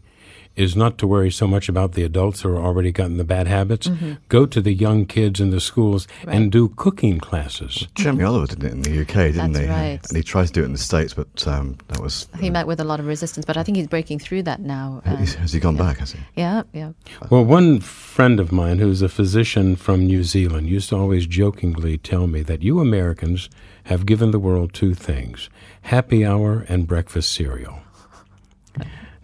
is 0.55 0.77
not 0.77 0.97
to 0.97 1.05
worry 1.05 1.29
so 1.29 1.45
much 1.45 1.67
about 1.67 1.91
the 1.91 2.03
adults 2.03 2.41
who 2.41 2.49
are 2.55 2.61
already 2.61 2.89
gotten 2.93 3.17
the 3.17 3.25
bad 3.25 3.47
habits. 3.47 3.89
Mm-hmm. 3.89 4.13
Go 4.29 4.45
to 4.45 4.61
the 4.61 4.73
young 4.73 5.05
kids 5.05 5.41
in 5.41 5.49
the 5.49 5.59
schools 5.59 6.07
right. 6.25 6.37
and 6.37 6.49
do 6.53 6.69
cooking 6.69 7.19
classes. 7.19 7.85
Jeremy. 7.95 8.23
Oliver 8.23 8.47
did 8.47 8.63
it 8.63 8.71
in 8.71 8.81
the 8.81 9.01
UK, 9.01 9.33
didn't 9.33 9.51
That's 9.51 9.65
he? 9.65 9.71
Right. 9.71 9.99
And 10.07 10.15
he 10.15 10.23
tries 10.23 10.51
to 10.51 10.53
do 10.53 10.61
it 10.61 10.67
in 10.67 10.71
the 10.71 10.77
States, 10.77 11.13
but 11.13 11.45
um, 11.45 11.77
that 11.89 11.99
was. 11.99 12.29
He 12.39 12.47
uh, 12.47 12.53
met 12.53 12.65
with 12.65 12.79
a 12.79 12.85
lot 12.85 13.01
of 13.01 13.05
resistance, 13.05 13.45
but 13.45 13.57
I 13.57 13.63
think 13.63 13.75
he's 13.75 13.87
breaking 13.87 14.19
through 14.19 14.43
that 14.43 14.61
now. 14.61 15.01
Um, 15.03 15.17
has 15.17 15.51
he 15.51 15.59
gone 15.59 15.75
yeah. 15.75 15.83
back, 15.83 15.97
has 15.97 16.13
he? 16.13 16.19
Yeah, 16.37 16.63
yeah. 16.71 16.93
Well, 17.29 17.43
one 17.43 17.81
friend 17.81 18.39
of 18.39 18.53
mine 18.53 18.79
who's 18.79 19.01
a 19.01 19.09
physician 19.09 19.75
from 19.75 20.05
New 20.05 20.23
Zealand 20.23 20.69
used 20.69 20.89
to 20.89 20.95
always 20.95 21.27
jokingly 21.27 21.97
tell 21.97 22.25
me 22.25 22.41
that 22.43 22.63
you 22.63 22.79
Americans 22.79 23.49
have 23.87 24.05
given 24.05 24.31
the 24.31 24.39
world 24.39 24.73
two 24.73 24.93
things 24.93 25.49
happy 25.83 26.25
hour 26.25 26.65
and 26.67 26.87
breakfast 26.87 27.31
cereal. 27.31 27.79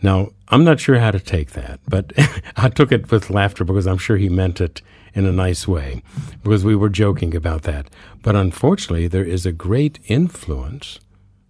Now, 0.02 0.30
I'm 0.48 0.64
not 0.64 0.80
sure 0.80 1.00
how 1.00 1.12
to 1.12 1.20
take 1.20 1.52
that, 1.52 1.82
but 1.88 2.14
I 2.56 2.70
took 2.70 2.92
it 2.92 3.12
with 3.12 3.30
laughter 3.30 3.66
because 3.66 3.86
I'm 3.86 3.98
sure 3.98 4.16
he 4.16 4.30
meant 4.30 4.62
it 4.62 4.82
in 5.14 5.26
a 5.26 5.32
nice 5.32 5.68
way 5.68 6.04
because 6.42 6.64
we 6.64 6.76
were 6.76 6.90
joking 6.90 7.36
about 7.36 7.64
that. 7.64 7.90
But 8.22 8.36
unfortunately, 8.36 9.08
there 9.08 9.26
is 9.26 9.46
a 9.46 9.52
great 9.52 10.00
influence 10.06 11.00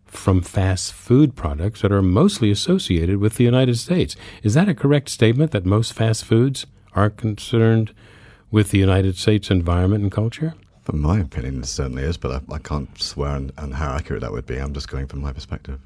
from 0.05 0.41
fast 0.41 0.93
food 0.93 1.35
products 1.35 1.81
that 1.81 1.91
are 1.91 2.01
mostly 2.01 2.49
associated 2.49 3.17
with 3.17 3.35
the 3.35 3.43
United 3.43 3.77
States. 3.77 4.15
Is 4.41 4.55
that 4.55 4.69
a 4.69 4.75
correct 4.75 5.09
statement 5.09 5.51
that 5.51 5.65
most 5.65 5.93
fast 5.93 6.25
foods 6.25 6.65
are 6.93 7.09
concerned 7.09 7.93
with 8.51 8.71
the 8.71 8.79
United 8.79 9.17
States 9.17 9.49
environment 9.51 10.03
and 10.03 10.11
culture? 10.11 10.55
From 10.83 11.01
my 11.01 11.19
opinion, 11.19 11.61
it 11.61 11.65
certainly 11.65 12.03
is, 12.03 12.17
but 12.17 12.43
I, 12.49 12.55
I 12.55 12.59
can't 12.59 13.01
swear 13.01 13.29
on, 13.29 13.51
on 13.57 13.71
how 13.71 13.93
accurate 13.93 14.21
that 14.21 14.31
would 14.31 14.45
be. 14.45 14.57
I'm 14.57 14.73
just 14.73 14.89
going 14.89 15.07
from 15.07 15.21
my 15.21 15.31
perspective. 15.31 15.79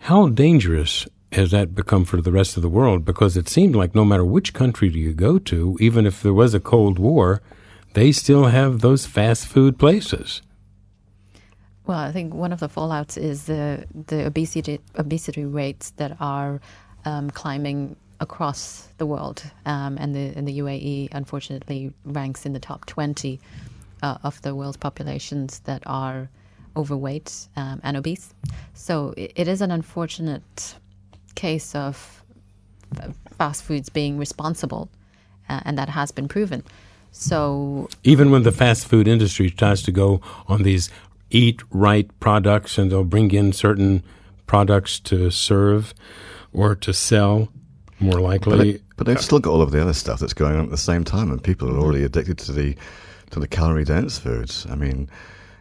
How 0.00 0.28
dangerous 0.28 1.06
has 1.32 1.50
that 1.50 1.74
become 1.74 2.04
for 2.04 2.22
the 2.22 2.32
rest 2.32 2.56
of 2.56 2.62
the 2.62 2.68
world? 2.68 3.04
Because 3.04 3.36
it 3.36 3.48
seemed 3.48 3.76
like 3.76 3.94
no 3.94 4.04
matter 4.04 4.24
which 4.24 4.54
country 4.54 4.88
do 4.88 4.98
you 4.98 5.12
go 5.12 5.38
to, 5.38 5.76
even 5.80 6.06
if 6.06 6.22
there 6.22 6.32
was 6.32 6.54
a 6.54 6.60
Cold 6.60 6.98
War, 6.98 7.42
they 7.92 8.12
still 8.12 8.46
have 8.46 8.80
those 8.80 9.04
fast 9.04 9.46
food 9.46 9.78
places. 9.78 10.40
Well, 11.86 11.98
I 11.98 12.12
think 12.12 12.34
one 12.34 12.52
of 12.52 12.60
the 12.60 12.68
fallouts 12.68 13.16
is 13.16 13.44
the 13.44 13.86
the 14.08 14.26
obesity 14.26 14.78
obesity 14.96 15.44
rates 15.46 15.90
that 15.96 16.16
are 16.20 16.60
um, 17.06 17.30
climbing 17.30 17.96
across 18.20 18.88
the 18.98 19.06
world, 19.06 19.42
um, 19.64 19.96
and 19.98 20.14
the 20.14 20.32
and 20.36 20.46
the 20.46 20.58
UAE 20.58 21.08
unfortunately 21.12 21.92
ranks 22.04 22.44
in 22.44 22.52
the 22.52 22.60
top 22.60 22.84
twenty 22.84 23.40
uh, 24.02 24.18
of 24.22 24.40
the 24.42 24.54
world's 24.54 24.76
populations 24.76 25.60
that 25.60 25.82
are 25.86 26.28
overweight 26.76 27.48
um, 27.56 27.80
and 27.82 27.96
obese. 27.96 28.34
So 28.74 29.14
it, 29.16 29.32
it 29.34 29.48
is 29.48 29.60
an 29.60 29.70
unfortunate 29.70 30.76
case 31.34 31.74
of 31.74 32.22
fast 33.36 33.62
foods 33.62 33.88
being 33.88 34.18
responsible, 34.18 34.88
uh, 35.48 35.60
and 35.64 35.78
that 35.78 35.88
has 35.88 36.10
been 36.10 36.28
proven. 36.28 36.62
So 37.10 37.88
even 38.04 38.30
when 38.30 38.42
the 38.42 38.52
fast 38.52 38.86
food 38.86 39.08
industry 39.08 39.50
tries 39.50 39.82
to 39.82 39.92
go 39.92 40.20
on 40.46 40.62
these 40.62 40.90
eat 41.30 41.62
right 41.70 42.08
products, 42.20 42.78
and 42.78 42.90
they'll 42.90 43.04
bring 43.04 43.30
in 43.32 43.52
certain 43.52 44.02
products 44.46 44.98
to 45.00 45.30
serve 45.30 45.94
or 46.52 46.74
to 46.74 46.92
sell, 46.92 47.48
more 48.00 48.20
likely. 48.20 48.56
But, 48.56 48.62
they, 48.62 48.80
but 48.96 49.06
they've 49.06 49.20
still 49.20 49.38
got 49.38 49.50
all 49.50 49.62
of 49.62 49.70
the 49.70 49.80
other 49.80 49.92
stuff 49.92 50.20
that's 50.20 50.34
going 50.34 50.56
on 50.56 50.64
at 50.64 50.70
the 50.70 50.76
same 50.76 51.04
time, 51.04 51.30
and 51.30 51.42
people 51.42 51.68
are 51.70 51.78
already 51.78 52.04
addicted 52.04 52.38
to 52.38 52.52
the 52.52 52.76
to 53.30 53.40
the 53.40 53.48
calorie 53.48 53.84
dense 53.84 54.18
foods. 54.18 54.66
I 54.70 54.74
mean, 54.74 55.08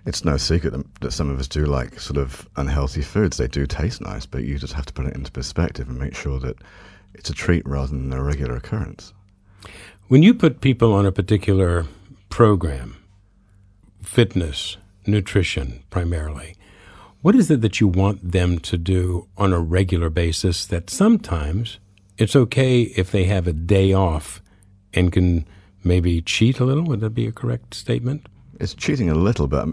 it's 0.05 0.24
no 0.24 0.38
secret 0.38 0.74
that 1.01 1.11
some 1.11 1.30
of 1.30 1.39
us 1.39 1.47
do 1.47 1.65
like 1.65 1.99
sort 1.99 2.18
of 2.18 2.47
unhealthy 2.55 3.01
foods. 3.01 3.38
They 3.38 3.47
do 3.47 3.65
taste 3.65 4.01
nice, 4.01 4.26
but 4.26 4.43
you 4.43 4.57
just 4.57 4.74
have 4.74 4.86
to 4.86 4.93
put 4.93 5.05
it 5.05 5.15
into 5.15 5.32
perspective 5.32 5.89
and 5.89 5.99
make 5.99 6.15
sure 6.15 6.39
that 6.39 6.57
it's 7.13 7.30
a 7.30 7.34
treat 7.34 7.68
rather 7.68 7.88
than 7.88 8.13
a 8.13 8.24
regular 8.24 8.55
occurrence. 8.55 9.13
When 10.07 10.24
you 10.24 10.34
put 10.34 10.61
people 10.61 10.93
on 10.93 11.05
a 11.05 11.11
particular 11.11 11.86
program, 12.30 12.95
fitness, 14.01 14.78
nutrition 15.05 15.84
primarily, 15.89 16.55
what 17.22 17.36
is 17.36 17.51
it 17.51 17.61
that 17.61 17.82
you 17.82 17.88
want 17.88 18.32
them 18.32 18.59
to 18.59 18.78
do 18.78 19.28
on 19.38 19.51
a 19.51 19.59
regular 19.59 20.09
basis 20.09 20.65
that 20.68 20.89
sometimes 20.89 21.80
it's 22.18 22.36
okay 22.36 22.84
if 22.84 23.11
they 23.11 23.26
have 23.26 23.47
a 23.47 23.53
day 23.53 23.91
off 23.91 24.41
and 24.93 25.11
can 25.11 25.45
maybe 25.84 26.21
cheat 26.21 26.59
a 26.59 26.65
little? 26.65 26.84
Would 26.86 27.01
that 27.01 27.11
be 27.11 27.28
a 27.28 27.32
correct 27.32 27.73
statement? 27.73 28.28
It's 28.59 28.73
cheating 28.73 29.09
a 29.09 29.15
little, 29.15 29.47
but 29.47 29.67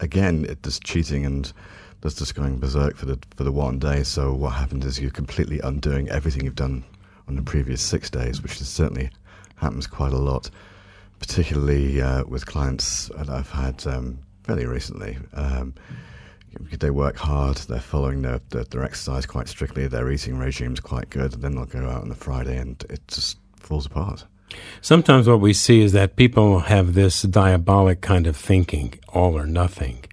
again, 0.00 0.46
it's 0.48 0.78
cheating 0.78 1.26
and 1.26 1.52
that's 2.00 2.14
just 2.14 2.34
going 2.34 2.58
berserk 2.58 2.96
for 2.96 3.06
the 3.06 3.18
for 3.36 3.44
the 3.44 3.52
one 3.52 3.78
day. 3.78 4.02
So 4.04 4.32
what 4.32 4.50
happens 4.50 4.86
is 4.86 5.00
you're 5.00 5.10
completely 5.10 5.60
undoing 5.60 6.08
everything 6.08 6.44
you've 6.44 6.54
done 6.54 6.84
on 7.28 7.36
the 7.36 7.42
previous 7.42 7.82
six 7.82 8.10
days, 8.10 8.42
which 8.42 8.58
certainly 8.58 9.10
happens 9.56 9.86
quite 9.86 10.12
a 10.12 10.18
lot, 10.18 10.50
particularly 11.18 12.00
uh, 12.00 12.24
with 12.24 12.46
clients 12.46 13.08
that 13.16 13.28
I've 13.28 13.50
had 13.50 13.86
um, 13.86 14.18
fairly 14.44 14.66
recently. 14.66 15.18
Um, 15.34 15.74
they 16.80 16.90
work 16.90 17.16
hard, 17.16 17.58
they're 17.58 17.78
following 17.78 18.22
their, 18.22 18.40
their, 18.50 18.64
their, 18.64 18.82
exercise 18.82 19.24
quite 19.24 19.46
strictly, 19.46 19.86
their 19.86 20.10
eating 20.10 20.36
regime's 20.36 20.80
quite 20.80 21.08
good, 21.08 21.34
and 21.34 21.42
then 21.42 21.54
they'll 21.54 21.64
go 21.64 21.88
out 21.88 22.02
on 22.02 22.08
the 22.08 22.14
Friday 22.16 22.56
and 22.56 22.84
it 22.90 23.06
just 23.06 23.38
falls 23.56 23.86
apart. 23.86 24.24
Sometimes 24.80 25.28
what 25.28 25.40
we 25.40 25.52
see 25.52 25.82
is 25.82 25.92
that 25.92 26.16
people 26.16 26.60
have 26.60 26.94
this 26.94 27.22
diabolic 27.22 28.00
kind 28.00 28.26
of 28.26 28.36
thinking, 28.36 28.94
all 29.08 29.36
or 29.36 29.46
nothing. 29.46 30.04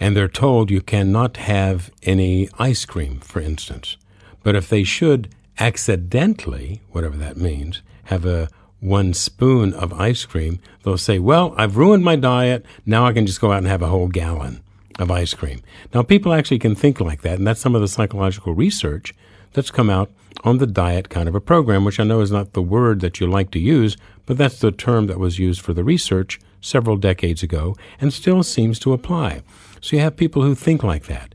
And 0.00 0.16
they're 0.16 0.28
told 0.28 0.70
you 0.70 0.80
cannot 0.80 1.36
have 1.38 1.90
any 2.02 2.48
ice 2.58 2.84
cream, 2.84 3.20
for 3.20 3.40
instance. 3.40 3.96
But 4.42 4.54
if 4.54 4.68
they 4.68 4.84
should 4.84 5.34
accidentally, 5.58 6.80
whatever 6.92 7.16
that 7.16 7.36
means, 7.36 7.82
have 8.04 8.24
a 8.24 8.48
one 8.80 9.12
spoon 9.12 9.74
of 9.74 9.92
ice 9.92 10.24
cream, 10.24 10.60
they'll 10.84 10.98
say, 10.98 11.18
Well, 11.18 11.52
I've 11.56 11.76
ruined 11.76 12.04
my 12.04 12.16
diet. 12.16 12.64
Now 12.86 13.06
I 13.06 13.12
can 13.12 13.26
just 13.26 13.40
go 13.40 13.52
out 13.52 13.58
and 13.58 13.66
have 13.66 13.82
a 13.82 13.88
whole 13.88 14.08
gallon 14.08 14.62
of 14.98 15.10
ice 15.10 15.34
cream. 15.34 15.62
Now, 15.94 16.02
people 16.02 16.32
actually 16.32 16.58
can 16.58 16.74
think 16.74 17.00
like 17.00 17.22
that, 17.22 17.38
and 17.38 17.46
that's 17.46 17.60
some 17.60 17.74
of 17.74 17.80
the 17.80 17.88
psychological 17.88 18.54
research 18.54 19.14
that's 19.52 19.70
come 19.70 19.90
out 19.90 20.10
on 20.44 20.58
the 20.58 20.66
diet 20.66 21.08
kind 21.08 21.28
of 21.28 21.34
a 21.34 21.40
program, 21.40 21.84
which 21.84 22.00
I 22.00 22.04
know 22.04 22.20
is 22.20 22.30
not 22.30 22.52
the 22.52 22.62
word 22.62 23.00
that 23.00 23.20
you 23.20 23.26
like 23.26 23.50
to 23.52 23.58
use, 23.58 23.96
but 24.26 24.36
that's 24.36 24.60
the 24.60 24.72
term 24.72 25.06
that 25.06 25.18
was 25.18 25.38
used 25.38 25.60
for 25.60 25.72
the 25.72 25.84
research 25.84 26.40
several 26.60 26.96
decades 26.96 27.42
ago 27.42 27.76
and 28.00 28.12
still 28.12 28.42
seems 28.42 28.78
to 28.80 28.92
apply. 28.92 29.42
So 29.80 29.96
you 29.96 30.02
have 30.02 30.16
people 30.16 30.42
who 30.42 30.54
think 30.54 30.82
like 30.82 31.06
that. 31.06 31.34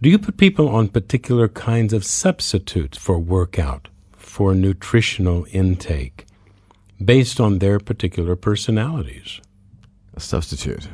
Do 0.00 0.08
you 0.08 0.18
put 0.18 0.36
people 0.36 0.68
on 0.68 0.88
particular 0.88 1.48
kinds 1.48 1.92
of 1.92 2.04
substitutes 2.04 2.96
for 2.96 3.18
workout, 3.18 3.88
for 4.12 4.54
nutritional 4.54 5.46
intake, 5.50 6.24
based 7.04 7.40
on 7.40 7.58
their 7.58 7.80
particular 7.80 8.36
personalities? 8.36 9.40
A 10.14 10.20
substitute. 10.20 10.88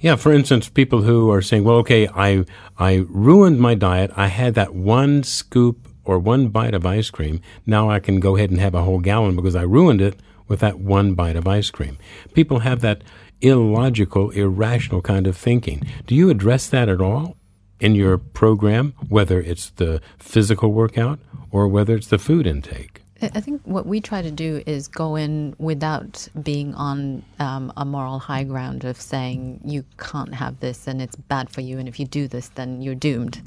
Yeah, 0.00 0.16
for 0.16 0.32
instance, 0.32 0.68
people 0.68 1.02
who 1.02 1.30
are 1.30 1.40
saying, 1.40 1.62
"Well, 1.62 1.76
okay, 1.76 2.08
I 2.08 2.44
I 2.76 3.06
ruined 3.08 3.60
my 3.60 3.74
diet. 3.74 4.10
I 4.16 4.26
had 4.26 4.54
that 4.54 4.74
one 4.74 5.22
scoop 5.22 5.88
or 6.04 6.18
one 6.18 6.48
bite 6.48 6.74
of 6.74 6.86
ice 6.86 7.10
cream. 7.10 7.40
Now 7.66 7.90
I 7.90 8.00
can 8.00 8.20
go 8.20 8.36
ahead 8.36 8.50
and 8.50 8.60
have 8.60 8.74
a 8.74 8.82
whole 8.82 9.00
gallon 9.00 9.36
because 9.36 9.56
I 9.56 9.62
ruined 9.62 10.00
it 10.00 10.20
with 10.48 10.60
that 10.60 10.78
one 10.78 11.14
bite 11.14 11.36
of 11.36 11.46
ice 11.46 11.70
cream." 11.70 11.98
People 12.34 12.60
have 12.60 12.80
that 12.80 13.02
illogical, 13.40 14.30
irrational 14.30 15.02
kind 15.02 15.26
of 15.26 15.36
thinking. 15.36 15.82
Do 16.06 16.14
you 16.14 16.30
address 16.30 16.68
that 16.68 16.88
at 16.88 17.00
all 17.00 17.36
in 17.80 17.94
your 17.94 18.18
program, 18.18 18.94
whether 19.08 19.40
it's 19.40 19.70
the 19.70 20.00
physical 20.18 20.72
workout 20.72 21.18
or 21.50 21.68
whether 21.68 21.94
it's 21.94 22.08
the 22.08 22.18
food 22.18 22.46
intake? 22.46 23.02
I 23.22 23.40
think 23.40 23.62
what 23.64 23.86
we 23.86 24.00
try 24.00 24.22
to 24.22 24.30
do 24.30 24.62
is 24.66 24.88
go 24.88 25.16
in 25.16 25.54
without 25.58 26.28
being 26.42 26.74
on 26.74 27.22
um, 27.38 27.72
a 27.76 27.84
moral 27.84 28.18
high 28.18 28.44
ground 28.44 28.84
of 28.84 29.00
saying 29.00 29.60
you 29.64 29.84
can't 29.98 30.34
have 30.34 30.60
this 30.60 30.86
and 30.86 31.00
it's 31.00 31.16
bad 31.16 31.48
for 31.48 31.60
you, 31.60 31.78
and 31.78 31.88
if 31.88 31.98
you 32.00 32.06
do 32.06 32.28
this, 32.28 32.48
then 32.48 32.82
you're 32.82 32.94
doomed. 32.94 33.40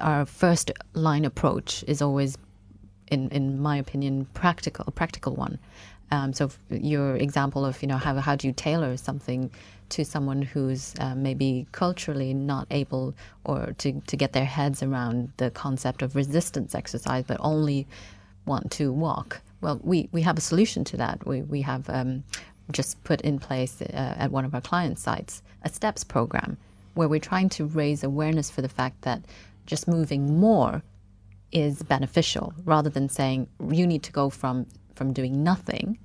Our 0.00 0.24
first 0.26 0.70
line 0.94 1.24
approach 1.24 1.84
is 1.86 2.00
always, 2.00 2.38
in 3.10 3.28
in 3.30 3.60
my 3.60 3.76
opinion, 3.76 4.26
practical, 4.34 4.84
a 4.86 4.90
practical 4.90 5.34
one. 5.34 5.58
Um, 6.10 6.32
so 6.32 6.50
your 6.68 7.16
example 7.16 7.64
of 7.64 7.80
you 7.82 7.88
know 7.88 7.96
how 7.96 8.14
how 8.16 8.36
do 8.36 8.46
you 8.46 8.52
tailor 8.52 8.96
something 8.96 9.50
to 9.88 10.04
someone 10.04 10.42
who's 10.42 10.94
uh, 11.00 11.14
maybe 11.14 11.66
culturally 11.72 12.34
not 12.34 12.66
able 12.70 13.14
or 13.44 13.74
to 13.78 14.00
to 14.06 14.16
get 14.16 14.32
their 14.32 14.44
heads 14.44 14.82
around 14.82 15.32
the 15.38 15.50
concept 15.50 16.02
of 16.02 16.14
resistance 16.14 16.74
exercise, 16.74 17.24
but 17.26 17.38
only 17.40 17.86
want 18.46 18.70
to 18.72 18.92
walk. 18.92 19.40
Well, 19.60 19.80
we, 19.82 20.08
we 20.12 20.22
have 20.22 20.36
a 20.36 20.40
solution 20.40 20.84
to 20.84 20.96
that. 20.96 21.24
We, 21.26 21.42
we 21.42 21.62
have 21.62 21.88
um, 21.88 22.24
just 22.72 23.02
put 23.04 23.20
in 23.20 23.38
place 23.38 23.80
uh, 23.80 24.14
at 24.18 24.30
one 24.30 24.44
of 24.44 24.54
our 24.54 24.60
client 24.60 24.98
sites 24.98 25.42
a 25.62 25.68
STEPS 25.68 26.04
program 26.04 26.56
where 26.94 27.08
we're 27.08 27.20
trying 27.20 27.48
to 27.50 27.66
raise 27.66 28.04
awareness 28.04 28.50
for 28.50 28.62
the 28.62 28.68
fact 28.68 29.02
that 29.02 29.24
just 29.66 29.88
moving 29.88 30.38
more 30.38 30.82
is 31.52 31.82
beneficial 31.82 32.52
rather 32.64 32.90
than 32.90 33.08
saying 33.08 33.48
you 33.70 33.86
need 33.86 34.02
to 34.02 34.12
go 34.12 34.30
from, 34.30 34.66
from 34.94 35.12
doing 35.12 35.42
nothing 35.42 35.98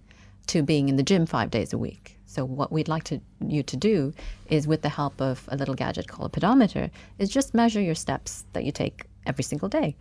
to 0.47 0.61
being 0.61 0.89
in 0.89 0.95
the 0.95 1.03
gym 1.03 1.25
five 1.25 1.49
days 1.51 1.73
a 1.73 1.77
week. 1.77 2.17
So 2.25 2.43
what 2.43 2.71
we'd 2.71 2.88
like 2.88 3.03
to, 3.05 3.21
you 3.45 3.63
to 3.63 3.77
do 3.77 4.13
is 4.49 4.67
with 4.67 4.81
the 4.81 4.89
help 4.89 5.21
of 5.21 5.47
a 5.49 5.57
little 5.57 5.75
gadget 5.75 6.07
called 6.07 6.27
a 6.27 6.29
pedometer 6.29 6.89
is 7.19 7.29
just 7.29 7.53
measure 7.53 7.81
your 7.81 7.95
steps 7.95 8.45
that 8.53 8.63
you 8.63 8.71
take 8.71 9.05
every 9.25 9.43
single 9.43 9.69
day. 9.69 9.95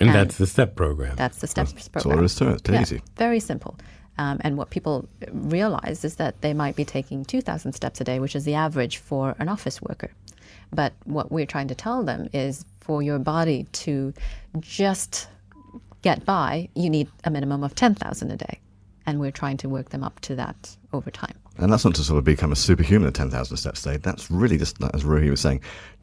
And, 0.00 0.08
and 0.08 0.18
that's 0.18 0.38
the 0.38 0.46
STEP 0.46 0.74
program. 0.74 1.14
That's 1.16 1.38
the 1.38 1.46
STEP 1.46 1.68
that's, 1.68 1.88
program. 1.88 2.22
That's 2.22 2.40
all 2.40 2.46
there 2.46 2.54
is 2.54 2.60
to 2.62 2.68
it. 2.68 2.68
It's 2.68 2.70
yeah, 2.70 2.80
easy. 2.96 3.02
Very 3.16 3.40
simple. 3.40 3.76
Um, 4.16 4.38
and 4.42 4.56
what 4.56 4.70
people 4.70 5.08
realize 5.32 6.04
is 6.04 6.16
that 6.16 6.40
they 6.40 6.54
might 6.54 6.76
be 6.76 6.84
taking 6.84 7.24
2,000 7.24 7.72
steps 7.72 8.00
a 8.00 8.04
day, 8.04 8.20
which 8.20 8.36
is 8.36 8.44
the 8.44 8.54
average 8.54 8.98
for 8.98 9.34
an 9.38 9.48
office 9.48 9.82
worker. 9.82 10.10
But 10.72 10.92
what 11.04 11.32
we're 11.32 11.46
trying 11.46 11.68
to 11.68 11.74
tell 11.74 12.02
them 12.02 12.28
is 12.32 12.64
for 12.80 13.02
your 13.02 13.18
body 13.18 13.66
to 13.72 14.12
just 14.60 15.28
get 16.02 16.24
by, 16.24 16.68
you 16.74 16.90
need 16.90 17.08
a 17.24 17.30
minimum 17.30 17.64
of 17.64 17.74
10,000 17.74 18.30
a 18.30 18.36
day. 18.36 18.60
And 19.06 19.20
we're 19.20 19.32
trying 19.32 19.56
to 19.58 19.68
work 19.68 19.90
them 19.90 20.02
up 20.02 20.20
to 20.20 20.36
that 20.36 20.76
over 20.92 21.10
time. 21.10 21.34
And 21.58 21.72
that's 21.72 21.84
not 21.84 21.94
to 21.96 22.02
sort 22.02 22.18
of 22.18 22.24
become 22.24 22.52
a 22.52 22.56
superhuman 22.56 23.08
at 23.08 23.14
10,000 23.14 23.56
steps 23.56 23.84
a 23.86 23.92
day. 23.92 23.96
That's 23.98 24.30
really 24.30 24.58
just, 24.58 24.76
as 24.92 25.04
Roohi 25.04 25.30
was 25.30 25.40
saying, 25.40 25.60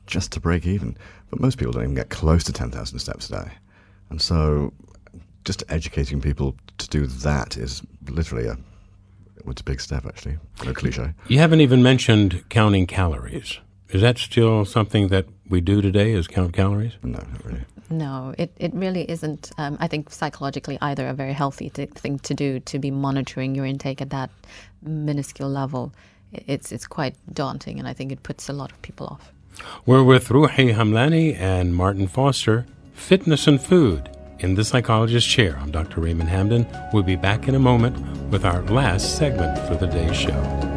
just 0.08 0.32
to 0.34 0.40
break 0.40 0.66
even. 0.66 0.98
But 1.30 1.40
most 1.40 1.58
people 1.58 1.74
don't 1.74 1.84
even 1.84 1.96
get 1.96 2.10
close 2.10 2.44
to 2.46 2.54
10,000 2.54 3.00
steps 3.00 3.30
a 3.30 3.44
day. 3.44 3.52
And 4.10 4.22
so 4.22 4.74
just 5.44 5.64
educating 5.70 6.22
people 6.22 6.56
to 6.78 6.88
do 6.90 7.06
that 7.08 7.58
is 7.58 7.82
literally 8.10 8.48
a 8.48 8.58
it's 9.48 9.62
a 9.62 9.64
big 9.64 9.82
step 9.82 10.06
actually. 10.06 10.38
No 10.64 10.74
cliche. 10.74 11.14
You 11.28 11.40
haven't 11.40 11.62
even 11.62 11.82
mentioned 11.82 12.44
counting 12.50 12.86
calories. 12.86 13.60
Is 13.90 14.02
that 14.02 14.18
still 14.18 14.66
something 14.66 15.10
that 15.10 15.26
we 15.50 15.62
do 15.62 15.82
today? 15.82 16.14
Is 16.14 16.28
count 16.28 16.54
calories? 16.54 16.94
No, 17.04 17.18
not 17.18 17.46
really. 17.46 17.62
No, 17.90 18.34
it, 18.38 18.54
it 18.58 18.74
really 18.74 19.10
isn't. 19.10 19.52
Um, 19.58 19.78
I 19.82 19.88
think 19.88 20.12
psychologically 20.12 20.78
either 20.82 21.08
a 21.08 21.14
very 21.14 21.34
healthy 21.34 21.70
thing 21.70 22.20
to 22.20 22.34
do 22.34 22.60
to 22.62 22.80
be 22.80 22.92
monitoring 22.92 23.54
your 23.54 23.66
intake 23.66 24.02
at 24.02 24.12
that 24.12 24.30
minuscule 24.82 25.50
level. 25.50 25.92
It's 26.32 26.72
it's 26.72 26.88
quite 26.88 27.16
daunting, 27.34 27.80
and 27.80 27.88
I 27.88 27.94
think 27.94 28.12
it 28.12 28.24
puts 28.24 28.48
a 28.48 28.54
lot 28.54 28.72
of 28.72 28.82
people 28.82 29.08
off. 29.08 29.34
We're 29.86 30.04
with 30.04 30.30
Roohi 30.30 30.74
Hamlani 30.74 31.36
and 31.36 31.76
Martin 31.76 32.08
Foster 32.08 32.66
Fitness 32.94 33.48
and 33.48 33.62
Food 33.62 34.10
in 34.44 34.56
the 34.56 34.64
Psychologist's 34.64 35.30
Chair. 35.30 35.58
I'm 35.60 35.72
Dr. 35.72 36.02
Raymond 36.02 36.30
Hamden. 36.30 36.68
We'll 36.94 37.04
be 37.04 37.16
back 37.16 37.48
in 37.48 37.56
a 37.56 37.60
moment 37.60 37.98
with 38.30 38.46
our 38.46 38.62
last 38.64 39.18
segment 39.18 39.58
for 39.68 39.76
the 39.76 39.88
day's 39.88 40.16
show. 40.16 40.70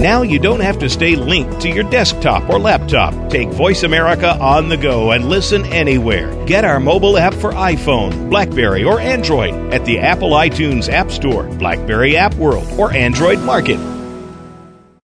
Now 0.00 0.22
you 0.22 0.38
don't 0.38 0.60
have 0.60 0.78
to 0.78 0.88
stay 0.88 1.14
linked 1.14 1.60
to 1.60 1.68
your 1.68 1.84
desktop 1.90 2.48
or 2.48 2.58
laptop. 2.58 3.28
Take 3.28 3.50
Voice 3.50 3.82
America 3.82 4.30
on 4.40 4.70
the 4.70 4.78
go 4.78 5.10
and 5.10 5.28
listen 5.28 5.66
anywhere. 5.66 6.32
Get 6.46 6.64
our 6.64 6.80
mobile 6.80 7.18
app 7.18 7.34
for 7.34 7.52
iPhone, 7.52 8.30
Blackberry, 8.30 8.82
or 8.82 8.98
Android 8.98 9.52
at 9.74 9.84
the 9.84 9.98
Apple 9.98 10.30
iTunes 10.30 10.88
App 10.88 11.10
Store, 11.10 11.42
Blackberry 11.58 12.16
App 12.16 12.34
World, 12.36 12.66
or 12.78 12.90
Android 12.94 13.40
Market. 13.40 13.89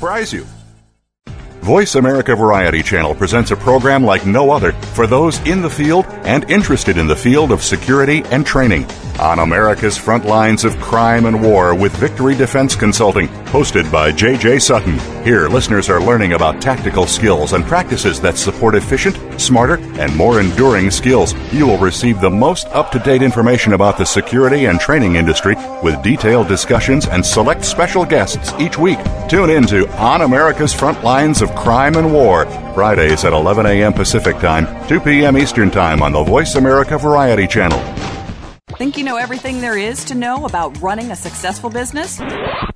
surprise 0.00 0.32
you. 0.32 0.46
Voice 1.60 1.94
America 1.94 2.34
Variety 2.34 2.82
Channel 2.82 3.14
presents 3.14 3.50
a 3.50 3.56
program 3.56 4.02
like 4.02 4.24
no 4.24 4.50
other 4.50 4.72
for 4.96 5.06
those 5.06 5.38
in 5.40 5.60
the 5.60 5.68
field 5.68 6.06
and 6.24 6.50
interested 6.50 6.96
in 6.96 7.06
the 7.06 7.14
field 7.14 7.52
of 7.52 7.62
security 7.62 8.22
and 8.30 8.46
training. 8.46 8.86
On 9.20 9.40
America's 9.40 9.98
front 9.98 10.24
lines 10.24 10.64
of 10.64 10.74
crime 10.78 11.26
and 11.26 11.42
war 11.42 11.74
with 11.74 11.94
Victory 11.96 12.34
Defense 12.34 12.74
Consulting, 12.74 13.28
Hosted 13.50 13.90
by 13.90 14.12
J.J. 14.12 14.60
Sutton. 14.60 14.96
Here, 15.24 15.48
listeners 15.48 15.90
are 15.90 16.00
learning 16.00 16.34
about 16.34 16.62
tactical 16.62 17.04
skills 17.04 17.52
and 17.52 17.64
practices 17.64 18.20
that 18.20 18.38
support 18.38 18.76
efficient, 18.76 19.40
smarter, 19.40 19.78
and 19.98 20.14
more 20.14 20.38
enduring 20.38 20.92
skills. 20.92 21.34
You 21.52 21.66
will 21.66 21.76
receive 21.78 22.20
the 22.20 22.30
most 22.30 22.68
up 22.68 22.92
to 22.92 23.00
date 23.00 23.22
information 23.22 23.72
about 23.72 23.98
the 23.98 24.06
security 24.06 24.66
and 24.66 24.78
training 24.78 25.16
industry 25.16 25.56
with 25.82 26.00
detailed 26.00 26.46
discussions 26.46 27.08
and 27.08 27.26
select 27.26 27.64
special 27.64 28.04
guests 28.04 28.52
each 28.60 28.78
week. 28.78 29.00
Tune 29.28 29.50
in 29.50 29.66
to 29.66 29.88
On 29.96 30.20
America's 30.20 30.72
Front 30.72 31.02
Lines 31.02 31.42
of 31.42 31.52
Crime 31.56 31.96
and 31.96 32.12
War, 32.12 32.46
Fridays 32.72 33.24
at 33.24 33.32
11 33.32 33.66
a.m. 33.66 33.92
Pacific 33.92 34.36
Time, 34.36 34.68
2 34.86 35.00
p.m. 35.00 35.36
Eastern 35.36 35.72
Time 35.72 36.04
on 36.04 36.12
the 36.12 36.22
Voice 36.22 36.54
America 36.54 36.96
Variety 36.96 37.48
Channel. 37.48 37.80
Think 38.80 38.96
you 38.96 39.04
know 39.04 39.18
everything 39.18 39.60
there 39.60 39.76
is 39.76 40.06
to 40.06 40.14
know 40.14 40.46
about 40.46 40.80
running 40.80 41.10
a 41.10 41.14
successful 41.14 41.68
business? 41.68 42.16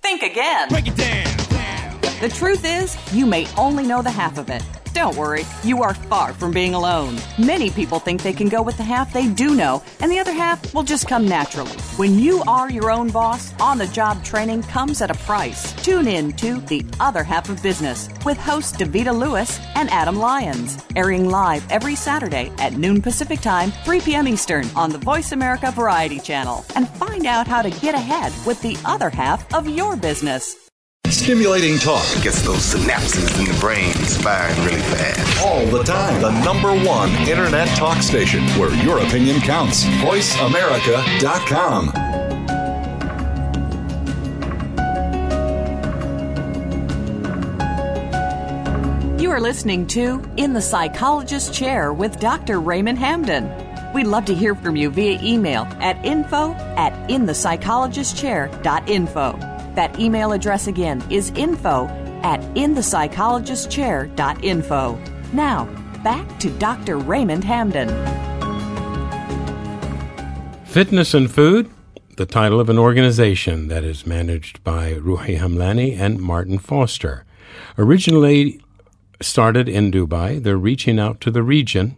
Think 0.03 0.23
again. 0.23 0.69
Break 0.69 0.87
it 0.87 0.97
down. 0.99 1.99
The 2.21 2.29
truth 2.29 2.67
is, 2.67 2.95
you 3.15 3.25
may 3.25 3.47
only 3.57 3.87
know 3.87 4.03
the 4.03 4.11
half 4.11 4.37
of 4.37 4.51
it. 4.51 4.63
Don't 4.95 5.17
worry, 5.17 5.45
you 5.65 5.83
are 5.83 5.93
far 5.93 6.33
from 6.33 6.53
being 6.53 6.73
alone. 6.73 7.19
Many 7.37 7.69
people 7.69 7.99
think 7.99 8.23
they 8.23 8.33
can 8.33 8.49
go 8.49 8.63
with 8.63 8.77
the 8.77 8.85
half 8.85 9.13
they 9.13 9.27
do 9.29 9.57
know, 9.57 9.83
and 10.01 10.11
the 10.11 10.21
other 10.21 10.33
half 10.33 10.73
will 10.73 10.85
just 10.85 11.09
come 11.09 11.27
naturally. 11.27 11.73
When 11.97 12.17
you 12.17 12.45
are 12.47 12.71
your 12.71 12.93
own 12.93 13.11
boss, 13.11 13.53
on 13.61 13.77
the 13.77 13.89
job 13.89 14.23
training 14.23 14.63
comes 14.63 15.03
at 15.03 15.11
a 15.11 15.15
price. 15.27 15.73
Tune 15.83 16.07
in 16.07 16.33
to 16.35 16.61
The 16.61 16.87
Other 17.01 17.25
Half 17.25 17.49
of 17.49 17.61
Business 17.61 18.09
with 18.25 18.39
hosts 18.39 18.77
Davita 18.77 19.13
Lewis 19.13 19.59
and 19.75 19.91
Adam 19.91 20.15
Lyons, 20.17 20.85
airing 20.95 21.29
live 21.29 21.69
every 21.73 21.97
Saturday 21.97 22.53
at 22.59 22.75
noon 22.75 23.03
Pacific 23.03 23.41
Time, 23.41 23.73
3 23.85 24.01
p.m. 24.01 24.29
Eastern 24.29 24.65
on 24.77 24.91
the 24.91 24.99
Voice 24.99 25.33
America 25.33 25.73
Variety 25.73 26.21
Channel. 26.21 26.65
And 26.77 26.89
find 26.89 27.27
out 27.27 27.49
how 27.49 27.63
to 27.63 27.71
get 27.81 27.97
ahead 27.97 28.33
with 28.47 28.63
the 28.63 28.79
other 28.85 29.11
half 29.11 29.53
of 29.53 29.69
your 29.69 29.97
business. 29.97 30.65
Stimulating 31.11 31.79
talk 31.79 32.05
it 32.17 32.23
Gets 32.23 32.43
those 32.43 32.75
synapses 32.75 33.39
in 33.39 33.45
the 33.47 33.59
brain 33.61 33.93
firing 33.93 34.57
really 34.65 34.81
fast. 34.83 35.43
all 35.43 35.65
the 35.67 35.83
time. 35.83 36.21
The 36.21 36.31
number 36.43 36.73
one 36.85 37.11
internet 37.29 37.69
talk 37.77 38.03
station 38.03 38.43
where 38.59 38.75
your 38.85 38.99
opinion 38.99 39.41
counts. 39.41 39.85
VoiceAmerica.com. 39.85 41.93
You 49.21 49.31
are 49.31 49.41
listening 49.41 49.87
to 49.89 50.23
In 50.37 50.53
the 50.53 50.61
Psychologist's 50.61 51.57
Chair 51.57 51.93
with 51.93 52.19
Dr. 52.19 52.61
Raymond 52.61 52.99
Hamden. 52.99 53.49
We'd 53.95 54.07
love 54.07 54.25
to 54.27 54.35
hear 54.35 54.55
from 54.55 54.77
you 54.77 54.91
via 54.91 55.19
email 55.23 55.63
at 55.81 56.05
info 56.05 56.53
at 56.77 56.93
inthepsychologistchair.info. 57.09 59.44
That 59.75 59.99
email 59.99 60.33
address 60.33 60.67
again 60.67 61.03
is 61.11 61.31
info 61.31 61.87
at 62.23 62.41
inthepsychologistchair.info. 62.55 64.99
Now, 65.33 65.65
back 66.03 66.39
to 66.41 66.51
Dr. 66.59 66.99
Raymond 66.99 67.45
Hamden. 67.45 67.89
Fitness 70.65 71.15
and 71.15 71.31
Food, 71.31 71.71
the 72.17 72.27
title 72.27 72.61
of 72.61 72.69
an 72.69 72.79
organization 72.79 73.69
that 73.69 73.85
is 73.85 74.07
managed 74.07 74.63
by 74.65 74.95
Roohi 74.95 75.39
Hamlani 75.39 75.99
and 75.99 76.21
Martin 76.21 76.59
Foster. 76.59 77.25
Originally 77.79 78.61
started 79.21 79.69
in 79.69 79.91
Dubai, 79.91 80.43
they're 80.43 80.57
reaching 80.57 80.99
out 80.99 81.21
to 81.21 81.31
the 81.31 81.43
region, 81.43 81.97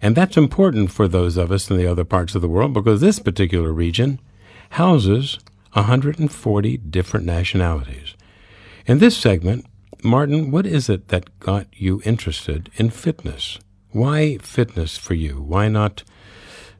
and 0.00 0.16
that's 0.16 0.36
important 0.36 0.90
for 0.90 1.08
those 1.08 1.36
of 1.36 1.52
us 1.52 1.70
in 1.70 1.76
the 1.76 1.86
other 1.86 2.04
parts 2.04 2.34
of 2.34 2.42
the 2.42 2.48
world 2.48 2.74
because 2.74 3.00
this 3.00 3.18
particular 3.18 3.72
region 3.72 4.20
houses 4.70 5.38
140 5.72 6.76
different 6.78 7.26
nationalities. 7.26 8.14
In 8.86 8.98
this 8.98 9.16
segment, 9.16 9.66
Martin, 10.02 10.50
what 10.50 10.66
is 10.66 10.88
it 10.88 11.08
that 11.08 11.38
got 11.40 11.66
you 11.72 12.00
interested 12.04 12.70
in 12.76 12.90
fitness? 12.90 13.58
Why 13.90 14.38
fitness 14.38 14.96
for 14.96 15.14
you? 15.14 15.40
Why 15.42 15.68
not 15.68 16.02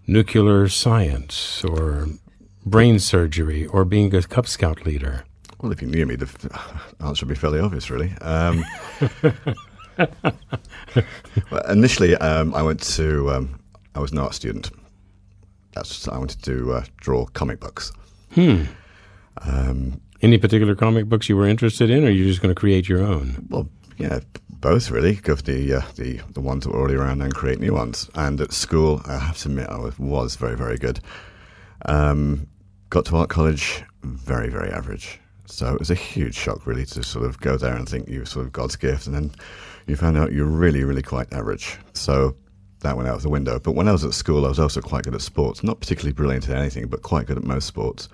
nuclear 0.07 0.68
science 0.68 1.64
or 1.64 2.09
brain 2.64 2.99
surgery 2.99 3.66
or 3.66 3.84
being 3.84 4.14
a 4.14 4.22
Cub 4.22 4.47
Scout 4.47 4.84
leader? 4.87 5.24
Well, 5.61 5.72
if 5.72 5.80
you 5.80 5.89
knew 5.89 6.07
me, 6.07 6.16
the 6.16 6.28
answer 7.01 7.24
would 7.24 7.34
be 7.34 7.39
fairly 7.41 7.61
obvious, 7.61 7.91
really. 7.91 8.12
Um, 8.20 8.64
well, 11.51 11.70
initially, 11.70 12.14
um, 12.16 12.55
I 12.55 12.62
went 12.62 12.82
to, 12.95 13.30
um, 13.30 13.61
I 13.95 14.01
was 14.01 14.12
an 14.12 14.18
art 14.18 14.34
student. 14.34 14.70
That's 15.72 16.07
I 16.09 16.18
wanted 16.18 16.43
to 16.45 16.74
uh, 16.74 16.84
draw 16.99 17.26
comic 17.26 17.61
books. 17.61 17.93
Hmm. 18.37 18.64
Any 20.22 20.39
particular 20.39 20.74
comic 20.74 21.07
books 21.09 21.28
you 21.28 21.37
were 21.37 21.47
interested 21.47 21.91
in, 21.91 22.05
or 22.05 22.09
are 22.09 22.11
you 22.11 22.24
just 22.24 22.41
going 22.41 22.55
to 22.55 22.59
create 22.59 22.89
your 22.89 23.03
own? 23.03 23.47
Well, 23.49 23.68
yeah, 23.99 24.20
both 24.51 24.91
really. 24.91 25.14
Go 25.14 25.37
for 25.37 25.43
the 25.43 25.74
uh, 25.74 25.82
the 25.97 26.20
the 26.32 26.41
ones 26.41 26.64
that 26.64 26.72
were 26.72 26.78
already 26.78 26.97
around 26.97 27.22
and 27.22 27.34
create 27.34 27.61
new 27.61 27.72
ones. 27.74 28.11
And 28.14 28.41
at 28.41 28.53
school, 28.53 29.03
I 29.07 29.18
have 29.18 29.39
to 29.39 29.49
admit, 29.49 29.68
I 29.68 29.78
was, 29.78 29.99
was 29.99 30.37
very 30.37 30.57
very 30.57 30.78
good. 30.78 31.01
Um, 31.84 32.47
got 32.91 33.05
to 33.07 33.16
art 33.16 33.28
college, 33.28 33.82
very 34.03 34.49
very 34.49 34.70
average. 34.70 35.20
So 35.47 35.72
it 35.72 35.78
was 35.78 35.91
a 35.91 35.95
huge 35.95 36.34
shock, 36.34 36.66
really, 36.66 36.84
to 36.87 37.03
sort 37.05 37.24
of 37.24 37.39
go 37.41 37.57
there 37.57 37.76
and 37.76 37.89
think 37.89 38.09
you 38.09 38.20
were 38.20 38.26
sort 38.26 38.47
of 38.47 38.53
God's 38.53 38.76
gift, 38.76 39.07
and 39.07 39.14
then 39.14 39.30
you 39.87 39.97
found 39.97 40.16
out 40.16 40.32
you're 40.32 40.45
really 40.47 40.82
really 40.82 41.03
quite 41.03 41.32
average. 41.32 41.78
So 41.93 42.37
that 42.80 42.97
went 42.97 43.09
out 43.09 43.20
the 43.20 43.28
window. 43.28 43.59
But 43.59 43.72
when 43.72 43.87
I 43.87 43.93
was 43.93 44.05
at 44.05 44.14
school, 44.14 44.45
I 44.45 44.49
was 44.49 44.59
also 44.59 44.80
quite 44.80 45.05
good 45.05 45.14
at 45.14 45.20
sports. 45.20 45.62
Not 45.62 45.80
particularly 45.80 46.12
brilliant 46.12 46.49
at 46.49 46.57
anything, 46.57 46.89
but 46.89 47.03
quite 47.03 47.26
good 47.26 47.37
at 47.39 47.45
most 47.45 47.66
sports. 47.66 48.09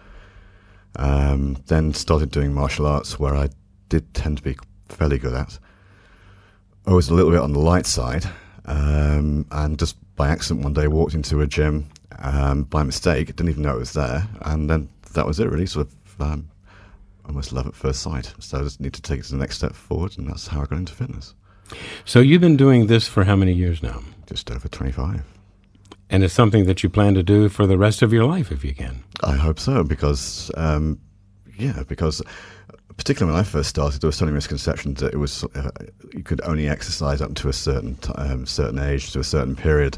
Um, 0.97 1.57
then 1.67 1.95
started 1.95 2.31
doing 2.31 2.53
martial 2.53 2.87
arts, 2.87 3.19
where 3.19 3.35
I 3.35 3.49
did 3.89 4.13
tend 4.15 4.39
to 4.39 4.43
be 4.43 4.57
fairly 4.89 5.19
good 5.19 5.35
at. 5.35 5.59
I 6.87 6.93
was 6.93 7.09
a 7.09 7.15
little 7.15 7.31
bit 7.31 7.41
on 7.41 7.53
the 7.53 7.61
light 7.61 7.87
side, 7.87 8.27
um, 8.67 9.47
and 9.51 9.79
just 9.79 9.97
by 10.17 10.29
accident 10.29 10.65
one 10.65 10.75
day 10.75 10.89
walked 10.89 11.15
into 11.15 11.41
a 11.41 11.47
gym 11.47 11.89
um, 12.19 12.65
by 12.65 12.83
mistake, 12.83 13.29
didn't 13.29 13.49
even 13.49 13.63
know 13.63 13.77
it 13.77 13.81
was 13.81 13.93
there, 13.93 14.29
and 14.43 14.69
then 14.69 14.89
that 15.15 15.27
was 15.27 15.41
it 15.41 15.49
really, 15.49 15.67
sort 15.67 15.89
of 15.89 16.21
um, 16.21 16.51
almost 17.27 17.53
love 17.53 17.67
at 17.67 17.75
first 17.75 18.03
sight. 18.03 18.33
So 18.39 18.59
I 18.59 18.63
just 18.63 18.81
need 18.81 18.95
to 18.95 19.03
take 19.03 19.21
it 19.21 19.25
to 19.25 19.33
the 19.33 19.39
next 19.39 19.57
step 19.57 19.75
forward, 19.75 20.19
and 20.19 20.29
that's 20.29 20.49
how 20.49 20.63
I 20.63 20.67
got 20.67 20.79
into 20.79 20.93
fitness. 20.93 21.35
So 22.05 22.21
you've 22.21 22.41
been 22.41 22.57
doing 22.57 22.87
this 22.87 23.09
for 23.09 23.25
how 23.25 23.37
many 23.37 23.53
years 23.53 23.83
now? 23.83 24.03
Just 24.27 24.51
over 24.51 24.69
25. 24.69 25.23
And 26.13 26.23
it's 26.23 26.35
something 26.35 26.67
that 26.67 26.83
you 26.83 26.91
plan 26.91 27.15
to 27.15 27.23
do 27.23 27.49
for 27.49 27.67
the 27.67 27.79
rest 27.79 28.03
of 28.03 28.13
your 28.13 28.27
life 28.27 28.53
if 28.53 28.63
you 28.65 28.75
can. 28.75 29.03
I 29.25 29.35
hope 29.37 29.59
so 29.59 29.83
because, 29.83 30.51
um, 30.59 31.01
yeah, 31.57 31.85
because 31.89 32.21
particularly 32.99 33.33
when 33.33 33.41
I 33.41 33.45
first 33.45 33.71
started, 33.71 34.03
there 34.03 34.09
was 34.09 34.17
so 34.17 34.27
many 34.27 34.35
misconceptions 34.35 35.01
that 35.01 35.15
it 35.15 35.17
was 35.17 35.43
uh, 35.55 35.71
you 36.13 36.23
could 36.23 36.43
only 36.43 36.69
exercise 36.69 37.23
up 37.23 37.35
to 37.37 37.49
a 37.49 37.53
certain 37.55 37.95
t- 37.97 38.13
um, 38.13 38.45
certain 38.45 38.79
age 38.79 39.13
to 39.13 39.21
a 39.21 39.25
certain 39.25 39.57
period, 39.57 39.97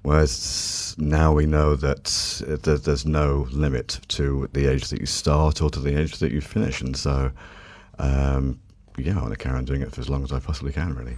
whereas 0.00 0.94
now 0.96 1.34
we 1.34 1.44
know 1.44 1.76
that 1.76 2.42
uh, 2.48 2.56
there, 2.62 2.78
there's 2.78 3.04
no 3.04 3.46
limit 3.50 4.00
to 4.08 4.48
the 4.54 4.66
age 4.66 4.88
that 4.88 5.00
you 5.00 5.06
start 5.06 5.60
or 5.60 5.68
to 5.68 5.80
the 5.80 6.00
age 6.00 6.16
that 6.18 6.32
you 6.32 6.40
finish, 6.40 6.80
and 6.80 6.96
so. 6.96 7.30
Um, 7.98 8.58
yeah, 8.98 9.18
I 9.18 9.22
want 9.22 9.30
to 9.32 9.38
carry 9.38 9.56
on 9.56 9.64
doing 9.64 9.80
it 9.80 9.90
for 9.90 10.02
as 10.02 10.10
long 10.10 10.22
as 10.22 10.32
I 10.32 10.38
possibly 10.38 10.70
can. 10.70 10.94
Really, 10.94 11.16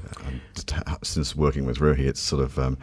since 1.03 1.35
working 1.35 1.67
with 1.67 1.79
Roohi, 1.79 2.07
it's 2.07 2.21
sort 2.21 2.45
of 2.45 2.57
um, 2.57 2.79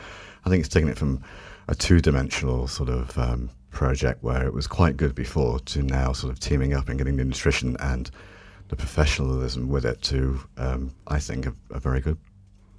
I 0.46 0.50
think 0.50 0.62
it's 0.62 0.74
taken 0.74 0.90
it 0.90 0.98
from 0.98 1.24
a 1.68 1.76
two-dimensional 1.76 2.68
sort 2.68 2.90
of 2.90 3.18
um, 3.18 3.50
project 3.70 4.24
where 4.24 4.46
it 4.46 4.54
was 4.54 4.68
quite 4.68 4.98
good 4.98 5.16
before 5.16 5.60
to 5.60 5.82
now 5.82 6.12
sort 6.12 6.32
of 6.32 6.40
teaming 6.40 6.74
up 6.74 6.90
and 6.90 6.98
getting 6.98 7.18
the 7.18 7.24
nutrition 7.24 7.78
and 7.80 8.12
the 8.68 8.76
professionalism 8.76 9.70
with 9.70 9.86
it 9.86 10.02
to 10.02 10.40
um, 10.58 10.94
I 11.08 11.20
think 11.20 11.46
a, 11.46 11.54
a 11.72 11.80
very 11.80 12.02
good 12.02 12.18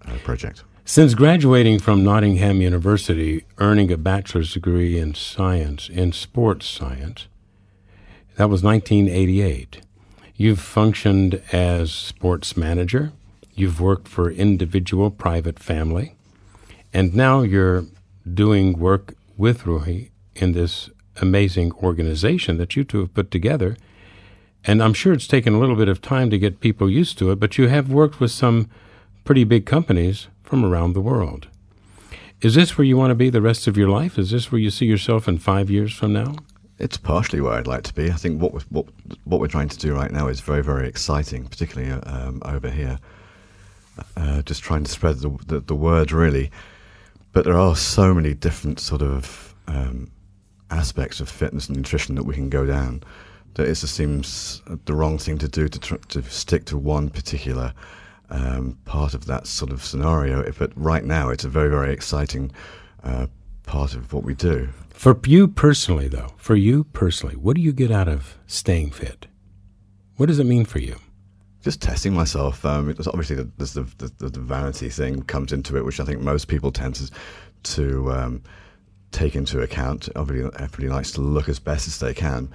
uh, 0.07 0.17
project. 0.25 0.65
Since 0.85 1.15
graduating 1.15 1.79
from 1.79 2.03
Nottingham 2.03 2.61
University, 2.61 3.45
earning 3.59 3.93
a 3.93 3.97
bachelor's 3.97 4.53
degree 4.53 4.99
in 4.99 5.15
science, 5.15 5.89
in 5.89 6.13
sports 6.13 6.67
science, 6.67 7.29
that 8.37 8.49
was 8.49 8.65
1988. 8.65 9.83
You've 10.35 10.61
functioned 10.61 11.41
as 11.53 11.93
sports 11.93 12.57
manager, 12.57 13.13
you've 13.55 13.81
worked 13.81 14.09
for 14.09 14.31
individual, 14.31 15.11
private, 15.11 15.61
family, 15.61 16.17
and 16.93 17.15
now 17.15 17.43
you're 17.43 17.87
doing 18.33 18.79
work 18.79 19.15
with 19.37 19.63
Roohi 19.63 20.11
in 20.35 20.53
this 20.53 20.91
amazing 21.21 21.73
organization 21.73 22.59
that 22.59 22.77
you 22.77 22.85
two 22.85 23.01
have 23.01 23.15
put 23.15 23.31
together. 23.31 23.77
And 24.65 24.83
I'm 24.83 24.95
sure 24.95 25.13
it's 25.13 25.27
taken 25.27 25.55
a 25.55 25.59
little 25.59 25.77
bit 25.77 25.89
of 25.89 26.01
time 26.01 26.31
to 26.31 26.39
get 26.39 26.61
people 26.61 26.89
used 26.89 27.19
to 27.19 27.31
it, 27.33 27.41
but 27.41 27.59
you 27.59 27.69
have 27.69 27.91
worked 27.91 28.21
with 28.21 28.31
some 28.31 28.71
pretty 29.25 29.45
big 29.45 29.67
companies 29.67 30.29
from 30.43 30.65
around 30.65 30.93
the 30.93 31.01
world. 31.01 31.49
Is 32.41 32.55
this 32.55 32.77
where 32.77 32.85
you 32.85 32.97
want 32.97 33.11
to 33.11 33.15
be 33.15 33.31
the 33.31 33.43
rest 33.43 33.67
of 33.67 33.77
your 33.77 33.89
life? 33.89 34.19
Is 34.19 34.31
this 34.31 34.51
where 34.51 34.61
you 34.61 34.71
see 34.71 34.87
yourself 34.87 35.29
in 35.29 35.39
five 35.39 35.71
years 35.71 35.93
from 35.93 36.13
now? 36.13 36.35
It's 36.79 36.97
partially 36.97 37.41
where 37.41 37.53
I'd 37.53 37.69
like 37.69 37.85
to 37.85 37.95
be. 37.95 38.11
I 38.11 38.15
think 38.15 38.43
what 38.43 38.53
we're, 38.53 38.61
what 38.71 38.87
what 39.25 39.41
we're 39.41 39.47
trying 39.47 39.69
to 39.69 39.79
do 39.79 39.95
right 39.95 40.11
now 40.11 40.27
is 40.27 40.41
very 40.41 40.63
very 40.63 40.89
exciting, 40.89 41.47
particularly 41.47 41.93
um, 41.93 42.43
over 42.45 42.69
here. 42.69 42.99
Uh, 44.17 44.43
just 44.43 44.63
trying 44.63 44.83
to 44.83 44.91
spread 44.91 45.19
the, 45.19 45.31
the, 45.47 45.61
the 45.61 45.75
word 45.75 46.11
really, 46.11 46.51
but 47.33 47.45
there 47.45 47.59
are 47.59 47.77
so 47.77 48.15
many 48.15 48.35
different 48.35 48.79
sort 48.79 49.03
of 49.03 49.55
um, 49.67 50.11
aspects 50.71 51.21
of 51.21 51.29
fitness 51.29 51.69
and 51.69 51.77
nutrition 51.77 52.15
that 52.15 52.25
we 52.25 52.35
can 52.35 52.49
go 52.49 52.67
down 52.67 53.03
that 53.55 53.65
it 53.65 53.75
just 53.75 53.95
seems 53.95 54.63
the 54.87 54.95
wrong 54.95 55.19
thing 55.19 55.39
to 55.39 55.49
do 55.49 55.69
to 55.69 55.79
tr- 55.79 55.97
to 56.09 56.23
stick 56.25 56.65
to 56.65 56.79
one 56.79 57.11
particular 57.11 57.75
um, 58.31 58.79
part 58.87 59.15
of 59.15 59.27
that 59.27 59.47
sort 59.47 59.71
of 59.71 59.85
scenario. 59.85 60.51
But 60.53 60.73
right 60.75 61.05
now, 61.05 61.29
it's 61.29 61.45
a 61.45 61.49
very 61.49 61.69
very 61.69 61.93
exciting 61.93 62.51
uh, 63.03 63.27
part 63.65 63.95
of 63.95 64.13
what 64.13 64.25
we 64.25 64.35
do. 64.35 64.69
For 64.91 65.19
you 65.27 65.49
personally, 65.49 66.09
though, 66.09 66.33
for 66.37 66.57
you 66.57 66.85
personally, 66.85 67.37
what 67.37 67.57
do 67.57 67.63
you 67.63 67.73
get 67.73 67.91
out 67.91 68.09
of 68.09 68.39
staying 68.47 68.91
fit? 68.91 69.27
What 70.17 70.27
does 70.27 70.39
it 70.39 70.45
mean 70.45 70.65
for 70.65 70.79
you? 70.79 70.97
Just 71.63 71.81
testing 71.81 72.13
myself. 72.13 72.65
Um, 72.65 72.91
it 72.91 72.99
was 72.99 73.07
obviously, 73.07 73.37
the, 73.37 73.45
the, 73.57 74.09
the, 74.19 74.29
the, 74.29 74.41
vanity 74.41 74.89
thing 74.89 75.23
comes 75.23 75.53
into 75.53 75.77
it, 75.77 75.85
which 75.85 76.01
I 76.01 76.05
think 76.05 76.21
most 76.21 76.49
people 76.49 76.73
tend 76.73 76.97
to, 76.97 77.11
to 77.75 78.13
um, 78.13 78.43
take 79.13 79.37
into 79.37 79.61
account. 79.61 80.09
Everybody, 80.17 80.55
everybody 80.59 80.89
likes 80.89 81.13
to 81.13 81.21
look 81.21 81.49
as 81.49 81.61
best 81.61 81.87
as 81.87 82.01
they 82.01 82.15
can. 82.15 82.51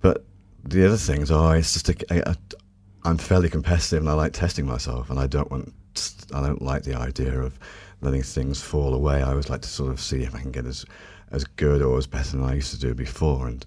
But 0.00 0.24
the 0.64 0.84
other 0.84 0.96
things 0.96 1.30
are, 1.30 1.56
it's 1.56 1.72
just 1.74 1.88
a, 1.88 2.30
a, 2.30 2.36
I'm 3.04 3.18
fairly 3.18 3.48
competitive 3.48 4.00
and 4.00 4.08
I 4.08 4.14
like 4.14 4.32
testing 4.32 4.66
myself, 4.66 5.10
and 5.10 5.18
I 5.18 5.26
don't 5.26 5.50
want, 5.50 5.72
I 6.34 6.46
don't 6.46 6.62
like 6.62 6.82
the 6.82 6.94
idea 6.94 7.40
of 7.40 7.58
letting 8.00 8.22
things 8.22 8.62
fall 8.62 8.94
away. 8.94 9.22
I 9.22 9.30
always 9.30 9.48
like 9.48 9.62
to 9.62 9.68
sort 9.68 9.90
of 9.90 10.00
see 10.00 10.22
if 10.22 10.34
I 10.34 10.40
can 10.40 10.52
get 10.52 10.66
as 10.66 10.84
as 11.30 11.44
good 11.44 11.82
or 11.82 11.98
as 11.98 12.06
better 12.06 12.38
than 12.38 12.44
I 12.44 12.54
used 12.54 12.70
to 12.72 12.78
do 12.78 12.94
before, 12.94 13.48
and 13.48 13.64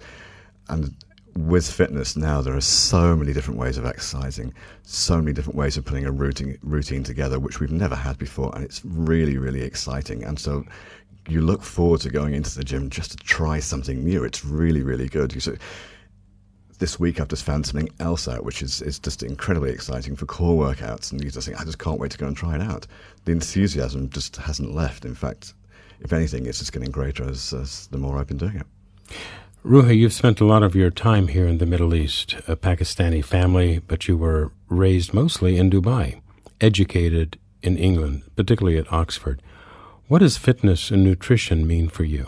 and 0.70 0.96
with 1.36 1.70
fitness 1.72 2.16
now, 2.16 2.42
there 2.42 2.56
are 2.56 2.62
so 2.62 3.16
many 3.16 3.34
different 3.34 3.60
ways 3.60 3.78
of 3.78 3.86
exercising, 3.86 4.54
so 4.84 5.18
many 5.18 5.34
different 5.34 5.58
ways 5.58 5.78
of 5.78 5.86
putting 5.86 6.06
a 6.06 6.12
routine 6.12 6.58
routine 6.62 7.04
together, 7.04 7.40
which 7.40 7.60
we've 7.60 7.72
never 7.72 7.96
had 7.96 8.18
before, 8.18 8.54
and 8.56 8.64
it's 8.64 8.84
really, 8.84 9.38
really 9.38 9.62
exciting. 9.62 10.24
And 10.24 10.40
so, 10.40 10.66
you 11.28 11.42
look 11.42 11.62
forward 11.62 12.02
to 12.02 12.10
going 12.10 12.34
into 12.34 12.56
the 12.58 12.64
gym 12.64 12.90
just 12.90 13.12
to 13.12 13.18
try 13.18 13.60
something 13.60 14.04
new. 14.04 14.24
It's 14.24 14.44
really, 14.44 14.82
really 14.82 15.08
good. 15.08 15.40
So, 15.42 15.56
this 16.80 17.00
week 17.00 17.22
I've 17.22 17.28
just 17.28 17.44
found 17.44 17.66
something 17.66 17.90
else 18.00 18.28
out, 18.28 18.44
which 18.44 18.64
is, 18.64 18.82
is 18.82 18.98
just 18.98 19.22
incredibly 19.22 19.72
exciting 19.72 20.16
for 20.16 20.26
core 20.26 20.74
workouts, 20.74 21.12
and 21.12 21.24
you 21.24 21.30
just 21.30 21.48
think, 21.48 21.62
I 21.62 21.64
just 21.64 21.78
can't 21.78 22.00
wait 22.00 22.12
to 22.12 22.18
go 22.18 22.26
and 22.26 22.36
try 22.36 22.56
it 22.56 22.62
out. 22.62 22.88
The 23.26 23.32
enthusiasm 23.32 24.10
just 24.10 24.36
hasn't 24.36 24.74
left. 24.74 25.06
In 25.06 25.14
fact, 25.14 25.54
if 26.00 26.12
anything, 26.12 26.48
it's 26.48 26.58
just 26.58 26.74
getting 26.74 26.90
greater 26.90 27.24
as, 27.24 27.54
as 27.54 27.88
the 27.88 28.00
more 28.00 28.18
I've 28.18 28.28
been 28.28 28.38
doing 28.38 28.56
it. 28.56 29.18
Roohi, 29.64 29.96
you've 29.96 30.12
spent 30.12 30.42
a 30.42 30.46
lot 30.46 30.64
of 30.64 30.76
your 30.76 30.90
time 30.90 31.28
here 31.28 31.46
in 31.46 31.60
the 31.60 31.68
Middle 31.68 31.94
East, 31.94 32.34
a 32.48 32.56
Pakistani 32.56 33.24
family, 33.24 33.78
but 33.78 34.08
you 34.08 34.18
were 34.18 34.52
raised 34.70 35.14
mostly 35.14 35.58
in 35.58 35.70
Dubai, 35.70 36.20
educated 36.60 37.38
in 37.62 37.78
England, 37.78 38.24
particularly 38.36 38.80
at 38.80 38.92
Oxford. 38.92 39.40
What 40.08 40.20
does 40.20 40.36
fitness 40.36 40.90
and 40.90 41.04
nutrition 41.04 41.68
mean 41.68 41.90
for 41.90 42.04
you? 42.04 42.26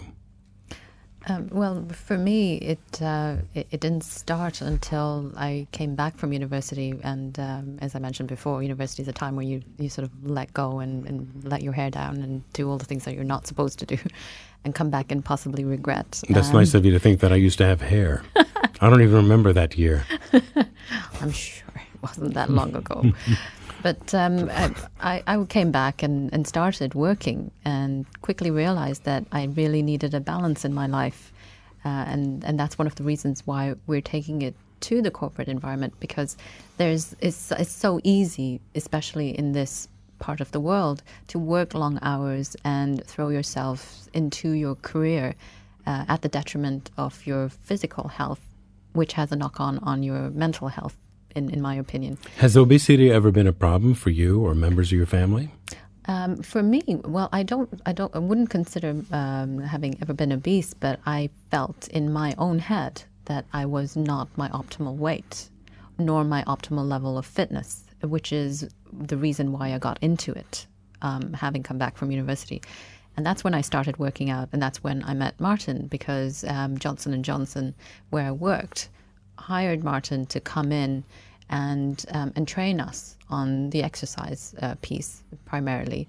Um, 1.26 1.48
well, 1.52 1.88
for 1.92 2.18
me, 2.18 2.58
it, 2.58 3.02
uh, 3.02 3.38
it, 3.56 3.66
it 3.72 3.80
didn't 3.80 4.04
start 4.04 4.62
until 4.62 5.32
I 5.36 5.68
came 5.72 5.96
back 5.96 6.18
from 6.18 6.34
university, 6.34 6.94
and 7.02 7.40
um, 7.40 7.80
as 7.82 7.96
I 7.96 8.00
mentioned 8.00 8.30
before, 8.30 8.62
university 8.62 9.02
is 9.02 9.08
a 9.08 9.14
time 9.14 9.36
where 9.36 9.46
you, 9.46 9.64
you 9.80 9.90
sort 9.90 10.04
of 10.06 10.12
let 10.24 10.54
go 10.54 10.80
and, 10.80 11.08
and 11.08 11.46
let 11.46 11.64
your 11.64 11.74
hair 11.74 11.90
down 11.90 12.18
and 12.18 12.44
do 12.54 12.70
all 12.70 12.78
the 12.78 12.86
things 12.86 13.06
that 13.06 13.16
you're 13.16 13.24
not 13.24 13.48
supposed 13.48 13.80
to 13.80 13.86
do, 13.86 13.98
and 14.66 14.74
come 14.74 14.90
back 14.90 15.12
and 15.12 15.24
possibly 15.24 15.64
regret. 15.64 16.22
That's 16.30 16.50
um, 16.50 16.56
nice 16.56 16.74
of 16.74 16.86
you 16.86 16.92
to 16.92 17.00
think 17.00 17.20
that 17.20 17.32
I 17.32 17.36
used 17.36 17.58
to 17.60 17.66
have 17.66 17.82
hair. 17.82 18.24
I 18.36 18.90
don't 18.90 19.02
even 19.02 19.16
remember 19.16 19.54
that 19.54 19.78
year. 19.78 20.06
I'm 21.22 21.32
sure 21.32 21.70
it 21.76 22.02
wasn't 22.02 22.34
that 22.34 22.50
long 22.50 22.76
ago. 22.84 23.12
But 23.82 24.14
um, 24.14 24.50
I, 25.02 25.24
I, 25.28 25.44
came 25.46 25.72
back 25.72 26.04
and, 26.04 26.34
and 26.34 26.48
started 26.48 26.94
working 26.94 27.52
and 27.66 28.06
quickly 28.22 28.50
realized 28.50 29.04
that 29.04 29.26
I 29.32 29.46
really 29.46 29.82
needed 29.82 30.14
a 30.14 30.22
balance 30.22 30.64
in 30.64 30.74
my 30.74 30.88
life. 30.88 31.34
Uh, 31.84 31.90
and, 31.90 32.44
and 32.46 32.58
that's 32.58 32.78
one 32.78 32.88
of 32.88 32.96
the 32.96 33.04
reasons 33.04 33.46
why 33.46 33.76
we're 33.88 34.02
taking 34.02 34.42
it 34.42 34.56
to 34.82 35.02
the 35.02 35.12
corporate 35.12 35.48
environment 35.48 35.94
because 36.00 36.38
there's 36.78 37.16
it's, 37.20 37.52
it's 37.52 37.72
so 37.72 38.00
easy, 38.04 38.62
especially 38.76 39.38
in 39.38 39.54
this 39.54 39.88
part 40.28 40.40
of 40.42 40.50
the 40.52 40.60
world, 40.72 41.04
to 41.28 41.38
work 41.38 41.74
long 41.74 42.00
hours 42.02 42.56
and 42.64 43.04
throw 43.12 43.28
yourself 43.38 44.08
into 44.14 44.48
your 44.64 44.76
career 44.76 45.36
uh, 45.86 46.06
at 46.14 46.22
the 46.22 46.30
detriment 46.30 46.90
of 46.98 47.12
your 47.28 47.50
physical 47.50 48.08
health, 48.08 48.42
which 48.94 49.14
has 49.20 49.32
a 49.32 49.36
knock 49.36 49.60
on 49.60 49.80
on 49.92 50.02
your 50.02 50.30
mental 50.32 50.70
health 50.70 50.96
in, 51.36 51.50
in 51.50 51.62
my 51.62 51.76
opinion. 51.76 52.18
Has 52.38 52.56
obesity 52.56 53.12
ever 53.12 53.32
been 53.32 53.48
a 53.48 53.58
problem 53.66 53.94
for 53.94 54.12
you 54.12 54.32
or 54.46 54.56
members 54.56 54.88
of 54.92 54.98
your 54.98 55.12
family? 55.20 55.52
Um, 56.06 56.32
for 56.42 56.64
me, 56.64 56.82
well, 57.16 57.30
I 57.32 57.44
don't, 57.44 57.70
I 57.86 57.94
don't, 57.94 58.14
I 58.16 58.20
wouldn't 58.20 58.50
consider 58.50 58.90
um, 59.12 59.60
having 59.60 59.98
ever 60.02 60.14
been 60.14 60.32
obese, 60.34 60.74
but 60.74 61.00
I 61.06 61.30
felt 61.50 61.88
in 61.90 62.12
my 62.12 62.36
own 62.38 62.60
head 62.60 63.04
that 63.26 63.46
I 63.54 63.66
was 63.66 63.96
not 63.96 64.28
my 64.36 64.50
optimal 64.50 64.96
weight, 64.98 65.50
nor 65.98 66.24
my 66.24 66.44
optimal 66.44 66.86
level 66.88 67.18
of 67.18 67.26
fitness, 67.26 67.83
which 68.08 68.32
is 68.32 68.70
the 68.92 69.18
reason 69.18 69.52
why 69.52 69.74
I 69.74 69.78
got 69.78 69.98
into 70.02 70.32
it, 70.34 70.66
um, 71.02 71.34
having 71.34 71.64
come 71.64 71.78
back 71.78 71.98
from 71.98 72.12
university. 72.12 72.62
And 73.16 73.26
that's 73.26 73.44
when 73.44 73.54
I 73.54 73.62
started 73.62 73.98
working 74.00 74.30
out, 74.30 74.50
and 74.52 74.62
that's 74.62 74.84
when 74.84 75.04
I 75.04 75.14
met 75.14 75.40
Martin 75.40 75.88
because 75.88 76.44
um, 76.46 76.78
Johnson 76.78 77.14
and 77.14 77.24
Johnson, 77.24 77.76
where 78.10 78.26
I 78.26 78.32
worked, 78.32 78.90
hired 79.38 79.84
Martin 79.84 80.26
to 80.28 80.40
come 80.40 80.72
in 80.72 81.04
and 81.50 82.06
um, 82.12 82.32
and 82.36 82.48
train 82.48 82.80
us 82.80 83.18
on 83.30 83.70
the 83.70 83.84
exercise 83.84 84.56
uh, 84.62 84.76
piece 84.82 85.24
primarily. 85.46 86.08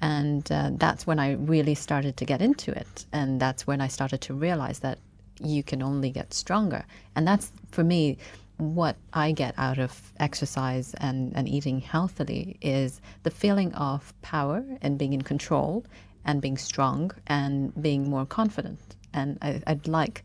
And 0.00 0.50
uh, 0.52 0.70
that's 0.74 1.06
when 1.06 1.18
I 1.18 1.32
really 1.32 1.74
started 1.74 2.16
to 2.18 2.24
get 2.24 2.40
into 2.40 2.70
it. 2.70 3.04
And 3.12 3.40
that's 3.40 3.66
when 3.66 3.80
I 3.80 3.88
started 3.88 4.20
to 4.22 4.34
realize 4.34 4.78
that 4.80 4.98
you 5.40 5.62
can 5.62 5.82
only 5.82 6.10
get 6.10 6.32
stronger. 6.34 6.84
And 7.16 7.26
that's, 7.26 7.50
for 7.72 7.82
me, 7.82 8.18
what 8.58 8.96
I 9.12 9.32
get 9.32 9.54
out 9.56 9.78
of 9.78 10.12
exercise 10.18 10.94
and, 10.94 11.32
and 11.34 11.48
eating 11.48 11.80
healthily 11.80 12.58
is 12.60 13.00
the 13.22 13.30
feeling 13.30 13.72
of 13.74 14.12
power 14.20 14.64
and 14.82 14.98
being 14.98 15.12
in 15.12 15.22
control 15.22 15.84
and 16.24 16.42
being 16.42 16.58
strong 16.58 17.12
and 17.28 17.72
being 17.80 18.10
more 18.10 18.26
confident. 18.26 18.96
And 19.14 19.38
I, 19.40 19.62
would 19.66 19.88
like 19.88 20.24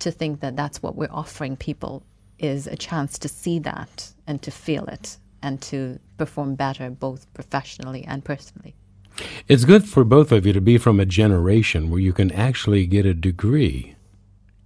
to 0.00 0.10
think 0.10 0.40
that 0.40 0.56
that's 0.56 0.82
what 0.82 0.94
we're 0.94 1.08
offering 1.10 1.56
people 1.56 2.02
is 2.38 2.66
a 2.66 2.76
chance 2.76 3.18
to 3.18 3.28
see 3.28 3.58
that 3.60 4.12
and 4.26 4.42
to 4.42 4.50
feel 4.50 4.84
it 4.84 5.16
and 5.42 5.60
to 5.62 5.98
perform 6.18 6.54
better 6.54 6.90
both 6.90 7.32
professionally 7.32 8.04
and 8.04 8.24
personally. 8.24 8.74
It's 9.48 9.64
good 9.64 9.88
for 9.88 10.04
both 10.04 10.32
of 10.32 10.44
you 10.44 10.52
to 10.52 10.60
be 10.60 10.76
from 10.76 11.00
a 11.00 11.06
generation 11.06 11.88
where 11.88 12.00
you 12.00 12.12
can 12.12 12.30
actually 12.32 12.86
get 12.86 13.06
a 13.06 13.14
degree 13.14 13.94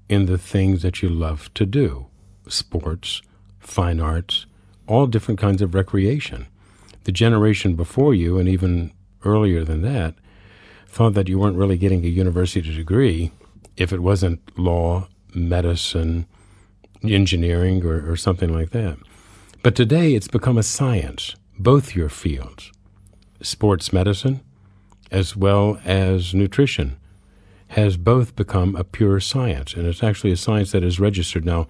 in 0.08 0.26
the 0.26 0.38
things 0.38 0.82
that 0.82 1.02
you 1.02 1.08
love 1.08 1.52
to 1.54 1.66
do 1.66 2.07
sports, 2.52 3.22
fine 3.58 4.00
arts, 4.00 4.46
all 4.86 5.06
different 5.06 5.40
kinds 5.40 5.62
of 5.62 5.74
recreation. 5.74 6.46
The 7.04 7.12
generation 7.12 7.74
before 7.74 8.14
you, 8.14 8.38
and 8.38 8.48
even 8.48 8.92
earlier 9.24 9.64
than 9.64 9.82
that, 9.82 10.14
thought 10.86 11.14
that 11.14 11.28
you 11.28 11.38
weren't 11.38 11.56
really 11.56 11.78
getting 11.78 12.04
a 12.04 12.08
university 12.08 12.74
degree 12.74 13.30
if 13.76 13.92
it 13.92 14.00
wasn't 14.00 14.40
law, 14.58 15.08
medicine, 15.34 16.26
engineering, 17.02 17.84
or, 17.84 18.10
or 18.10 18.16
something 18.16 18.52
like 18.52 18.70
that. 18.70 18.98
But 19.62 19.76
today 19.76 20.14
it's 20.14 20.28
become 20.28 20.58
a 20.58 20.62
science, 20.62 21.36
both 21.58 21.94
your 21.94 22.08
fields, 22.08 22.72
sports 23.42 23.92
medicine 23.92 24.40
as 25.10 25.36
well 25.36 25.80
as 25.84 26.34
nutrition 26.34 26.96
has 27.68 27.96
both 27.96 28.34
become 28.34 28.74
a 28.76 28.84
pure 28.84 29.20
science, 29.20 29.74
and 29.74 29.86
it's 29.86 30.02
actually 30.02 30.32
a 30.32 30.36
science 30.36 30.72
that 30.72 30.82
is 30.82 30.98
registered. 30.98 31.44
Now, 31.44 31.68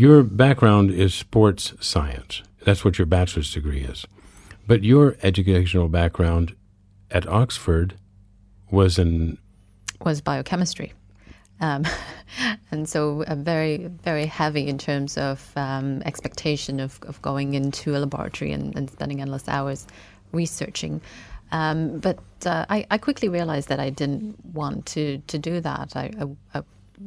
your 0.00 0.22
background 0.22 0.90
is 0.90 1.12
sports 1.12 1.74
science. 1.78 2.42
That's 2.64 2.86
what 2.86 2.96
your 2.96 3.04
bachelor's 3.04 3.52
degree 3.52 3.82
is. 3.82 4.06
But 4.66 4.82
your 4.82 5.18
educational 5.22 5.90
background 5.90 6.56
at 7.10 7.28
Oxford 7.28 7.96
was 8.70 8.98
in 8.98 9.36
was 10.02 10.22
biochemistry. 10.22 10.94
Um, 11.60 11.84
and 12.70 12.88
so 12.88 13.24
uh, 13.24 13.34
very, 13.34 13.90
very 14.02 14.24
heavy 14.24 14.68
in 14.68 14.78
terms 14.78 15.18
of 15.18 15.52
um, 15.54 16.00
expectation 16.06 16.80
of, 16.80 16.98
of 17.02 17.20
going 17.20 17.52
into 17.52 17.94
a 17.94 17.98
laboratory 17.98 18.52
and, 18.52 18.74
and 18.74 18.88
spending 18.88 19.20
endless 19.20 19.46
hours 19.48 19.86
researching. 20.32 21.02
Um, 21.52 21.98
but 21.98 22.20
uh, 22.46 22.64
I, 22.70 22.86
I, 22.90 22.96
quickly 22.96 23.28
realized 23.28 23.68
that 23.68 23.80
I 23.80 23.90
didn't 23.90 24.42
want 24.54 24.86
to, 24.94 25.18
to 25.26 25.38
do 25.38 25.60
that. 25.60 25.94
I, 25.94 26.10
I, 26.54 26.58
I 26.58 26.62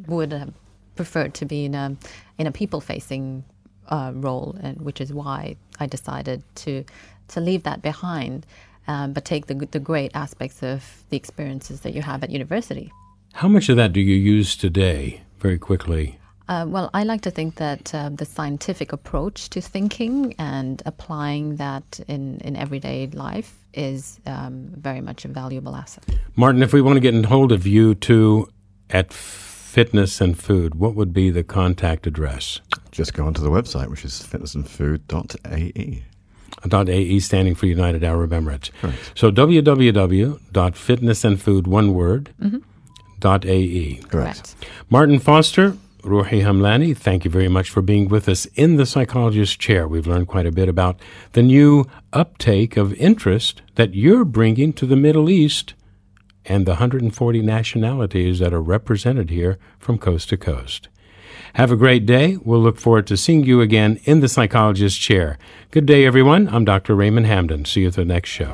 would 0.05 0.33
have 0.33 0.53
preferred 0.95 1.33
to 1.35 1.45
be 1.45 1.65
in 1.65 1.75
a, 1.75 1.95
in 2.37 2.47
a 2.47 2.51
people 2.51 2.81
facing 2.81 3.43
uh, 3.89 4.11
role, 4.15 4.55
and 4.61 4.81
which 4.81 5.01
is 5.01 5.13
why 5.13 5.55
I 5.79 5.87
decided 5.87 6.43
to, 6.55 6.83
to 7.29 7.39
leave 7.39 7.63
that 7.63 7.81
behind. 7.81 8.45
Um, 8.85 9.13
but 9.13 9.23
take 9.23 9.47
the, 9.47 9.53
the 9.53 9.79
great 9.79 10.11
aspects 10.13 10.61
of 10.61 11.03
the 11.09 11.15
experiences 11.15 11.81
that 11.81 11.93
you 11.93 12.01
have 12.01 12.21
at 12.21 12.29
university. 12.29 12.91
How 13.31 13.47
much 13.47 13.69
of 13.69 13.77
that 13.77 13.93
do 13.93 14.01
you 14.01 14.15
use 14.15 14.57
today, 14.57 15.21
very 15.39 15.57
quickly? 15.57 16.19
Uh, 16.49 16.65
well, 16.67 16.89
I 16.93 17.03
like 17.03 17.21
to 17.21 17.31
think 17.31 17.55
that 17.55 17.95
uh, 17.95 18.09
the 18.09 18.25
scientific 18.25 18.91
approach 18.91 19.49
to 19.51 19.61
thinking 19.61 20.35
and 20.37 20.83
applying 20.85 21.55
that 21.55 22.01
in, 22.09 22.39
in 22.41 22.57
everyday 22.57 23.07
life 23.07 23.57
is 23.73 24.19
um, 24.25 24.67
very 24.75 24.99
much 24.99 25.23
a 25.23 25.29
valuable 25.29 25.75
asset. 25.75 26.03
Martin, 26.35 26.61
if 26.61 26.73
we 26.73 26.81
want 26.81 26.97
to 26.97 26.99
get 26.99 27.13
in 27.13 27.23
hold 27.23 27.53
of 27.53 27.65
you 27.65 27.95
too 27.95 28.49
at 28.89 29.13
fitness 29.73 30.21
and 30.21 30.37
food, 30.37 30.75
what 30.75 30.93
would 30.93 31.11
be 31.11 31.31
the 31.31 31.43
contact 31.43 32.05
address? 32.05 32.61
Just 32.91 33.15
go 33.15 33.25
onto 33.25 33.41
the 33.41 33.49
website, 33.49 33.89
which 33.89 34.05
is 34.05 34.21
fitnessandfood.ae. 34.21 36.03
Dot 36.67 36.87
AE 36.87 37.19
standing 37.19 37.55
for 37.55 37.65
United 37.65 38.03
Arab 38.03 38.29
Emirates. 38.29 38.69
Correct. 38.79 39.13
So 39.15 39.31
www.fitnessandfood, 39.31 41.65
one 41.65 41.95
word, 41.95 42.29
mm-hmm. 42.39 42.59
dot 43.19 43.45
AE. 43.45 43.95
Correct. 44.07 44.55
Martin 44.91 45.17
Foster, 45.17 45.75
Roohi 46.03 46.43
Hamlani, 46.43 46.95
thank 46.95 47.25
you 47.25 47.31
very 47.31 47.47
much 47.47 47.71
for 47.71 47.81
being 47.81 48.07
with 48.07 48.29
us 48.29 48.45
in 48.53 48.75
the 48.75 48.85
psychologist 48.85 49.59
chair. 49.59 49.87
We've 49.87 50.05
learned 50.05 50.27
quite 50.27 50.45
a 50.45 50.51
bit 50.51 50.69
about 50.69 50.99
the 51.31 51.41
new 51.41 51.87
uptake 52.13 52.77
of 52.77 52.93
interest 52.93 53.63
that 53.73 53.95
you're 53.95 54.23
bringing 54.23 54.71
to 54.73 54.85
the 54.85 54.95
Middle 54.95 55.31
East 55.31 55.73
and 56.45 56.65
the 56.65 56.71
140 56.71 57.41
nationalities 57.41 58.39
that 58.39 58.53
are 58.53 58.61
represented 58.61 59.29
here 59.29 59.57
from 59.79 59.97
coast 59.97 60.29
to 60.29 60.37
coast. 60.37 60.89
Have 61.55 61.71
a 61.71 61.75
great 61.75 62.05
day. 62.05 62.37
We'll 62.43 62.61
look 62.61 62.79
forward 62.79 63.07
to 63.07 63.17
seeing 63.17 63.43
you 63.43 63.61
again 63.61 63.99
in 64.05 64.21
the 64.21 64.27
psychologist's 64.27 64.97
chair. 64.97 65.37
Good 65.71 65.85
day, 65.85 66.05
everyone. 66.05 66.47
I'm 66.49 66.65
Dr. 66.65 66.95
Raymond 66.95 67.27
Hamden. 67.27 67.65
See 67.65 67.81
you 67.81 67.87
at 67.87 67.93
the 67.93 68.05
next 68.05 68.29
show. 68.29 68.51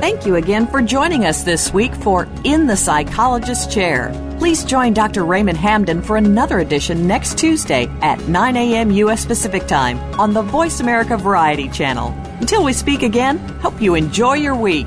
Thank 0.00 0.26
you 0.26 0.36
again 0.36 0.66
for 0.66 0.82
joining 0.82 1.24
us 1.24 1.42
this 1.42 1.72
week 1.72 1.94
for 1.94 2.28
In 2.44 2.66
the 2.66 2.76
Psychologist's 2.76 3.72
Chair. 3.72 4.12
Please 4.38 4.64
join 4.64 4.92
Dr. 4.92 5.24
Raymond 5.24 5.56
Hamden 5.56 6.02
for 6.02 6.16
another 6.16 6.58
edition 6.60 7.06
next 7.06 7.38
Tuesday 7.38 7.86
at 8.02 8.20
9 8.28 8.56
a.m. 8.56 8.90
U.S. 8.90 9.24
Pacific 9.24 9.66
Time 9.66 9.98
on 10.20 10.34
the 10.34 10.42
Voice 10.42 10.80
America 10.80 11.16
Variety 11.16 11.68
Channel. 11.70 12.08
Until 12.40 12.62
we 12.62 12.74
speak 12.74 13.02
again, 13.02 13.38
hope 13.60 13.80
you 13.80 13.94
enjoy 13.94 14.34
your 14.34 14.54
week. 14.54 14.86